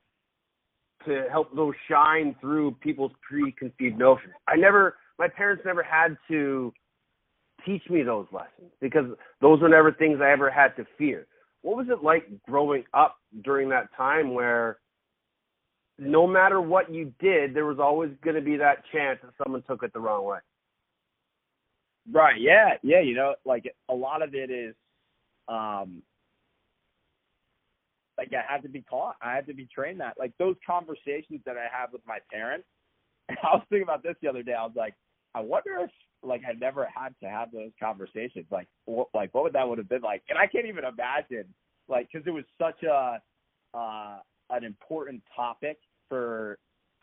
to 1.05 1.25
help 1.31 1.53
those 1.55 1.73
shine 1.89 2.35
through 2.39 2.71
people's 2.81 3.11
preconceived 3.27 3.97
notions. 3.97 4.33
I 4.47 4.55
never, 4.55 4.97
my 5.17 5.27
parents 5.27 5.63
never 5.65 5.81
had 5.81 6.15
to 6.29 6.71
teach 7.65 7.81
me 7.89 8.03
those 8.03 8.27
lessons 8.31 8.71
because 8.79 9.05
those 9.41 9.59
were 9.61 9.69
never 9.69 9.91
things 9.91 10.19
I 10.21 10.31
ever 10.31 10.51
had 10.51 10.75
to 10.77 10.85
fear. 10.97 11.27
What 11.63 11.77
was 11.77 11.87
it 11.89 12.03
like 12.03 12.27
growing 12.47 12.83
up 12.93 13.15
during 13.43 13.69
that 13.69 13.87
time 13.95 14.33
where 14.33 14.77
no 15.99 16.25
matter 16.25 16.59
what 16.61 16.93
you 16.93 17.13
did, 17.19 17.53
there 17.53 17.65
was 17.65 17.79
always 17.79 18.11
going 18.23 18.35
to 18.35 18.41
be 18.41 18.57
that 18.57 18.83
chance 18.91 19.19
that 19.23 19.31
someone 19.43 19.63
took 19.67 19.83
it 19.83 19.93
the 19.93 19.99
wrong 19.99 20.25
way? 20.25 20.39
Right. 22.09 22.39
Yeah. 22.39 22.75
Yeah. 22.83 23.01
You 23.01 23.15
know, 23.15 23.35
like 23.45 23.71
a 23.89 23.93
lot 23.93 24.21
of 24.21 24.33
it 24.33 24.49
is, 24.49 24.75
um, 25.47 26.01
like 28.17 28.31
I 28.33 28.51
had 28.51 28.61
to 28.63 28.69
be 28.69 28.83
taught. 28.89 29.15
I 29.21 29.33
had 29.33 29.47
to 29.47 29.53
be 29.53 29.67
trained 29.73 29.99
that. 29.99 30.15
Like 30.19 30.31
those 30.37 30.55
conversations 30.65 31.41
that 31.45 31.57
I 31.57 31.65
have 31.71 31.91
with 31.91 32.01
my 32.07 32.19
parents. 32.31 32.67
I 33.29 33.35
was 33.53 33.63
thinking 33.69 33.83
about 33.83 34.03
this 34.03 34.15
the 34.21 34.27
other 34.29 34.43
day. 34.43 34.53
I 34.53 34.63
was 34.63 34.75
like, 34.75 34.93
I 35.33 35.39
wonder 35.41 35.79
if 35.83 35.91
like 36.23 36.41
I 36.47 36.53
never 36.53 36.87
had 36.93 37.15
to 37.21 37.29
have 37.29 37.51
those 37.51 37.71
conversations. 37.81 38.45
Like, 38.51 38.67
what, 38.85 39.07
like 39.13 39.33
what 39.33 39.43
would 39.45 39.53
that 39.53 39.67
would 39.67 39.77
have 39.77 39.89
been 39.89 40.01
like? 40.01 40.23
And 40.29 40.37
I 40.37 40.45
can't 40.47 40.67
even 40.67 40.83
imagine, 40.83 41.45
like, 41.87 42.09
because 42.11 42.27
it 42.27 42.31
was 42.31 42.43
such 42.59 42.83
a 42.83 43.19
uh, 43.73 44.17
an 44.49 44.63
important 44.63 45.23
topic 45.35 45.77
for 46.09 46.57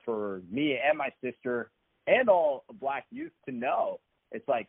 for 0.05 0.43
me 0.51 0.79
and 0.79 0.97
my 0.97 1.11
sister 1.23 1.71
and 2.07 2.29
all 2.29 2.65
black 2.81 3.07
youth 3.11 3.33
to 3.47 3.55
know. 3.55 3.99
It's 4.33 4.47
like 4.49 4.69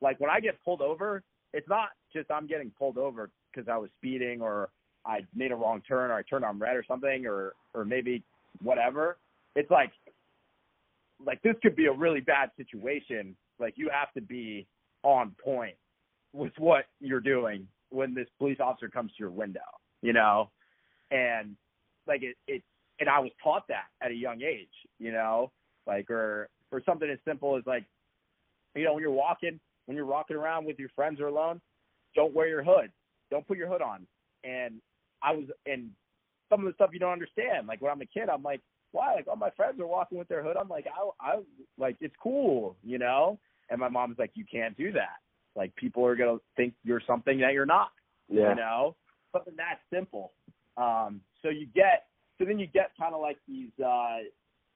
like 0.00 0.20
when 0.20 0.30
I 0.30 0.40
get 0.40 0.62
pulled 0.64 0.82
over, 0.82 1.22
it's 1.52 1.68
not 1.68 1.90
just 2.12 2.30
I'm 2.30 2.46
getting 2.46 2.70
pulled 2.78 2.98
over 2.98 3.30
because 3.52 3.68
I 3.68 3.76
was 3.76 3.90
speeding 3.98 4.40
or 4.40 4.70
I 5.04 5.20
made 5.34 5.52
a 5.52 5.56
wrong 5.56 5.82
turn 5.86 6.10
or 6.10 6.14
I 6.14 6.22
turned 6.22 6.44
on 6.44 6.58
red 6.58 6.76
or 6.76 6.84
something 6.86 7.26
or 7.26 7.54
or 7.74 7.84
maybe 7.84 8.22
whatever. 8.62 9.16
It's 9.56 9.70
like 9.70 9.92
like 11.24 11.42
this 11.42 11.54
could 11.62 11.74
be 11.74 11.86
a 11.86 11.92
really 11.92 12.20
bad 12.20 12.50
situation. 12.56 13.36
Like 13.58 13.74
you 13.76 13.90
have 13.92 14.12
to 14.14 14.20
be 14.20 14.66
on 15.02 15.34
point 15.42 15.74
with 16.32 16.52
what 16.58 16.84
you're 17.00 17.20
doing 17.20 17.66
when 17.90 18.14
this 18.14 18.28
police 18.38 18.58
officer 18.60 18.88
comes 18.88 19.10
to 19.12 19.16
your 19.18 19.30
window, 19.30 19.60
you 20.02 20.12
know? 20.12 20.50
And 21.10 21.56
like 22.06 22.22
it 22.22 22.36
it 22.46 22.62
and 23.00 23.08
I 23.08 23.18
was 23.20 23.30
taught 23.42 23.66
that 23.68 23.86
at 24.02 24.10
a 24.10 24.14
young 24.14 24.42
age, 24.42 24.68
you 24.98 25.12
know? 25.12 25.50
Like 25.86 26.10
or 26.10 26.48
or 26.70 26.82
something 26.84 27.08
as 27.08 27.18
simple 27.26 27.56
as 27.56 27.64
like 27.66 27.84
you 28.74 28.84
know, 28.84 28.92
when 28.94 29.02
you're 29.02 29.10
walking 29.10 29.58
when 29.88 29.96
you're 29.96 30.04
walking 30.04 30.36
around 30.36 30.66
with 30.66 30.78
your 30.78 30.90
friends 30.90 31.18
or 31.18 31.28
alone, 31.28 31.62
don't 32.14 32.34
wear 32.34 32.46
your 32.46 32.62
hood. 32.62 32.92
Don't 33.30 33.48
put 33.48 33.56
your 33.56 33.68
hood 33.68 33.80
on. 33.80 34.06
And 34.44 34.82
I 35.22 35.32
was 35.32 35.46
and 35.64 35.88
some 36.50 36.60
of 36.60 36.66
the 36.66 36.74
stuff 36.74 36.90
you 36.92 36.98
don't 36.98 37.12
understand. 37.12 37.66
Like 37.66 37.80
when 37.80 37.90
I'm 37.90 38.02
a 38.02 38.06
kid, 38.06 38.28
I'm 38.28 38.42
like, 38.42 38.60
why? 38.92 39.14
Like 39.14 39.26
all 39.28 39.36
my 39.36 39.48
friends 39.50 39.80
are 39.80 39.86
walking 39.86 40.18
with 40.18 40.28
their 40.28 40.42
hood. 40.42 40.58
I'm 40.60 40.68
like, 40.68 40.84
I, 40.86 41.26
I 41.26 41.38
like 41.78 41.96
it's 42.02 42.14
cool, 42.22 42.76
you 42.84 42.98
know. 42.98 43.38
And 43.70 43.80
my 43.80 43.88
mom's 43.88 44.18
like, 44.18 44.32
you 44.34 44.44
can't 44.50 44.76
do 44.76 44.92
that. 44.92 45.16
Like 45.56 45.74
people 45.76 46.04
are 46.04 46.16
gonna 46.16 46.36
think 46.54 46.74
you're 46.84 47.02
something 47.06 47.40
that 47.40 47.54
you're 47.54 47.66
not, 47.66 47.88
Yeah. 48.28 48.50
you 48.50 48.56
know. 48.56 48.94
Something 49.32 49.54
that 49.56 49.80
simple. 49.90 50.32
Um, 50.76 51.22
so 51.42 51.48
you 51.48 51.66
get, 51.74 52.08
so 52.38 52.44
then 52.44 52.58
you 52.58 52.66
get 52.66 52.90
kind 52.98 53.14
of 53.14 53.22
like 53.22 53.38
these 53.48 53.70
uh, 53.84 54.18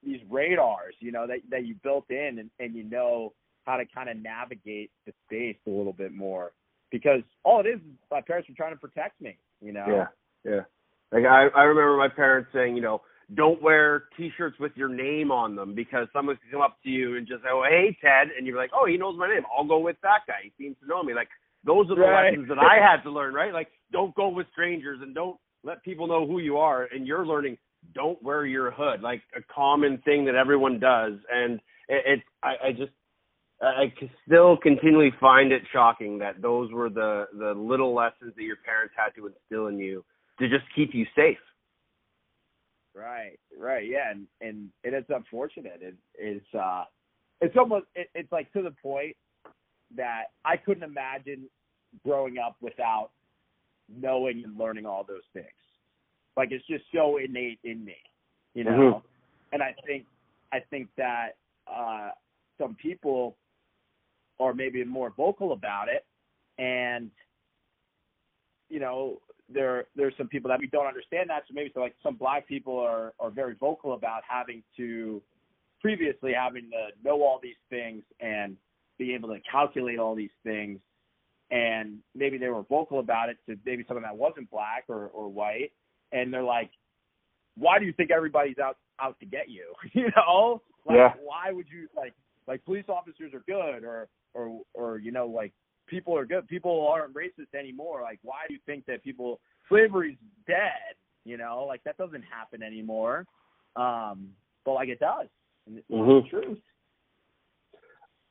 these 0.03 0.21
radars, 0.31 0.95
you 1.01 1.13
know, 1.13 1.27
that 1.27 1.41
that 1.51 1.67
you 1.67 1.75
built 1.83 2.07
in, 2.11 2.39
and, 2.39 2.51
and 2.59 2.75
you 2.75 2.85
know 2.85 3.35
how 3.65 3.77
to 3.77 3.85
kind 3.95 4.09
of 4.09 4.17
navigate 4.17 4.91
the 5.07 5.13
space 5.27 5.57
a 5.67 5.71
little 5.71 5.93
bit 5.93 6.13
more 6.13 6.53
because 6.91 7.21
all 7.45 7.61
it 7.61 7.67
is 7.67 7.77
is 7.81 7.97
my 8.11 8.21
parents 8.21 8.49
were 8.49 8.55
trying 8.55 8.75
to 8.75 8.81
protect 8.81 9.21
me, 9.21 9.39
you 9.61 9.73
know. 9.73 9.87
Yeah, 9.89 10.07
yeah. 10.45 10.61
Like 11.13 11.25
I, 11.25 11.49
I 11.55 11.63
remember 11.65 11.97
my 11.97 12.09
parents 12.09 12.51
saying, 12.53 12.77
you 12.77 12.83
know, 12.83 13.03
don't 13.35 13.63
wear 13.63 14.05
T-shirts 14.17 14.59
with 14.59 14.73
your 14.75 14.89
name 14.89 15.31
on 15.31 15.57
them 15.57 15.75
because 15.75 16.07
someone 16.13 16.37
can 16.37 16.51
come 16.51 16.61
up 16.61 16.77
to 16.83 16.91
you 16.91 17.17
and 17.17 17.27
just 17.27 17.43
say, 17.43 17.49
"Oh, 17.51 17.65
hey, 17.69 17.97
Ted," 18.03 18.29
and 18.37 18.47
you're 18.47 18.57
like, 18.57 18.71
"Oh, 18.75 18.87
he 18.87 18.97
knows 18.97 19.17
my 19.19 19.29
name. 19.29 19.43
I'll 19.57 19.67
go 19.67 19.79
with 19.79 19.97
that 20.03 20.21
guy. 20.27 20.41
He 20.43 20.53
seems 20.63 20.77
to 20.81 20.87
know 20.87 21.03
me." 21.03 21.15
Like 21.15 21.29
those 21.65 21.87
are 21.91 21.95
the 21.95 22.03
Right. 22.03 22.31
lessons 22.33 22.49
that 22.49 22.59
I 22.59 22.77
had 22.77 23.03
to 23.05 23.11
learn, 23.11 23.35
right? 23.35 23.53
Like 23.53 23.69
don't 23.93 24.15
go 24.15 24.29
with 24.29 24.47
strangers 24.53 25.01
and 25.01 25.15
don't 25.15 25.39
let 25.65 25.83
people 25.83 26.07
know 26.07 26.27
who 26.27 26.41
you 26.41 26.59
are. 26.59 26.85
And 26.93 27.07
you're 27.07 27.27
learning 27.27 27.57
don't 27.95 28.23
wear 28.23 28.47
your 28.47 28.71
hood, 28.71 29.03
like 29.03 29.23
a 29.37 29.43
common 29.53 29.99
thing 30.05 30.25
that 30.27 30.35
everyone 30.35 30.79
does. 30.79 31.15
And 31.33 31.55
it, 31.89 32.05
it's 32.07 32.23
I, 32.43 32.69
I 32.69 32.73
just 32.73 32.93
I 33.63 33.93
still 34.27 34.57
continually 34.57 35.13
find 35.21 35.53
it 35.53 35.63
shocking 35.73 36.19
that 36.19 36.43
those 36.43 36.73
were 36.73 36.91
the 36.91 37.27
the 37.39 37.53
little 37.55 37.95
lessons 37.95 38.35
that 38.37 38.43
your 38.43 38.57
parents 38.57 38.95
had 38.97 39.15
to 39.15 39.29
instill 39.29 39.69
in 39.69 39.79
you 39.79 40.05
to 40.41 40.49
just 40.49 40.65
keep 40.75 40.95
you 40.95 41.07
safe. 41.17 41.39
Right, 42.95 43.39
right, 43.57 43.89
yeah, 43.89 44.11
and 44.11 44.27
and 44.41 44.69
it 44.83 44.95
is 44.95 45.05
unfortunate. 45.09 45.81
It 45.81 45.95
is 46.21 46.43
uh, 46.59 46.85
it's 47.41 47.57
almost 47.57 47.87
it, 47.95 48.09
it's 48.15 48.31
like 48.33 48.53
to 48.53 48.63
the 48.63 48.73
point 48.83 49.17
that 49.97 50.25
I 50.45 50.57
couldn't 50.57 50.83
imagine 50.83 51.49
growing 52.05 52.39
up 52.39 52.57
without 52.61 53.11
knowing 53.89 54.43
and 54.45 54.59
learning 54.59 54.87
all 54.87 55.05
those 55.07 55.23
things. 55.33 55.47
Like 56.37 56.51
it's 56.51 56.67
just 56.67 56.85
so 56.95 57.19
innate 57.19 57.61
in 57.63 57.85
me, 57.85 57.97
you 58.55 58.65
know. 58.65 58.71
Mhm. 58.71 59.03
And 59.53 59.63
I 59.63 59.75
think 59.87 60.07
I 60.53 60.61
think 60.71 60.89
that 60.97 61.37
uh, 61.67 62.11
some 62.59 62.75
people 62.75 63.37
are 64.43 64.55
maybe 64.55 64.85
more 64.85 65.13
vocal 65.17 65.53
about 65.53 65.89
it, 65.89 66.05
and 66.63 67.11
you 68.69 68.81
know 68.81 69.21
there 69.49 69.87
there's 69.97 70.15
some 70.17 70.29
people 70.29 70.49
that 70.49 70.59
we 70.59 70.67
don't 70.67 70.87
understand 70.87 71.31
that. 71.31 71.43
So 71.49 71.55
maybe 71.55 71.71
so 71.75 71.81
like 71.81 71.95
some 72.03 72.17
black 72.17 72.47
people 72.47 72.79
are 72.79 73.13
are 73.21 73.31
very 73.31 73.55
vocal 73.55 73.95
about 73.95 74.23
having 74.29 74.63
to 74.77 75.23
previously 75.81 76.33
having 76.33 76.71
to 76.71 76.89
know 77.05 77.23
all 77.23 77.41
these 77.43 77.57
things 77.69 78.03
and 78.21 78.57
be 78.99 79.15
able 79.15 79.29
to 79.31 79.41
calculate 79.51 79.99
all 79.99 80.15
these 80.15 80.31
things. 80.45 80.79
And 81.51 81.99
maybe 82.15 82.39
they 82.39 82.49
were 82.49 82.63
vocal 82.63 83.01
about 83.01 83.29
it 83.29 83.37
to 83.49 83.59
maybe 83.67 83.85
someone 83.87 84.05
that 84.05 84.17
wasn't 84.17 84.51
black 84.51 84.85
or, 84.89 85.09
or 85.09 85.29
white. 85.29 85.73
And 86.13 86.33
they're 86.33 86.43
like 86.43 86.71
why 87.57 87.79
do 87.79 87.85
you 87.85 87.93
think 87.93 88.11
everybody's 88.11 88.59
out 88.59 88.79
out 89.01 89.19
to 89.21 89.27
get 89.27 89.49
you? 89.51 89.75
You 89.93 90.11
know? 90.17 90.63
Like 90.87 90.97
Yeah. 90.97 91.13
why 91.23 91.53
would 91.53 91.67
you 91.69 91.89
like 91.97 92.15
like 92.47 92.65
police 92.65 92.85
officers 92.89 93.33
are 93.35 93.43
good 93.47 93.85
or 93.85 94.09
or 94.35 94.61
or 94.75 94.99
you 94.99 95.13
know 95.13 95.27
like 95.27 95.53
people 95.87 96.17
are 96.17 96.27
good. 96.27 96.47
People 96.49 96.87
aren't 96.89 97.15
racist 97.15 97.59
anymore. 97.59 98.03
Like 98.03 98.19
why 98.23 98.45
do 98.49 98.55
you 98.55 98.61
think 98.67 98.87
that 98.87 99.03
people 99.03 99.41
slavery's 99.69 100.19
dead 100.47 100.97
you 101.25 101.37
know? 101.37 101.65
Like 101.67 101.83
that 101.85 101.97
doesn't 101.97 102.23
happen 102.23 102.63
anymore. 102.63 103.27
Um 103.77 104.31
but 104.65 104.73
like 104.73 104.89
it 104.89 105.01
does. 105.01 105.29
And 105.67 105.79
it's 105.79 105.91
Mhm. 105.91 106.23
the 106.25 106.29
truth. 106.29 106.59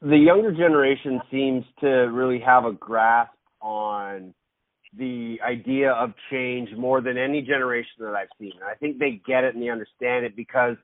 The 0.01 0.17
younger 0.17 0.51
generation 0.51 1.21
seems 1.29 1.65
to 1.79 1.87
really 1.87 2.39
have 2.39 2.65
a 2.65 2.71
grasp 2.73 3.37
on 3.61 4.33
the 4.93 5.39
idea 5.43 5.91
of 5.91 6.13
change 6.29 6.73
more 6.75 7.01
than 7.01 7.17
any 7.17 7.41
generation 7.41 8.03
that 8.03 8.15
I've 8.15 8.29
seen. 8.39 8.53
I 8.65 8.73
think 8.75 8.97
they 8.97 9.21
get 9.25 9.43
it 9.43 9.53
and 9.53 9.63
they 9.63 9.69
understand 9.69 10.25
it 10.25 10.35
because 10.35 10.75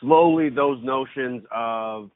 slowly 0.00 0.50
those 0.50 0.82
notions 0.82 1.44
of 1.50 2.10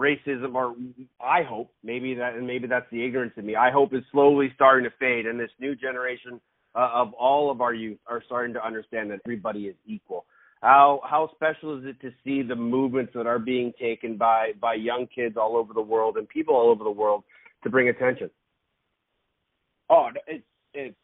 racism 0.00 0.54
or 0.54 0.74
I 1.20 1.42
hope 1.42 1.70
maybe 1.84 2.14
that 2.14 2.34
and 2.34 2.46
maybe 2.46 2.66
that's 2.66 2.90
the 2.90 3.04
ignorance 3.04 3.34
in 3.36 3.46
me. 3.46 3.56
I 3.56 3.70
hope 3.70 3.94
is 3.94 4.02
slowly 4.10 4.50
starting 4.54 4.88
to 4.88 4.96
fade 4.98 5.26
and 5.26 5.38
this 5.38 5.50
new 5.60 5.76
generation 5.76 6.40
uh, 6.74 6.88
of 6.94 7.12
all 7.14 7.50
of 7.50 7.60
our 7.60 7.74
youth 7.74 7.98
are 8.06 8.22
starting 8.24 8.54
to 8.54 8.64
understand 8.64 9.10
that 9.10 9.20
everybody 9.26 9.64
is 9.64 9.76
equal. 9.86 10.24
How 10.62 11.00
how 11.04 11.30
special 11.34 11.78
is 11.78 11.84
it 11.84 12.00
to 12.00 12.12
see 12.24 12.42
the 12.42 12.56
movements 12.56 13.12
that 13.14 13.26
are 13.26 13.38
being 13.38 13.72
taken 13.80 14.16
by 14.16 14.52
by 14.60 14.74
young 14.74 15.06
kids 15.14 15.36
all 15.36 15.56
over 15.56 15.72
the 15.74 15.82
world 15.82 16.16
and 16.16 16.28
people 16.28 16.54
all 16.54 16.70
over 16.70 16.84
the 16.84 16.90
world 16.90 17.24
to 17.64 17.70
bring 17.70 17.88
attention? 17.88 18.30
oh 19.90 20.08
it's 20.26 20.44
it's 20.72 20.96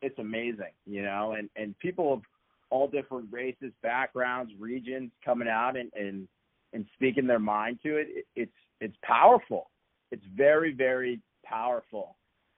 it's 0.00 0.18
amazing 0.18 0.72
you 0.86 1.02
know 1.02 1.34
and 1.38 1.48
and 1.54 1.78
people 1.78 2.12
of 2.12 2.22
all 2.70 2.88
different 2.88 3.26
races 3.30 3.70
backgrounds 3.82 4.52
regions 4.58 5.10
coming 5.24 5.46
out 5.46 5.76
and 5.76 5.92
and 5.94 6.26
and 6.72 6.86
speaking 6.94 7.26
their 7.26 7.38
mind 7.38 7.78
to 7.82 7.96
it, 7.96 8.08
it 8.10 8.26
it's 8.34 8.52
it's 8.80 8.96
powerful 9.02 9.70
it's 10.10 10.24
very 10.36 10.72
very 10.72 11.20
powerful 11.44 12.16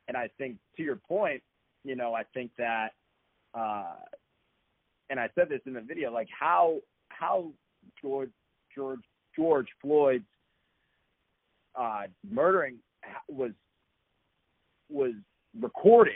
and 0.09 0.17
i 0.17 0.29
think 0.39 0.57
to 0.77 0.83
your 0.83 0.97
point 0.97 1.43
you 1.85 1.97
know 1.97 2.15
i 2.15 2.23
think 2.35 2.51
that 2.59 2.91
uh 3.55 3.97
and 5.11 5.19
i 5.19 5.29
said 5.35 5.49
this 5.49 5.61
in 5.67 5.73
the 5.73 5.81
video 5.81 6.13
like 6.13 6.29
how 6.39 6.79
how 7.09 7.51
george 8.01 8.31
george 8.75 9.03
george 9.37 9.69
floyd's 9.81 10.25
uh 11.77 12.03
murdering 12.31 12.77
was 13.29 13.53
was 14.91 15.13
recorded 15.61 16.15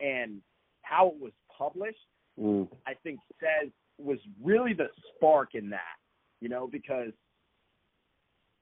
and 0.00 0.40
how 0.82 1.08
it 1.08 1.20
was 1.20 1.32
published 1.56 1.98
Mm. 2.40 2.68
I 2.86 2.94
think 3.02 3.20
says 3.40 3.70
was 3.98 4.18
really 4.42 4.72
the 4.72 4.88
spark 5.14 5.54
in 5.54 5.70
that, 5.70 5.96
you 6.40 6.48
know, 6.48 6.66
because 6.70 7.12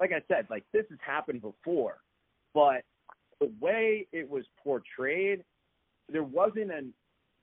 like 0.01 0.12
I 0.12 0.22
said, 0.28 0.46
like 0.48 0.64
this 0.72 0.84
has 0.90 0.98
happened 1.07 1.42
before, 1.42 1.98
but 2.55 2.82
the 3.40 3.53
way 3.61 4.07
it 4.12 4.28
was 4.28 4.44
portrayed, 4.62 5.44
there 6.11 6.24
wasn't 6.24 6.72
an 6.72 6.92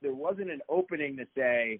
there 0.01 0.13
wasn't 0.13 0.51
an 0.51 0.61
opening 0.69 1.17
to 1.17 1.25
say, 1.35 1.79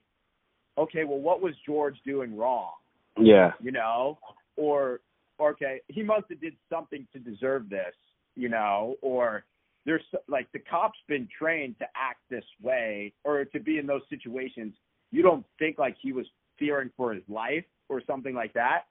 okay, 0.77 1.03
well, 1.03 1.19
what 1.19 1.41
was 1.41 1.53
George 1.65 1.97
doing 2.05 2.35
wrong? 2.35 2.71
Yeah. 3.19 3.51
you 3.61 3.71
know, 3.71 4.19
or 4.55 4.99
okay, 5.41 5.81
he 5.87 6.03
must 6.03 6.25
have 6.29 6.39
did 6.39 6.53
something 6.69 7.07
to 7.13 7.19
deserve 7.19 7.69
this, 7.69 7.93
you 8.35 8.49
know, 8.49 8.95
or 9.01 9.43
there's 9.85 10.03
like 10.27 10.51
the 10.51 10.59
cop's 10.59 10.99
been 11.07 11.27
trained 11.37 11.77
to 11.79 11.85
act 11.95 12.19
this 12.29 12.43
way 12.61 13.13
or 13.23 13.45
to 13.45 13.59
be 13.59 13.79
in 13.79 13.87
those 13.87 14.01
situations. 14.09 14.73
You 15.11 15.23
don't 15.23 15.45
think 15.57 15.79
like 15.79 15.95
he 15.99 16.11
was 16.11 16.25
fearing 16.59 16.91
for 16.97 17.13
his 17.13 17.23
life 17.27 17.65
or 17.89 18.01
something 18.05 18.35
like 18.35 18.53
that. 18.53 18.83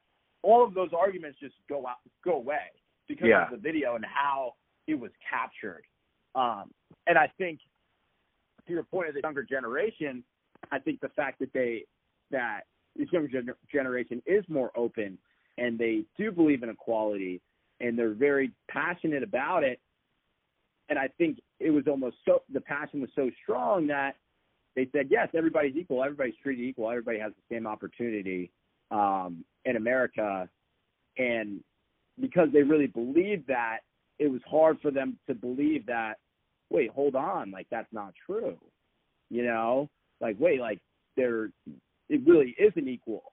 All 0.47 0.65
of 0.65 0.75
those 0.75 0.91
arguments 0.97 1.41
just 1.41 1.57
go 1.69 1.89
out, 1.89 1.97
go 2.25 2.35
away 2.35 2.71
because 3.09 3.29
Yeah. 3.29 3.45
of 3.47 3.51
the 3.51 3.57
video 3.57 3.97
and 3.97 4.05
how 4.05 4.55
it 4.87 4.95
was 4.95 5.11
captured. 5.29 5.85
Um, 6.37 6.73
and 7.09 7.19
I 7.19 7.27
think 7.37 7.61
to 8.67 8.73
your 8.73 8.85
point 8.85 9.09
of 9.09 9.15
the 9.15 9.23
younger 9.23 9.43
generation, 9.43 10.23
I 10.71 10.79
think 10.79 11.01
the 11.01 11.09
fact 11.11 11.41
that 11.41 11.53
they 11.53 11.85
that 12.31 12.67
this 12.95 13.11
younger 13.13 13.29
gener- 13.29 13.57
generation 13.71 14.23
is 14.25 14.49
more 14.49 14.71
open 14.77 15.19
and 15.59 15.79
they 15.79 16.05
do 16.17 16.31
believe 16.31 16.63
in 16.63 16.69
equality 16.69 17.41
and 17.81 17.99
they're 17.99 18.15
very 18.15 18.53
passionate 18.69 19.23
about 19.23 19.65
it. 19.65 19.81
And 20.89 20.99
I 20.99 21.09
think 21.19 21.41
it 21.59 21.71
was 21.71 21.89
almost 21.89 22.17
so 22.25 22.43
the 22.53 22.61
passion 22.61 23.01
was 23.01 23.11
so 23.15 23.31
strong 23.43 23.89
that 23.89 24.17
they 24.77 24.89
said, 24.93 25.09
yes, 25.11 25.29
everybody's 25.35 25.75
equal, 25.77 26.05
everybody's 26.05 26.37
treated 26.37 26.65
equal, 26.65 26.89
everybody 26.91 27.19
has 27.19 27.33
the 27.33 27.55
same 27.55 27.67
opportunity 27.67 28.53
um, 28.91 29.45
in 29.65 29.77
America. 29.77 30.49
And 31.19 31.61
because 32.21 32.49
they 32.53 32.63
really 32.63 32.87
believed 32.87 33.47
that, 33.49 33.79
it 34.19 34.29
was 34.29 34.41
hard 34.49 34.79
for 34.81 34.91
them 34.91 35.19
to 35.29 35.35
believe 35.35 35.87
that, 35.87 36.15
wait, 36.71 36.91
hold 36.91 37.15
on, 37.15 37.51
like 37.51 37.67
that's 37.71 37.93
not 37.93 38.15
true. 38.27 38.57
You 39.31 39.45
know? 39.45 39.89
Like, 40.21 40.37
wait, 40.39 40.61
like 40.61 40.81
there 41.17 41.51
it 42.09 42.21
really 42.27 42.55
isn't 42.59 42.89
equal. 42.89 43.33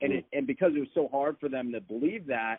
And 0.00 0.12
it, 0.12 0.24
and 0.32 0.46
because 0.46 0.72
it 0.74 0.80
was 0.80 0.88
so 0.94 1.08
hard 1.10 1.36
for 1.40 1.48
them 1.48 1.72
to 1.72 1.80
believe 1.80 2.26
that, 2.26 2.58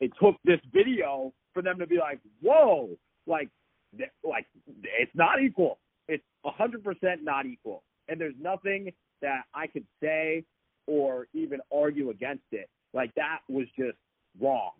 it 0.00 0.10
took 0.22 0.36
this 0.44 0.60
video 0.72 1.32
for 1.52 1.62
them 1.62 1.78
to 1.78 1.86
be 1.86 1.98
like, 1.98 2.20
"Whoa, 2.40 2.96
like, 3.26 3.48
th- 3.96 4.10
like 4.22 4.46
it's 4.82 5.14
not 5.14 5.42
equal. 5.42 5.78
It's 6.08 6.24
a 6.44 6.50
hundred 6.50 6.84
percent 6.84 7.22
not 7.22 7.46
equal." 7.46 7.82
And 8.08 8.20
there's 8.20 8.34
nothing 8.40 8.92
that 9.20 9.42
I 9.54 9.66
could 9.66 9.84
say 10.02 10.44
or 10.88 11.28
even 11.34 11.60
argue 11.72 12.10
against 12.10 12.44
it. 12.50 12.68
Like 12.94 13.14
that 13.14 13.40
was 13.48 13.66
just 13.78 13.98
wrong. 14.40 14.72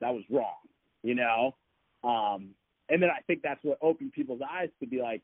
That 0.00 0.12
was 0.12 0.24
wrong. 0.30 0.56
You 1.02 1.14
know. 1.14 1.54
Um, 2.02 2.50
and 2.88 3.00
then 3.00 3.10
I 3.10 3.20
think 3.26 3.42
that's 3.42 3.62
what 3.62 3.78
opened 3.82 4.12
people's 4.12 4.40
eyes 4.42 4.70
to 4.80 4.86
be 4.86 5.00
like, 5.00 5.22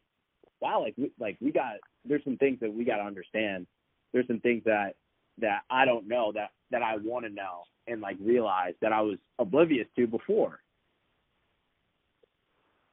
"Wow, 0.60 0.82
like, 0.82 0.94
we, 0.96 1.10
like 1.18 1.36
we 1.40 1.50
got 1.50 1.74
there's 2.04 2.22
some 2.22 2.36
things 2.36 2.58
that 2.60 2.72
we 2.72 2.84
got 2.84 2.96
to 2.96 3.02
understand. 3.02 3.66
There's 4.12 4.26
some 4.26 4.40
things 4.40 4.62
that 4.64 4.94
that 5.38 5.62
I 5.70 5.84
don't 5.84 6.06
know 6.06 6.32
that 6.34 6.50
that 6.70 6.82
I 6.82 6.96
want 6.96 7.24
to 7.24 7.32
know 7.32 7.62
and 7.86 8.00
like 8.00 8.16
realize 8.20 8.74
that 8.82 8.92
I 8.92 9.00
was 9.00 9.18
oblivious 9.38 9.86
to 9.96 10.06
before. 10.06 10.60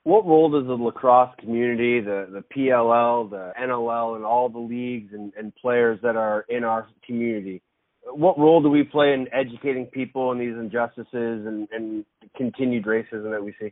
What 0.03 0.25
role 0.25 0.49
does 0.49 0.67
the 0.67 0.73
lacrosse 0.73 1.33
community, 1.39 2.01
the 2.01 2.27
the 2.29 2.43
PLL, 2.55 3.29
the 3.29 3.53
NLL, 3.59 4.17
and 4.17 4.25
all 4.25 4.49
the 4.49 4.59
leagues 4.59 5.13
and, 5.13 5.31
and 5.37 5.55
players 5.55 5.99
that 6.03 6.17
are 6.17 6.45
in 6.49 6.63
our 6.65 6.87
community, 7.05 7.61
what 8.05 8.37
role 8.37 8.61
do 8.61 8.69
we 8.69 8.83
play 8.83 9.13
in 9.13 9.27
educating 9.33 9.85
people 9.85 10.31
in 10.31 10.39
these 10.39 10.55
injustices 10.55 11.45
and, 11.45 11.67
and 11.71 12.05
continued 12.35 12.85
racism 12.85 13.31
that 13.31 13.41
we 13.43 13.53
see? 13.59 13.71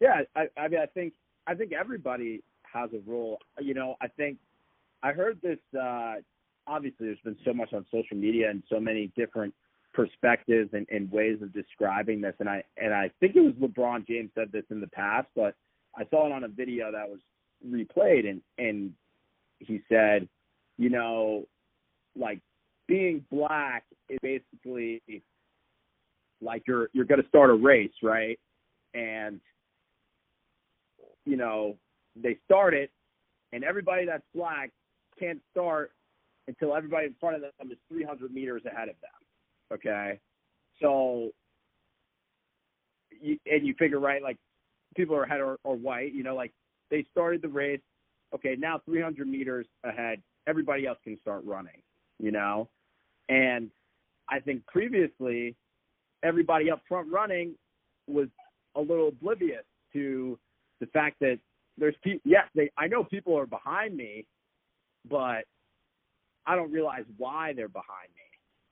Yeah, 0.00 0.22
I, 0.34 0.46
I 0.58 0.68
mean, 0.68 0.80
I 0.80 0.86
think 0.86 1.12
I 1.46 1.54
think 1.54 1.72
everybody 1.72 2.42
has 2.72 2.90
a 2.92 3.10
role. 3.10 3.38
You 3.60 3.74
know, 3.74 3.96
I 4.00 4.08
think 4.08 4.38
I 5.02 5.12
heard 5.12 5.40
this. 5.42 5.58
uh 5.78 6.14
Obviously, 6.66 7.06
there's 7.06 7.18
been 7.24 7.38
so 7.44 7.52
much 7.52 7.72
on 7.72 7.84
social 7.90 8.16
media 8.16 8.48
and 8.48 8.62
so 8.70 8.78
many 8.78 9.10
different 9.16 9.52
perspectives 9.92 10.70
and, 10.72 10.86
and 10.90 11.10
ways 11.10 11.38
of 11.42 11.52
describing 11.52 12.20
this. 12.20 12.34
And 12.40 12.48
I 12.48 12.62
and 12.76 12.94
I 12.94 13.10
think 13.20 13.36
it 13.36 13.40
was 13.40 13.54
LeBron 13.54 14.06
James 14.06 14.30
said 14.34 14.52
this 14.52 14.64
in 14.70 14.80
the 14.80 14.88
past, 14.88 15.28
but 15.34 15.54
I 15.96 16.04
saw 16.10 16.26
it 16.26 16.32
on 16.32 16.44
a 16.44 16.48
video 16.48 16.92
that 16.92 17.08
was 17.08 17.20
replayed, 17.66 18.28
and 18.28 18.40
and 18.58 18.92
he 19.58 19.80
said, 19.88 20.28
you 20.78 20.90
know, 20.90 21.46
like 22.16 22.40
being 22.86 23.24
black 23.30 23.84
is 24.08 24.18
basically 24.22 25.02
like 26.40 26.62
you're 26.66 26.88
you're 26.92 27.04
going 27.04 27.22
to 27.22 27.28
start 27.28 27.50
a 27.50 27.54
race, 27.54 27.92
right? 28.02 28.38
And 28.94 29.40
you 31.24 31.36
know, 31.36 31.76
they 32.16 32.38
start 32.44 32.74
it, 32.74 32.90
and 33.52 33.64
everybody 33.64 34.06
that's 34.06 34.24
black 34.34 34.70
can't 35.18 35.40
start 35.50 35.92
until 36.48 36.74
everybody 36.74 37.06
in 37.06 37.14
front 37.20 37.36
of 37.36 37.42
them 37.42 37.70
is 37.70 37.78
300 37.88 38.32
meters 38.32 38.62
ahead 38.66 38.88
of 38.88 38.96
them. 39.00 39.19
Okay, 39.72 40.18
so 40.80 41.30
you, 43.20 43.38
and 43.46 43.66
you 43.66 43.74
figure 43.78 44.00
right, 44.00 44.22
like 44.22 44.36
people 44.96 45.14
are 45.14 45.24
ahead 45.24 45.40
or, 45.40 45.76
white, 45.76 46.12
you 46.12 46.22
know, 46.22 46.34
like 46.34 46.52
they 46.90 47.04
started 47.10 47.42
the 47.42 47.48
race. 47.48 47.80
Okay, 48.34 48.56
now 48.58 48.80
300 48.84 49.26
meters 49.26 49.66
ahead, 49.84 50.20
everybody 50.46 50.86
else 50.86 50.98
can 51.04 51.18
start 51.20 51.42
running, 51.44 51.82
you 52.18 52.30
know, 52.30 52.68
and 53.28 53.70
I 54.28 54.40
think 54.40 54.66
previously 54.66 55.56
everybody 56.22 56.70
up 56.70 56.82
front 56.88 57.10
running 57.10 57.54
was 58.06 58.28
a 58.76 58.80
little 58.80 59.08
oblivious 59.08 59.64
to 59.92 60.38
the 60.80 60.86
fact 60.86 61.16
that 61.20 61.38
there's 61.78 61.94
people. 62.02 62.20
Yes, 62.24 62.44
they. 62.54 62.70
I 62.76 62.86
know 62.86 63.04
people 63.04 63.36
are 63.38 63.46
behind 63.46 63.96
me, 63.96 64.26
but 65.08 65.44
I 66.46 66.54
don't 66.54 66.72
realize 66.72 67.04
why 67.16 67.52
they're 67.54 67.68
behind 67.68 68.10
me. 68.14 68.22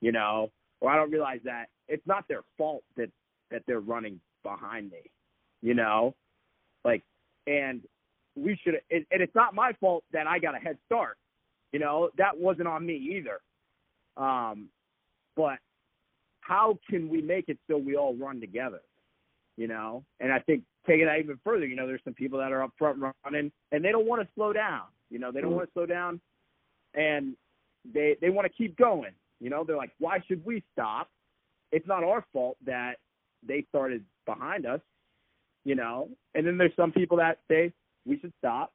You 0.01 0.11
know, 0.11 0.51
or 0.81 0.89
I 0.89 0.95
don't 0.95 1.11
realize 1.11 1.39
that 1.45 1.65
it's 1.87 2.05
not 2.05 2.27
their 2.27 2.41
fault 2.57 2.83
that 2.97 3.09
that 3.51 3.63
they're 3.67 3.79
running 3.79 4.19
behind 4.43 4.91
me. 4.91 5.01
You 5.61 5.73
know, 5.73 6.15
like, 6.85 7.03
and 7.47 7.81
we 8.35 8.59
should. 8.63 8.75
And 8.91 9.05
and 9.11 9.21
it's 9.21 9.35
not 9.35 9.53
my 9.53 9.73
fault 9.79 10.03
that 10.13 10.27
I 10.27 10.39
got 10.39 10.55
a 10.55 10.59
head 10.59 10.77
start. 10.85 11.17
You 11.71 11.79
know, 11.79 12.09
that 12.17 12.37
wasn't 12.37 12.67
on 12.67 12.85
me 12.85 12.95
either. 13.17 13.39
Um, 14.17 14.69
but 15.35 15.59
how 16.41 16.79
can 16.89 17.09
we 17.09 17.21
make 17.21 17.47
it 17.47 17.59
so 17.69 17.77
we 17.77 17.95
all 17.95 18.15
run 18.15 18.39
together? 18.39 18.81
You 19.57 19.67
know, 19.67 20.03
and 20.19 20.31
I 20.31 20.39
think 20.39 20.63
taking 20.87 21.05
that 21.05 21.19
even 21.19 21.39
further, 21.43 21.65
you 21.65 21.75
know, 21.75 21.85
there's 21.85 22.01
some 22.03 22.13
people 22.13 22.39
that 22.39 22.51
are 22.51 22.63
up 22.63 22.71
front 22.77 22.99
running 22.99 23.51
and 23.71 23.83
they 23.83 23.91
don't 23.91 24.07
want 24.07 24.21
to 24.21 24.27
slow 24.35 24.53
down. 24.53 24.83
You 25.09 25.19
know, 25.19 25.31
they 25.31 25.41
don't 25.41 25.51
want 25.51 25.67
to 25.67 25.73
slow 25.73 25.85
down, 25.85 26.21
and 26.93 27.35
they 27.93 28.15
they 28.21 28.29
want 28.29 28.45
to 28.45 28.53
keep 28.53 28.77
going. 28.77 29.11
You 29.39 29.49
know, 29.49 29.63
they're 29.63 29.77
like, 29.77 29.91
why 29.99 30.19
should 30.27 30.45
we 30.45 30.63
stop? 30.73 31.09
It's 31.71 31.87
not 31.87 32.03
our 32.03 32.25
fault 32.33 32.57
that 32.65 32.95
they 33.47 33.65
started 33.69 34.03
behind 34.25 34.65
us. 34.65 34.81
You 35.65 35.75
know, 35.75 36.09
and 36.35 36.47
then 36.47 36.57
there's 36.57 36.75
some 36.75 36.91
people 36.91 37.17
that 37.17 37.39
say 37.49 37.73
we 38.05 38.17
should 38.19 38.33
stop. 38.39 38.71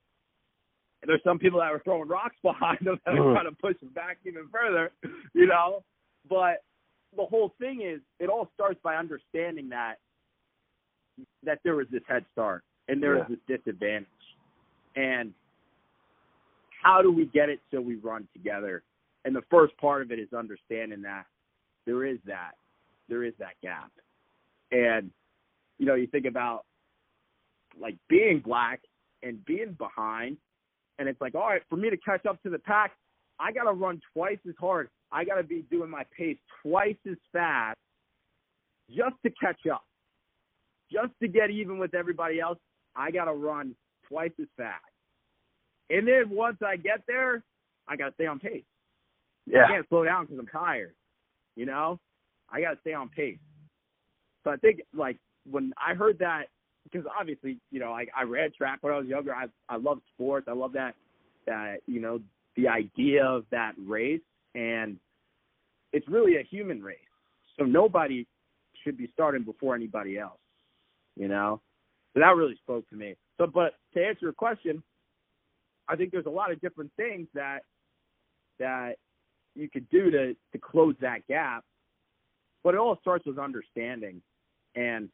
And 1.03 1.09
there's 1.09 1.23
some 1.25 1.39
people 1.39 1.61
that 1.61 1.73
were 1.73 1.81
throwing 1.85 2.09
rocks 2.09 2.37
behind 2.43 2.79
them 2.83 3.01
that 3.05 3.15
are 3.15 3.19
mm. 3.19 3.35
trying 3.35 3.51
to 3.51 3.57
push 3.61 3.79
them 3.81 3.91
back 3.95 4.19
even 4.27 4.49
further. 4.53 4.93
You 5.35 5.47
know, 5.47 5.83
but 6.29 6.63
the 7.17 7.25
whole 7.25 7.55
thing 7.59 7.83
is 7.83 8.01
it 8.21 8.29
all 8.29 8.49
starts 8.55 8.79
by 8.83 8.97
understanding 8.97 9.69
that 9.71 9.97
that 11.45 11.61
there 11.65 11.77
was 11.77 11.87
this 11.91 12.03
head 12.09 12.25
start 12.33 12.65
and 12.89 13.03
there 13.03 13.15
was 13.15 13.27
this 13.29 13.59
disadvantage 13.59 14.09
and 14.97 15.33
how 16.83 17.01
do 17.03 17.13
we 17.13 17.27
get 17.27 17.49
it 17.49 17.61
so 17.71 17.81
we 17.81 17.95
run 17.97 18.27
together 18.33 18.83
and 19.25 19.35
the 19.35 19.43
first 19.51 19.77
part 19.79 20.03
of 20.03 20.11
it 20.11 20.19
is 20.19 20.29
understanding 20.37 21.03
that 21.03 21.25
there 21.87 22.05
is 22.05 22.19
that 22.27 22.53
there 23.09 23.25
is 23.25 23.35
that 23.39 23.55
gap 23.63 23.91
and 24.73 25.11
you 25.79 25.87
know 25.87 25.95
you 25.95 26.07
think 26.07 26.27
about 26.27 26.65
like 27.81 27.97
being 28.09 28.41
black 28.45 28.81
and 29.23 29.45
being 29.45 29.77
behind 29.79 30.37
and 30.99 31.09
it's 31.09 31.21
like 31.21 31.35
all 31.35 31.49
right 31.49 31.63
for 31.69 31.77
me 31.77 31.91
to 31.91 31.97
catch 31.97 32.25
up 32.27 32.43
to 32.43 32.51
the 32.51 32.59
pack 32.59 32.93
i 33.39 33.53
got 33.53 33.65
to 33.65 33.73
run 33.73 34.01
twice 34.15 34.39
as 34.49 34.55
hard 34.59 34.89
I 35.15 35.25
got 35.25 35.37
to 35.37 35.45
be 35.45 35.65
doing 35.71 35.89
my 35.89 36.03
pace 36.17 36.37
twice 36.61 36.97
as 37.09 37.17
fast 37.33 37.79
just 38.91 39.15
to 39.25 39.31
catch 39.41 39.61
up. 39.73 39.85
Just 40.93 41.13
to 41.23 41.29
get 41.29 41.51
even 41.51 41.79
with 41.79 41.95
everybody 41.95 42.41
else, 42.41 42.59
I 42.97 43.13
got 43.13 43.27
to 43.27 43.33
run 43.33 43.77
twice 44.09 44.33
as 44.41 44.49
fast. 44.57 44.85
And 45.89 46.07
then 46.07 46.31
once 46.31 46.59
I 46.67 46.77
get 46.77 47.03
there, 47.07 47.45
I 47.87 47.95
got 47.97 48.09
to 48.09 48.15
stay 48.15 48.27
on 48.27 48.41
pace. 48.41 48.65
Yeah. 49.47 49.65
I 49.65 49.69
can't 49.69 49.89
slow 49.89 50.05
down 50.05 50.25
because 50.25 50.39
I'm 50.39 50.47
tired. 50.47 50.95
You 51.57 51.67
know, 51.67 52.01
I 52.51 52.61
got 52.61 52.71
to 52.73 52.81
stay 52.81 52.95
on 52.95 53.09
pace. 53.09 53.39
So 54.43 54.51
I 54.51 54.57
think 54.57 54.81
like 54.95 55.19
when 55.49 55.73
I 55.77 55.95
heard 55.95 56.19
that, 56.19 56.45
because 56.85 57.07
obviously, 57.19 57.59
you 57.71 57.81
know, 57.81 57.93
I, 57.93 58.07
I 58.17 58.25
ran 58.25 58.51
track 58.57 58.79
when 58.83 58.93
I 58.93 58.99
was 58.99 59.07
younger. 59.07 59.35
I 59.35 59.47
I 59.69 59.77
love 59.77 59.99
sports. 60.15 60.47
I 60.49 60.53
love 60.53 60.73
that 60.73 60.95
that 61.47 61.77
you 61.87 62.01
know 62.01 62.21
the 62.57 62.69
idea 62.69 63.25
of 63.25 63.45
that 63.51 63.73
race 63.79 64.21
and 64.55 64.97
it's 65.93 66.09
really 66.09 66.37
a 66.37 66.43
human 66.43 66.83
race. 66.83 66.99
So 67.59 67.65
nobody 67.65 68.27
should 68.83 68.97
be 68.97 69.09
starting 69.13 69.43
before 69.45 69.75
anybody 69.75 70.19
else, 70.19 70.39
you 71.17 71.29
know. 71.29 71.61
So 72.13 72.21
that 72.21 72.37
really 72.37 72.57
spoke 72.63 72.89
to 72.91 72.97
me. 72.97 73.15
So, 73.39 73.47
but 73.47 73.75
to 73.95 74.05
answer 74.05 74.21
your 74.23 74.33
question, 74.33 74.83
I 75.89 75.97
think 75.97 76.13
there's 76.13 76.27
a 76.27 76.31
lot 76.31 76.53
of 76.53 76.61
different 76.61 76.91
things 76.97 77.29
that 77.35 77.61
that 78.59 78.95
you 79.55 79.69
could 79.69 79.89
do 79.91 80.11
to 80.11 80.35
to 80.53 80.59
close 80.59 80.95
that 81.01 81.27
gap. 81.29 81.65
But 82.63 82.75
it 82.75 82.79
all 82.79 82.99
starts 83.01 83.27
with 83.27 83.39
understanding 83.39 84.23
and 84.75 85.09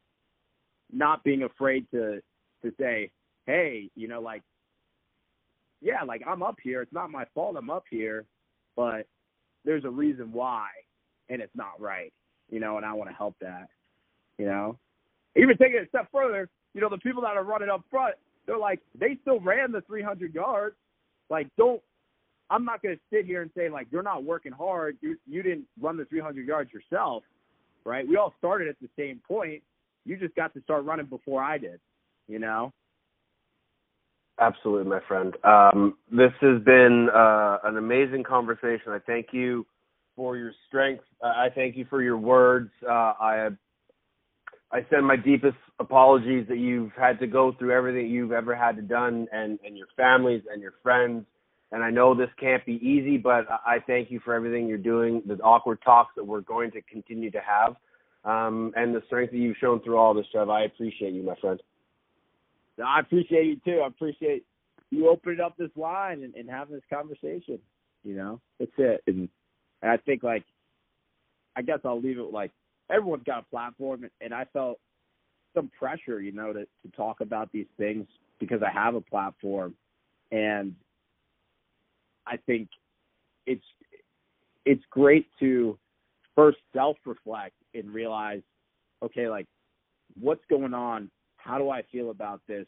not 0.91 1.23
being 1.23 1.43
afraid 1.43 1.85
to 1.91 2.21
to 2.63 2.71
say, 2.79 3.11
hey, 3.45 3.89
you 3.95 4.07
know, 4.07 4.21
like, 4.21 4.43
yeah, 5.81 6.03
like 6.03 6.21
I'm 6.27 6.43
up 6.43 6.57
here. 6.61 6.81
It's 6.81 6.93
not 6.93 7.09
my 7.09 7.25
fault 7.33 7.55
I'm 7.57 7.69
up 7.69 7.85
here, 7.89 8.25
but 8.75 9.07
there's 9.65 9.85
a 9.85 9.89
reason 9.89 10.31
why, 10.31 10.67
and 11.29 11.41
it's 11.41 11.55
not 11.55 11.79
right, 11.79 12.13
you 12.49 12.59
know, 12.59 12.77
and 12.77 12.85
I 12.85 12.93
want 12.93 13.09
to 13.09 13.15
help 13.15 13.35
that, 13.41 13.67
you 14.37 14.45
know. 14.45 14.77
Even 15.35 15.57
taking 15.57 15.77
it 15.77 15.85
a 15.85 15.89
step 15.89 16.07
further, 16.11 16.49
you 16.73 16.81
know, 16.81 16.89
the 16.89 16.97
people 16.97 17.21
that 17.23 17.37
are 17.37 17.43
running 17.43 17.69
up 17.69 17.83
front, 17.89 18.15
they're 18.45 18.57
like, 18.57 18.79
they 18.99 19.17
still 19.21 19.39
ran 19.39 19.71
the 19.71 19.81
300 19.81 20.33
yards. 20.33 20.75
Like, 21.29 21.47
don't, 21.57 21.81
I'm 22.51 22.65
not 22.65 22.83
going 22.83 22.95
to 22.95 23.01
sit 23.09 23.25
here 23.25 23.41
and 23.41 23.49
say, 23.55 23.69
like, 23.69 23.87
you're 23.91 24.03
not 24.03 24.25
working 24.25 24.51
hard. 24.51 24.97
You, 24.99 25.17
you 25.25 25.41
didn't 25.41 25.65
run 25.79 25.95
the 25.95 26.05
300 26.05 26.45
yards 26.45 26.69
yourself, 26.73 27.23
right? 27.85 28.05
We 28.05 28.17
all 28.17 28.33
started 28.37 28.67
at 28.67 28.75
the 28.81 28.89
same 28.99 29.21
point. 29.25 29.63
You 30.05 30.17
just 30.17 30.35
got 30.35 30.53
to 30.53 30.61
start 30.61 30.83
running 30.83 31.05
before 31.05 31.41
I 31.41 31.57
did, 31.57 31.79
you 32.27 32.39
know? 32.39 32.73
Absolutely, 34.39 34.89
my 34.89 34.99
friend. 35.07 35.33
Um, 35.45 35.95
this 36.11 36.31
has 36.41 36.61
been 36.63 37.07
uh, 37.15 37.59
an 37.63 37.77
amazing 37.77 38.23
conversation. 38.23 38.91
I 38.91 38.99
thank 38.99 39.27
you 39.31 39.65
for 40.15 40.35
your 40.35 40.51
strength. 40.67 41.03
I 41.23 41.47
thank 41.53 41.77
you 41.77 41.85
for 41.89 42.01
your 42.01 42.17
words. 42.17 42.71
Uh, 42.85 43.13
I 43.19 43.49
I 44.73 44.85
send 44.89 45.05
my 45.05 45.17
deepest 45.17 45.57
apologies 45.79 46.47
that 46.47 46.57
you've 46.57 46.93
had 46.93 47.19
to 47.19 47.27
go 47.27 47.53
through 47.57 47.71
everything 47.71 48.09
you've 48.09 48.31
ever 48.31 48.55
had 48.55 48.77
to 48.77 48.81
done, 48.81 49.27
and 49.31 49.59
and 49.63 49.77
your 49.77 49.87
families 49.95 50.41
and 50.51 50.61
your 50.61 50.73
friends. 50.81 51.25
And 51.71 51.83
I 51.83 51.89
know 51.89 52.13
this 52.13 52.29
can't 52.39 52.65
be 52.65 52.73
easy, 52.85 53.17
but 53.17 53.47
I 53.49 53.77
thank 53.87 54.11
you 54.11 54.19
for 54.19 54.33
everything 54.33 54.67
you're 54.67 54.77
doing. 54.77 55.21
The 55.25 55.35
awkward 55.35 55.79
talks 55.83 56.13
that 56.17 56.25
we're 56.25 56.41
going 56.41 56.71
to 56.71 56.81
continue 56.81 57.31
to 57.31 57.39
have, 57.39 57.75
um, 58.25 58.73
and 58.75 58.93
the 58.93 59.01
strength 59.07 59.31
that 59.31 59.37
you've 59.37 59.57
shown 59.57 59.81
through 59.81 59.97
all 59.97 60.13
this, 60.13 60.25
Trev. 60.31 60.49
I 60.49 60.63
appreciate 60.63 61.13
you, 61.13 61.23
my 61.23 61.35
friend. 61.35 61.61
I 62.85 62.99
appreciate 62.99 63.45
you 63.45 63.57
too. 63.63 63.81
I 63.83 63.87
appreciate 63.87 64.45
you 64.89 65.09
opening 65.09 65.39
up 65.39 65.55
this 65.57 65.69
line 65.75 66.23
and, 66.23 66.35
and 66.35 66.49
having 66.49 66.75
this 66.75 66.83
conversation. 66.89 67.59
You 68.03 68.15
know, 68.15 68.41
that's 68.59 68.71
it. 68.77 69.01
And, 69.07 69.29
and 69.81 69.91
I 69.91 69.97
think 69.97 70.23
like, 70.23 70.43
I 71.55 71.61
guess 71.61 71.79
I'll 71.85 72.01
leave 72.01 72.17
it 72.17 72.33
like 72.33 72.51
everyone's 72.89 73.23
got 73.23 73.43
a 73.43 73.49
platform, 73.49 74.09
and, 74.19 74.33
I 74.33 74.45
felt 74.51 74.79
some 75.53 75.71
pressure, 75.77 76.21
you 76.21 76.31
know, 76.31 76.53
to 76.53 76.61
to 76.61 76.91
talk 76.95 77.21
about 77.21 77.51
these 77.51 77.67
things 77.77 78.07
because 78.39 78.61
I 78.63 78.71
have 78.71 78.95
a 78.95 79.01
platform, 79.01 79.75
and 80.31 80.75
I 82.31 82.37
think 82.37 82.69
it's 83.45 83.65
it's 84.65 84.83
great 84.89 85.27
to 85.39 85.77
first 86.35 86.57
self 86.73 86.97
reflect 87.05 87.55
and 87.73 87.93
realize, 87.93 88.41
okay, 89.03 89.29
like 89.29 89.45
what's 90.19 90.43
going 90.49 90.73
on 90.73 91.11
how 91.43 91.57
do 91.57 91.69
I 91.69 91.81
feel 91.91 92.11
about 92.11 92.41
this? 92.47 92.65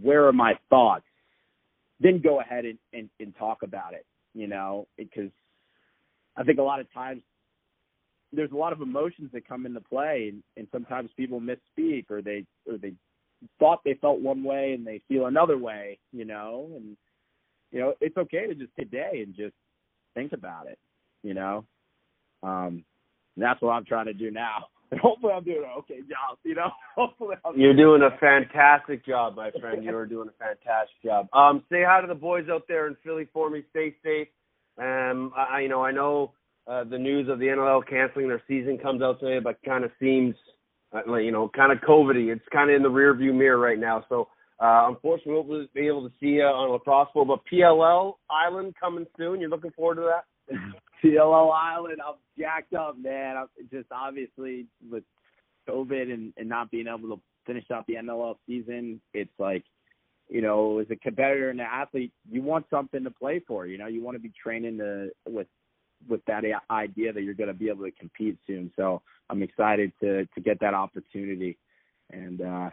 Where 0.00 0.26
are 0.26 0.32
my 0.32 0.54
thoughts? 0.68 1.04
Then 2.00 2.20
go 2.20 2.40
ahead 2.40 2.64
and, 2.64 2.78
and, 2.92 3.08
and 3.20 3.34
talk 3.36 3.62
about 3.62 3.94
it, 3.94 4.04
you 4.34 4.46
know, 4.46 4.86
because 4.98 5.30
I 6.36 6.42
think 6.42 6.58
a 6.58 6.62
lot 6.62 6.80
of 6.80 6.92
times 6.92 7.22
there's 8.32 8.50
a 8.52 8.56
lot 8.56 8.72
of 8.72 8.80
emotions 8.80 9.30
that 9.32 9.48
come 9.48 9.66
into 9.66 9.80
play 9.80 10.30
and, 10.32 10.42
and 10.56 10.66
sometimes 10.72 11.10
people 11.16 11.40
misspeak 11.40 12.10
or 12.10 12.20
they 12.20 12.44
or 12.68 12.76
they 12.76 12.92
thought 13.58 13.80
they 13.84 13.94
felt 13.94 14.20
one 14.20 14.42
way 14.42 14.72
and 14.72 14.86
they 14.86 15.00
feel 15.08 15.26
another 15.26 15.56
way, 15.56 15.98
you 16.12 16.24
know, 16.24 16.68
and 16.74 16.96
you 17.72 17.80
know, 17.80 17.94
it's 18.00 18.16
okay 18.16 18.46
to 18.46 18.54
just 18.54 18.72
today 18.78 19.22
and 19.24 19.34
just 19.34 19.54
think 20.14 20.32
about 20.32 20.66
it, 20.66 20.78
you 21.22 21.34
know. 21.34 21.64
Um 22.42 22.84
that's 23.36 23.60
what 23.60 23.72
I'm 23.72 23.84
trying 23.84 24.06
to 24.06 24.14
do 24.14 24.30
now. 24.30 24.66
And 24.90 25.00
hopefully 25.02 25.32
I'm 25.34 25.44
doing 25.44 25.64
an 25.64 25.78
okay 25.78 26.00
job, 26.00 26.38
you 26.44 26.54
know. 26.54 26.70
hopefully 26.96 27.36
I'm 27.44 27.58
You're 27.58 27.76
doing 27.76 28.02
a 28.02 28.16
fantastic 28.18 29.04
job, 29.04 29.36
my 29.36 29.50
friend. 29.60 29.84
You 29.84 29.96
are 29.96 30.06
doing 30.06 30.28
a 30.28 30.44
fantastic 30.44 31.02
job. 31.04 31.28
Um, 31.32 31.62
say 31.70 31.82
hi 31.86 32.00
to 32.00 32.06
the 32.06 32.14
boys 32.14 32.46
out 32.50 32.62
there 32.68 32.86
in 32.86 32.96
Philly 33.04 33.28
for 33.32 33.50
me. 33.50 33.64
Stay 33.70 33.94
safe. 34.02 34.28
Um, 34.78 35.32
I, 35.36 35.60
you 35.60 35.68
know, 35.68 35.82
I 35.84 35.90
know 35.90 36.32
uh, 36.66 36.84
the 36.84 36.98
news 36.98 37.28
of 37.28 37.38
the 37.38 37.46
NLL 37.46 37.86
canceling 37.88 38.28
their 38.28 38.42
season 38.48 38.78
comes 38.78 39.02
out 39.02 39.20
today, 39.20 39.38
but 39.38 39.62
kind 39.64 39.84
of 39.84 39.90
seems, 40.00 40.34
uh, 40.94 41.16
you 41.16 41.30
know, 41.30 41.48
kind 41.48 41.72
of 41.72 41.78
COVIDy. 41.78 42.32
It's 42.32 42.44
kind 42.52 42.70
of 42.70 42.76
in 42.76 42.82
the 42.82 42.90
rearview 42.90 43.34
mirror 43.34 43.58
right 43.58 43.78
now. 43.78 44.04
So, 44.08 44.28
uh, 44.58 44.86
unfortunately, 44.88 45.32
we 45.32 45.58
won't 45.58 45.74
be 45.74 45.86
able 45.86 46.08
to 46.08 46.14
see 46.18 46.26
you 46.26 46.42
on 46.42 46.70
lacrosse 46.70 47.08
bowl, 47.12 47.24
but 47.24 47.40
PLL 47.52 48.14
Island 48.30 48.74
coming 48.80 49.06
soon. 49.16 49.40
You're 49.40 49.50
looking 49.50 49.72
forward 49.72 49.96
to 49.96 50.10
that? 50.48 50.58
PLL 51.04 51.52
Island, 51.52 51.98
I'm 52.06 52.14
jacked 52.38 52.72
up, 52.72 52.96
man. 52.98 53.36
I'm 53.36 53.48
just 53.70 53.88
obviously 53.92 54.66
with 54.90 55.04
COVID 55.68 56.12
and, 56.12 56.32
and 56.36 56.48
not 56.48 56.70
being 56.70 56.86
able 56.86 57.14
to 57.14 57.20
finish 57.46 57.64
out 57.72 57.86
the 57.86 57.94
NLL 57.94 58.36
season, 58.46 59.00
it's 59.14 59.30
like, 59.38 59.64
you 60.28 60.42
know, 60.42 60.78
as 60.78 60.86
a 60.90 60.96
competitor 60.96 61.50
and 61.50 61.60
an 61.60 61.66
athlete, 61.70 62.12
you 62.30 62.42
want 62.42 62.66
something 62.70 63.04
to 63.04 63.10
play 63.10 63.40
for. 63.46 63.66
You 63.66 63.78
know, 63.78 63.86
you 63.86 64.02
want 64.02 64.16
to 64.16 64.22
be 64.22 64.32
training 64.42 64.78
to 64.78 65.10
with 65.28 65.46
with 66.08 66.20
that 66.26 66.42
idea 66.70 67.12
that 67.12 67.22
you're 67.22 67.34
going 67.34 67.48
to 67.48 67.54
be 67.54 67.68
able 67.68 67.84
to 67.84 67.90
compete 67.92 68.36
soon. 68.46 68.70
So 68.76 69.02
I'm 69.30 69.42
excited 69.42 69.92
to 70.00 70.26
to 70.26 70.40
get 70.40 70.60
that 70.60 70.74
opportunity. 70.74 71.58
and 72.10 72.40
uh, 72.40 72.70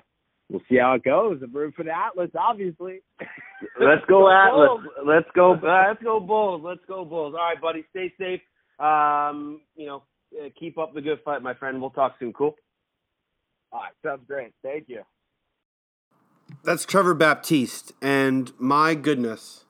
we'll 0.50 0.62
see 0.70 0.78
how 0.78 0.94
it 0.94 1.04
goes. 1.04 1.40
I'm 1.44 1.54
rooting 1.54 1.74
for 1.76 1.84
the 1.84 1.92
Atlas, 1.92 2.32
obviously. 2.38 3.02
Let's 3.80 4.06
go 4.08 4.30
Atlas. 4.30 4.70
Bulls. 4.70 4.84
Let's 5.06 5.28
go. 5.36 5.54
Uh, 5.54 5.88
let's 5.90 6.04
go 6.04 6.20
Bulls. 6.20 6.62
Let's 6.64 6.82
go 6.88 7.06
Bulls. 7.06 7.34
All 7.38 7.46
right, 7.46 7.62
buddy. 7.62 7.86
Stay 7.92 8.14
safe. 8.20 8.42
Um, 8.80 9.62
you 9.76 9.86
know, 9.86 10.04
uh, 10.38 10.50
keep 10.60 10.78
up 10.78 10.94
the 10.94 11.02
good 11.02 11.20
fight, 11.24 11.42
my 11.42 11.54
friend. 11.54 11.80
We'll 11.80 11.92
talk 11.92 12.16
soon. 12.20 12.34
Cool. 12.34 12.56
All 13.72 13.80
right, 13.80 13.94
sounds 14.06 14.22
great. 14.28 14.54
Thank 14.64 14.86
you. 14.88 15.02
That's 16.64 16.86
Trevor 16.86 17.14
Baptiste, 17.14 17.94
and 18.02 18.52
my 18.60 18.96
goodness. 18.96 19.66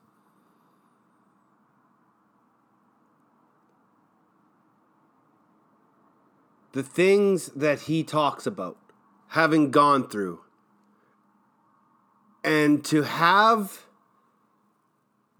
The 6.72 6.82
things 6.82 7.46
that 7.54 7.82
he 7.82 8.02
talks 8.02 8.46
about, 8.46 8.76
having 9.28 9.70
gone 9.70 10.08
through, 10.08 10.40
and 12.44 12.84
to 12.84 13.02
have 13.02 13.86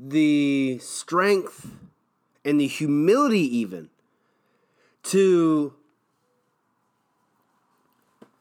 the 0.01 0.79
strength 0.79 1.71
and 2.45 2.61
the 2.61 2.67
humility, 2.67 3.59
even 3.59 3.91
to 5.05 5.75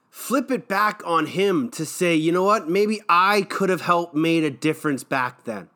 flip 0.10 0.50
it 0.50 0.68
back 0.68 1.02
on 1.06 1.26
him 1.26 1.70
to 1.70 1.86
say, 1.86 2.16
you 2.16 2.32
know 2.32 2.44
what, 2.44 2.70
maybe 2.70 3.02
I 3.10 3.42
could 3.42 3.70
have 3.70 3.82
helped 3.82 4.16
made 4.16 4.44
a 4.44 4.50
difference 4.50 5.04
back 5.04 5.44
then. 5.44 5.70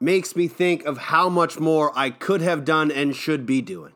Makes 0.00 0.36
me 0.36 0.48
think 0.48 0.84
of 0.84 0.96
how 0.96 1.28
much 1.28 1.58
more 1.58 1.92
I 1.96 2.10
could 2.10 2.40
have 2.40 2.64
done 2.64 2.90
and 2.90 3.14
should 3.14 3.44
be 3.44 3.60
doing. 3.60 3.92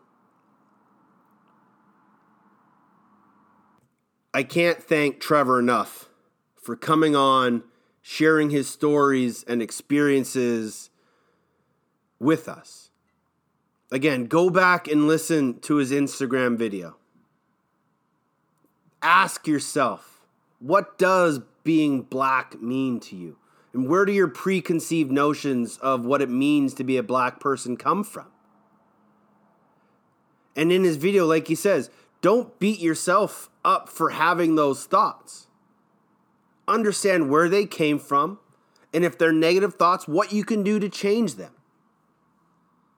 I 4.34 4.42
can't 4.42 4.82
thank 4.82 5.20
Trevor 5.20 5.58
enough 5.58 6.08
for 6.56 6.74
coming 6.74 7.14
on, 7.14 7.64
sharing 8.00 8.50
his 8.50 8.68
stories 8.68 9.44
and 9.46 9.60
experiences 9.60 10.90
with 12.18 12.48
us. 12.48 12.90
Again, 13.90 14.24
go 14.24 14.48
back 14.48 14.88
and 14.88 15.06
listen 15.06 15.60
to 15.60 15.76
his 15.76 15.92
Instagram 15.92 16.56
video. 16.56 16.96
Ask 19.02 19.46
yourself, 19.46 20.22
what 20.60 20.96
does 20.96 21.40
being 21.62 22.02
black 22.02 22.60
mean 22.62 23.00
to 23.00 23.16
you? 23.16 23.36
And 23.74 23.86
where 23.88 24.06
do 24.06 24.12
your 24.12 24.28
preconceived 24.28 25.10
notions 25.10 25.76
of 25.78 26.06
what 26.06 26.22
it 26.22 26.30
means 26.30 26.72
to 26.74 26.84
be 26.84 26.96
a 26.96 27.02
black 27.02 27.38
person 27.38 27.76
come 27.76 28.02
from? 28.02 28.26
And 30.56 30.72
in 30.72 30.84
his 30.84 30.96
video, 30.96 31.26
like 31.26 31.48
he 31.48 31.54
says, 31.54 31.90
don't 32.20 32.58
beat 32.58 32.80
yourself 32.80 33.50
up 33.64 33.88
for 33.88 34.10
having 34.10 34.54
those 34.54 34.84
thoughts. 34.84 35.46
Understand 36.68 37.30
where 37.30 37.48
they 37.48 37.66
came 37.66 37.98
from, 37.98 38.38
and 38.92 39.04
if 39.04 39.18
they're 39.18 39.32
negative 39.32 39.74
thoughts, 39.74 40.06
what 40.06 40.32
you 40.32 40.44
can 40.44 40.62
do 40.62 40.78
to 40.78 40.88
change 40.88 41.34
them. 41.34 41.52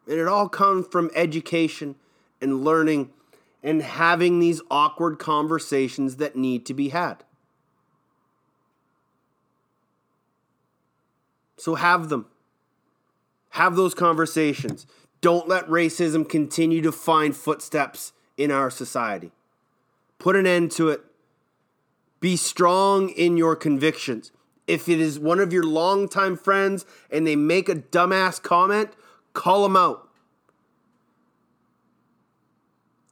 And 0.07 0.19
it 0.19 0.29
all 0.29 0.49
comes 0.49 0.87
from 0.87 1.11
education 1.15 1.97
and 2.41 2.65
learning 2.65 3.11
and 3.63 3.81
having 3.81 4.39
these 4.39 4.61
awkward 4.71 5.19
conversations 5.19 6.17
that 6.17 6.37
need 6.37 6.67
to 6.67 6.75
be 6.75 6.91
had. 6.91 7.25
So 11.57 11.77
have 11.77 12.11
them. 12.11 12.27
Have 13.51 13.75
those 13.77 13.95
conversations. 13.95 14.87
Don't 15.23 15.49
let 15.49 15.67
racism 15.67 16.29
continue 16.29 16.83
to 16.83 16.93
find 16.93 17.35
footsteps 17.35 18.13
in 18.37 18.51
our 18.51 18.69
society. 18.69 19.33
Put 20.25 20.37
an 20.37 20.47
end 20.47 20.71
to 20.71 20.89
it. 20.89 21.05
Be 22.19 22.35
strong 22.35 23.11
in 23.11 23.37
your 23.37 23.55
convictions. 23.55 24.33
If 24.67 24.89
it 24.89 24.99
is 24.99 25.19
one 25.19 25.39
of 25.39 25.53
your 25.53 25.65
longtime 25.65 26.39
friends 26.39 26.87
and 27.11 27.27
they 27.27 27.37
make 27.37 27.69
a 27.69 27.75
dumbass 27.75 28.43
comment, 28.43 28.89
call 29.35 29.65
them 29.65 29.77
out. 29.77 30.09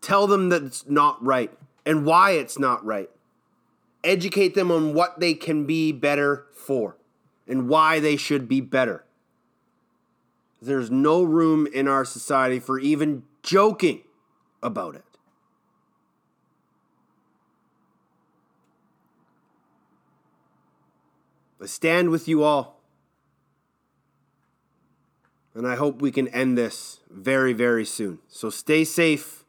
Tell 0.01 0.27
them 0.27 0.49
that 0.49 0.63
it's 0.63 0.89
not 0.89 1.23
right 1.23 1.53
and 1.85 2.07
why 2.07 2.31
it's 2.31 2.59
not 2.59 2.83
right. 2.83 3.11
Educate 4.03 4.55
them 4.55 4.71
on 4.71 4.95
what 4.95 5.21
they 5.21 5.35
can 5.35 5.67
be 5.67 5.93
better 5.93 6.47
for 6.55 6.97
and 7.47 7.69
why 7.69 8.01
they 8.01 8.17
should 8.17 8.49
be 8.49 8.63
better. 8.63 9.05
There's 10.63 10.91
no 10.91 11.23
room 11.23 11.67
in 11.67 11.89
our 11.89 12.07
society 12.07 12.59
for 12.59 12.79
even 12.79 13.25
joking 13.43 14.01
about 14.63 14.95
it. 14.95 15.05
I 21.63 21.67
stand 21.67 22.11
with 22.11 22.27
you 22.27 22.43
all. 22.43 22.81
And 25.55 25.65
I 25.65 25.77
hope 25.77 26.03
we 26.03 26.11
can 26.11 26.27
end 26.29 26.59
this 26.59 26.99
very, 27.09 27.53
very 27.53 27.85
soon. 27.85 28.19
So 28.27 28.51
stay 28.51 28.85
safe. 28.85 29.45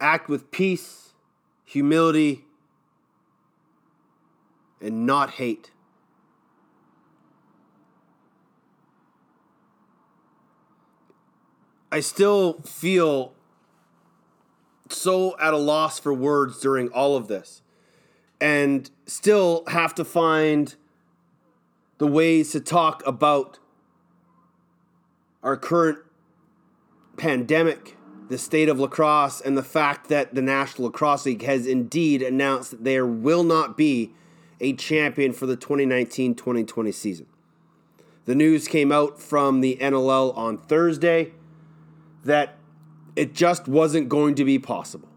Act 0.00 0.30
with 0.30 0.50
peace, 0.50 1.10
humility, 1.64 2.46
and 4.80 5.04
not 5.04 5.32
hate. 5.32 5.72
I 11.92 12.00
still 12.00 12.54
feel 12.62 13.34
so 14.88 15.38
at 15.38 15.52
a 15.52 15.58
loss 15.58 15.98
for 15.98 16.14
words 16.14 16.60
during 16.60 16.88
all 16.88 17.16
of 17.16 17.28
this 17.28 17.60
and 18.40 18.90
still 19.06 19.64
have 19.68 19.94
to 19.94 20.04
find 20.04 20.74
the 21.98 22.06
ways 22.06 22.52
to 22.52 22.60
talk 22.60 23.02
about 23.06 23.58
our 25.42 25.56
current 25.56 25.98
pandemic, 27.16 27.96
the 28.28 28.38
state 28.38 28.68
of 28.68 28.80
lacrosse, 28.80 29.40
and 29.40 29.56
the 29.56 29.62
fact 29.62 30.08
that 30.08 30.34
the 30.34 30.42
National 30.42 30.86
Lacrosse 30.86 31.26
League 31.26 31.42
has 31.42 31.66
indeed 31.66 32.22
announced 32.22 32.70
that 32.72 32.84
there 32.84 33.06
will 33.06 33.44
not 33.44 33.76
be 33.76 34.12
a 34.60 34.72
champion 34.72 35.32
for 35.32 35.46
the 35.46 35.56
2019 35.56 36.34
2020 36.34 36.92
season. 36.92 37.26
The 38.24 38.34
news 38.34 38.68
came 38.68 38.90
out 38.90 39.20
from 39.20 39.60
the 39.60 39.76
NLL 39.80 40.36
on 40.36 40.56
Thursday 40.56 41.32
that 42.24 42.56
it 43.14 43.34
just 43.34 43.68
wasn't 43.68 44.08
going 44.08 44.34
to 44.36 44.44
be 44.44 44.58
possible. 44.58 45.08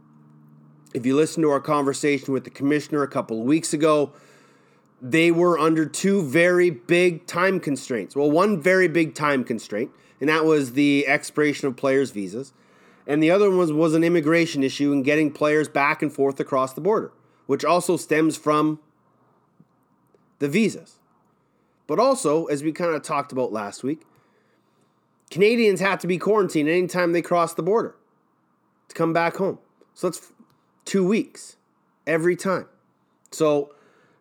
If 0.98 1.06
you 1.06 1.16
listen 1.16 1.44
to 1.44 1.52
our 1.52 1.60
conversation 1.60 2.34
with 2.34 2.44
the 2.44 2.50
commissioner 2.50 3.04
a 3.04 3.08
couple 3.08 3.40
of 3.40 3.46
weeks 3.46 3.72
ago, 3.72 4.14
they 5.00 5.30
were 5.30 5.60
under 5.60 5.86
two 5.86 6.24
very 6.24 6.72
big 6.72 7.28
time 7.28 7.60
constraints. 7.60 8.16
Well, 8.16 8.32
one 8.32 8.60
very 8.60 8.88
big 8.88 9.14
time 9.14 9.44
constraint, 9.44 9.92
and 10.20 10.28
that 10.28 10.44
was 10.44 10.74
the 10.74 11.06
expiration 11.06 11.68
of 11.68 11.76
players' 11.76 12.10
visas. 12.10 12.52
And 13.06 13.22
the 13.22 13.30
other 13.30 13.48
one 13.48 13.60
was, 13.60 13.72
was 13.72 13.94
an 13.94 14.04
immigration 14.04 14.64
issue 14.64 14.92
and 14.92 15.06
getting 15.06 15.32
players 15.32 15.70
back 15.70 16.02
and 16.02 16.12
forth 16.12 16.40
across 16.40 16.74
the 16.74 16.82
border, 16.82 17.12
which 17.46 17.64
also 17.64 17.96
stems 17.96 18.36
from 18.36 18.80
the 20.40 20.50
visas. 20.50 20.96
But 21.86 22.00
also, 22.00 22.46
as 22.46 22.64
we 22.64 22.72
kind 22.72 22.96
of 22.96 23.04
talked 23.04 23.32
about 23.32 23.54
last 23.54 23.84
week, 23.84 24.02
Canadians 25.30 25.80
have 25.80 26.00
to 26.00 26.08
be 26.08 26.18
quarantined 26.18 26.68
anytime 26.68 27.12
they 27.12 27.22
cross 27.22 27.54
the 27.54 27.62
border 27.62 27.96
to 28.90 28.96
come 28.96 29.14
back 29.14 29.36
home. 29.36 29.60
So 29.94 30.10
that's 30.10 30.34
two 30.88 31.06
weeks 31.06 31.58
every 32.08 32.36
time. 32.36 32.66
So 33.32 33.76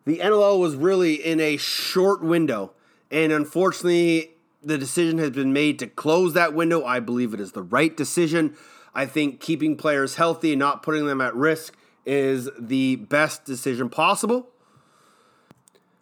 the 0.05 0.19
NLL 0.19 0.59
was 0.59 0.75
really 0.75 1.15
in 1.15 1.39
a 1.39 1.57
short 1.57 2.21
window. 2.21 2.73
And 3.09 3.31
unfortunately, 3.31 4.31
the 4.61 4.77
decision 4.77 5.17
has 5.17 5.31
been 5.31 5.53
made 5.53 5.79
to 5.79 5.87
close 5.87 6.33
that 6.33 6.53
window. 6.53 6.83
I 6.83 6.99
believe 6.99 7.33
it 7.33 7.39
is 7.39 7.53
the 7.53 7.63
right 7.63 7.95
decision. 7.95 8.55
I 8.93 9.05
think 9.05 9.39
keeping 9.39 9.77
players 9.77 10.15
healthy 10.15 10.53
and 10.53 10.59
not 10.59 10.83
putting 10.83 11.07
them 11.07 11.21
at 11.21 11.33
risk 11.33 11.75
is 12.05 12.49
the 12.59 12.97
best 12.97 13.45
decision 13.45 13.89
possible. 13.89 14.49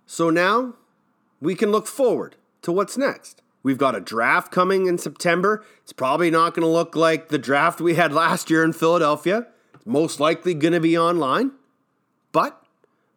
So 0.07 0.29
now 0.29 0.73
we 1.39 1.55
can 1.55 1.71
look 1.71 1.87
forward 1.87 2.35
to 2.63 2.71
what's 2.71 2.97
next. 2.97 3.41
We've 3.61 3.77
got 3.77 3.95
a 3.95 3.99
draft 3.99 4.51
coming 4.51 4.87
in 4.87 4.97
September. 4.97 5.63
It's 5.83 5.93
probably 5.93 6.31
not 6.31 6.53
going 6.53 6.61
to 6.61 6.71
look 6.71 6.95
like 6.95 7.29
the 7.29 7.37
draft 7.37 7.81
we 7.81 7.95
had 7.95 8.13
last 8.13 8.49
year 8.49 8.63
in 8.63 8.73
Philadelphia. 8.73 9.47
Most 9.85 10.19
likely 10.19 10.53
going 10.53 10.73
to 10.73 10.79
be 10.79 10.97
online, 10.97 11.51
but 12.31 12.61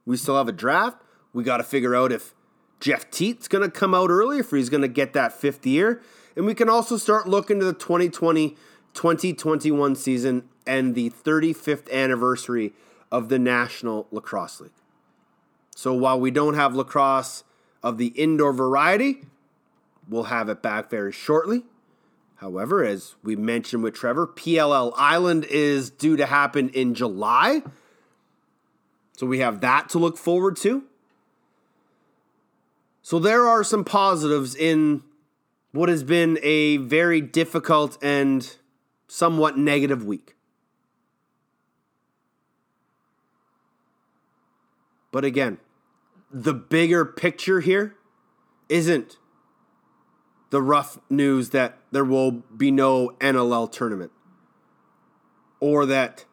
we 0.04 0.16
still 0.16 0.36
have 0.36 0.48
a 0.48 0.52
draft. 0.52 1.02
We 1.32 1.42
got 1.42 1.56
to 1.56 1.64
figure 1.64 1.96
out 1.96 2.12
if 2.12 2.34
Jeff 2.78 3.10
Teat's 3.10 3.48
going 3.48 3.64
to 3.64 3.70
come 3.70 3.94
out 3.94 4.10
early, 4.10 4.38
if 4.38 4.50
he's 4.50 4.68
going 4.68 4.82
to 4.82 4.88
get 4.88 5.14
that 5.14 5.32
fifth 5.32 5.66
year. 5.66 6.02
And 6.36 6.46
we 6.46 6.54
can 6.54 6.68
also 6.68 6.96
start 6.96 7.26
looking 7.26 7.58
to 7.58 7.64
the 7.64 7.72
2020 7.72 8.56
2021 8.94 9.94
season 9.94 10.48
and 10.66 10.94
the 10.94 11.10
35th 11.10 11.90
anniversary 11.92 12.72
of 13.12 13.28
the 13.28 13.38
National 13.38 14.06
Lacrosse 14.10 14.60
League. 14.60 14.72
So 15.76 15.94
while 15.94 16.18
we 16.18 16.30
don't 16.30 16.54
have 16.54 16.74
lacrosse 16.74 17.44
of 17.82 17.98
the 17.98 18.08
indoor 18.08 18.52
variety, 18.52 19.22
we'll 20.08 20.24
have 20.24 20.48
it 20.48 20.62
back 20.62 20.90
very 20.90 21.12
shortly. 21.12 21.62
However, 22.38 22.84
as 22.84 23.16
we 23.24 23.34
mentioned 23.34 23.82
with 23.82 23.94
Trevor, 23.94 24.26
PLL 24.26 24.92
Island 24.96 25.44
is 25.50 25.90
due 25.90 26.16
to 26.16 26.24
happen 26.24 26.68
in 26.68 26.94
July. 26.94 27.62
So 29.16 29.26
we 29.26 29.40
have 29.40 29.60
that 29.60 29.88
to 29.90 29.98
look 29.98 30.16
forward 30.16 30.56
to. 30.58 30.84
So 33.02 33.18
there 33.18 33.48
are 33.48 33.64
some 33.64 33.84
positives 33.84 34.54
in 34.54 35.02
what 35.72 35.88
has 35.88 36.04
been 36.04 36.38
a 36.42 36.76
very 36.76 37.20
difficult 37.20 37.98
and 38.02 38.56
somewhat 39.08 39.58
negative 39.58 40.04
week. 40.04 40.36
But 45.10 45.24
again, 45.24 45.58
the 46.30 46.54
bigger 46.54 47.04
picture 47.04 47.58
here 47.60 47.96
isn't 48.68 49.16
the 50.50 50.62
rough 50.62 50.98
news 51.10 51.50
that 51.50 51.78
there 51.90 52.04
will 52.04 52.30
be 52.30 52.70
no 52.70 53.10
NLL 53.20 53.70
tournament 53.70 54.12
or 55.60 55.86
that 55.86 56.24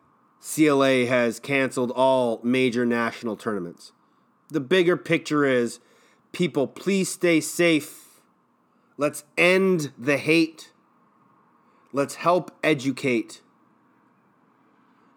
CLA 0.42 1.06
has 1.06 1.40
canceled 1.40 1.92
all 1.92 2.40
major 2.44 2.86
national 2.86 3.36
tournaments. 3.36 3.92
The 4.50 4.60
bigger 4.60 4.96
picture 4.96 5.44
is 5.44 5.80
people, 6.32 6.68
please 6.68 7.10
stay 7.10 7.42
safe. 7.42 8.22
Let's 8.98 9.24
end 9.38 9.92
the 9.98 10.18
hate. 10.18 10.72
Let's 11.92 12.16
help 12.16 12.52
educate. 12.64 13.42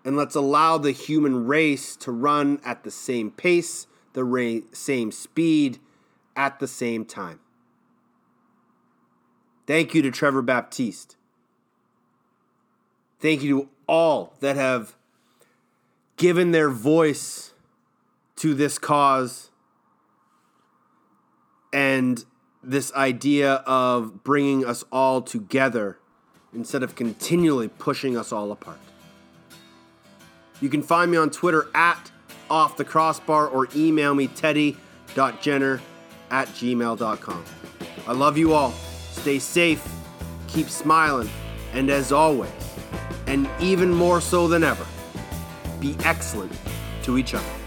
And 0.05 0.17
let's 0.17 0.35
allow 0.35 0.79
the 0.79 0.93
human 0.93 1.47
race 1.47 1.95
to 1.97 2.11
run 2.11 2.61
at 2.65 2.83
the 2.83 2.91
same 2.91 3.31
pace, 3.31 3.87
the 4.15 4.25
ra- 4.25 4.61
same 4.73 5.13
speed, 5.13 5.79
at 6.35 6.59
the 6.61 6.69
same 6.69 7.05
time. 7.05 7.41
Thank 9.69 9.95
you 9.95 10.01
to 10.01 10.11
Trevor 10.11 10.41
Baptiste. 10.41 11.17
Thank 13.21 13.43
you 13.43 13.61
to 13.61 13.69
all 13.87 14.33
that 14.41 14.57
have 14.57 14.97
given 16.17 16.53
their 16.53 16.71
voice 16.71 17.53
to 18.37 18.55
this 18.55 18.79
cause 18.79 19.51
and 21.71 22.25
this 22.63 22.95
idea 22.95 23.57
of 23.67 24.25
bringing 24.25 24.65
us 24.65 24.85
all 24.91 25.21
together 25.21 25.99
instead 26.55 26.83
of 26.83 26.95
continually 26.95 27.69
pushing 27.69 28.17
us 28.17 28.33
all 28.33 28.51
apart. 28.51 28.81
You 30.63 30.71
can 30.71 30.83
find 30.83 31.11
me 31.11 31.19
on 31.19 31.29
Twitter 31.29 31.69
at 31.75 32.11
off 32.49 32.79
the 32.79 32.87
crossbar 32.87 33.47
or 33.47 33.69
email 33.77 34.15
me 34.15 34.29
teddy.jenner 34.29 35.83
at 36.31 36.49
gmail.com. 36.49 37.45
I 38.07 38.13
love 38.13 38.39
you 38.39 38.55
all. 38.55 38.73
Stay 39.21 39.39
safe, 39.41 39.87
keep 40.47 40.71
smiling, 40.71 41.29
and 41.73 41.91
as 41.91 42.13
always, 42.13 42.51
and 43.27 43.49
even 43.61 43.93
more 43.93 44.21
so 44.21 44.47
than 44.47 44.63
ever, 44.63 44.87
be 45.81 45.97
excellent 46.05 46.53
to 47.03 47.19
each 47.19 47.35
other. 47.35 47.58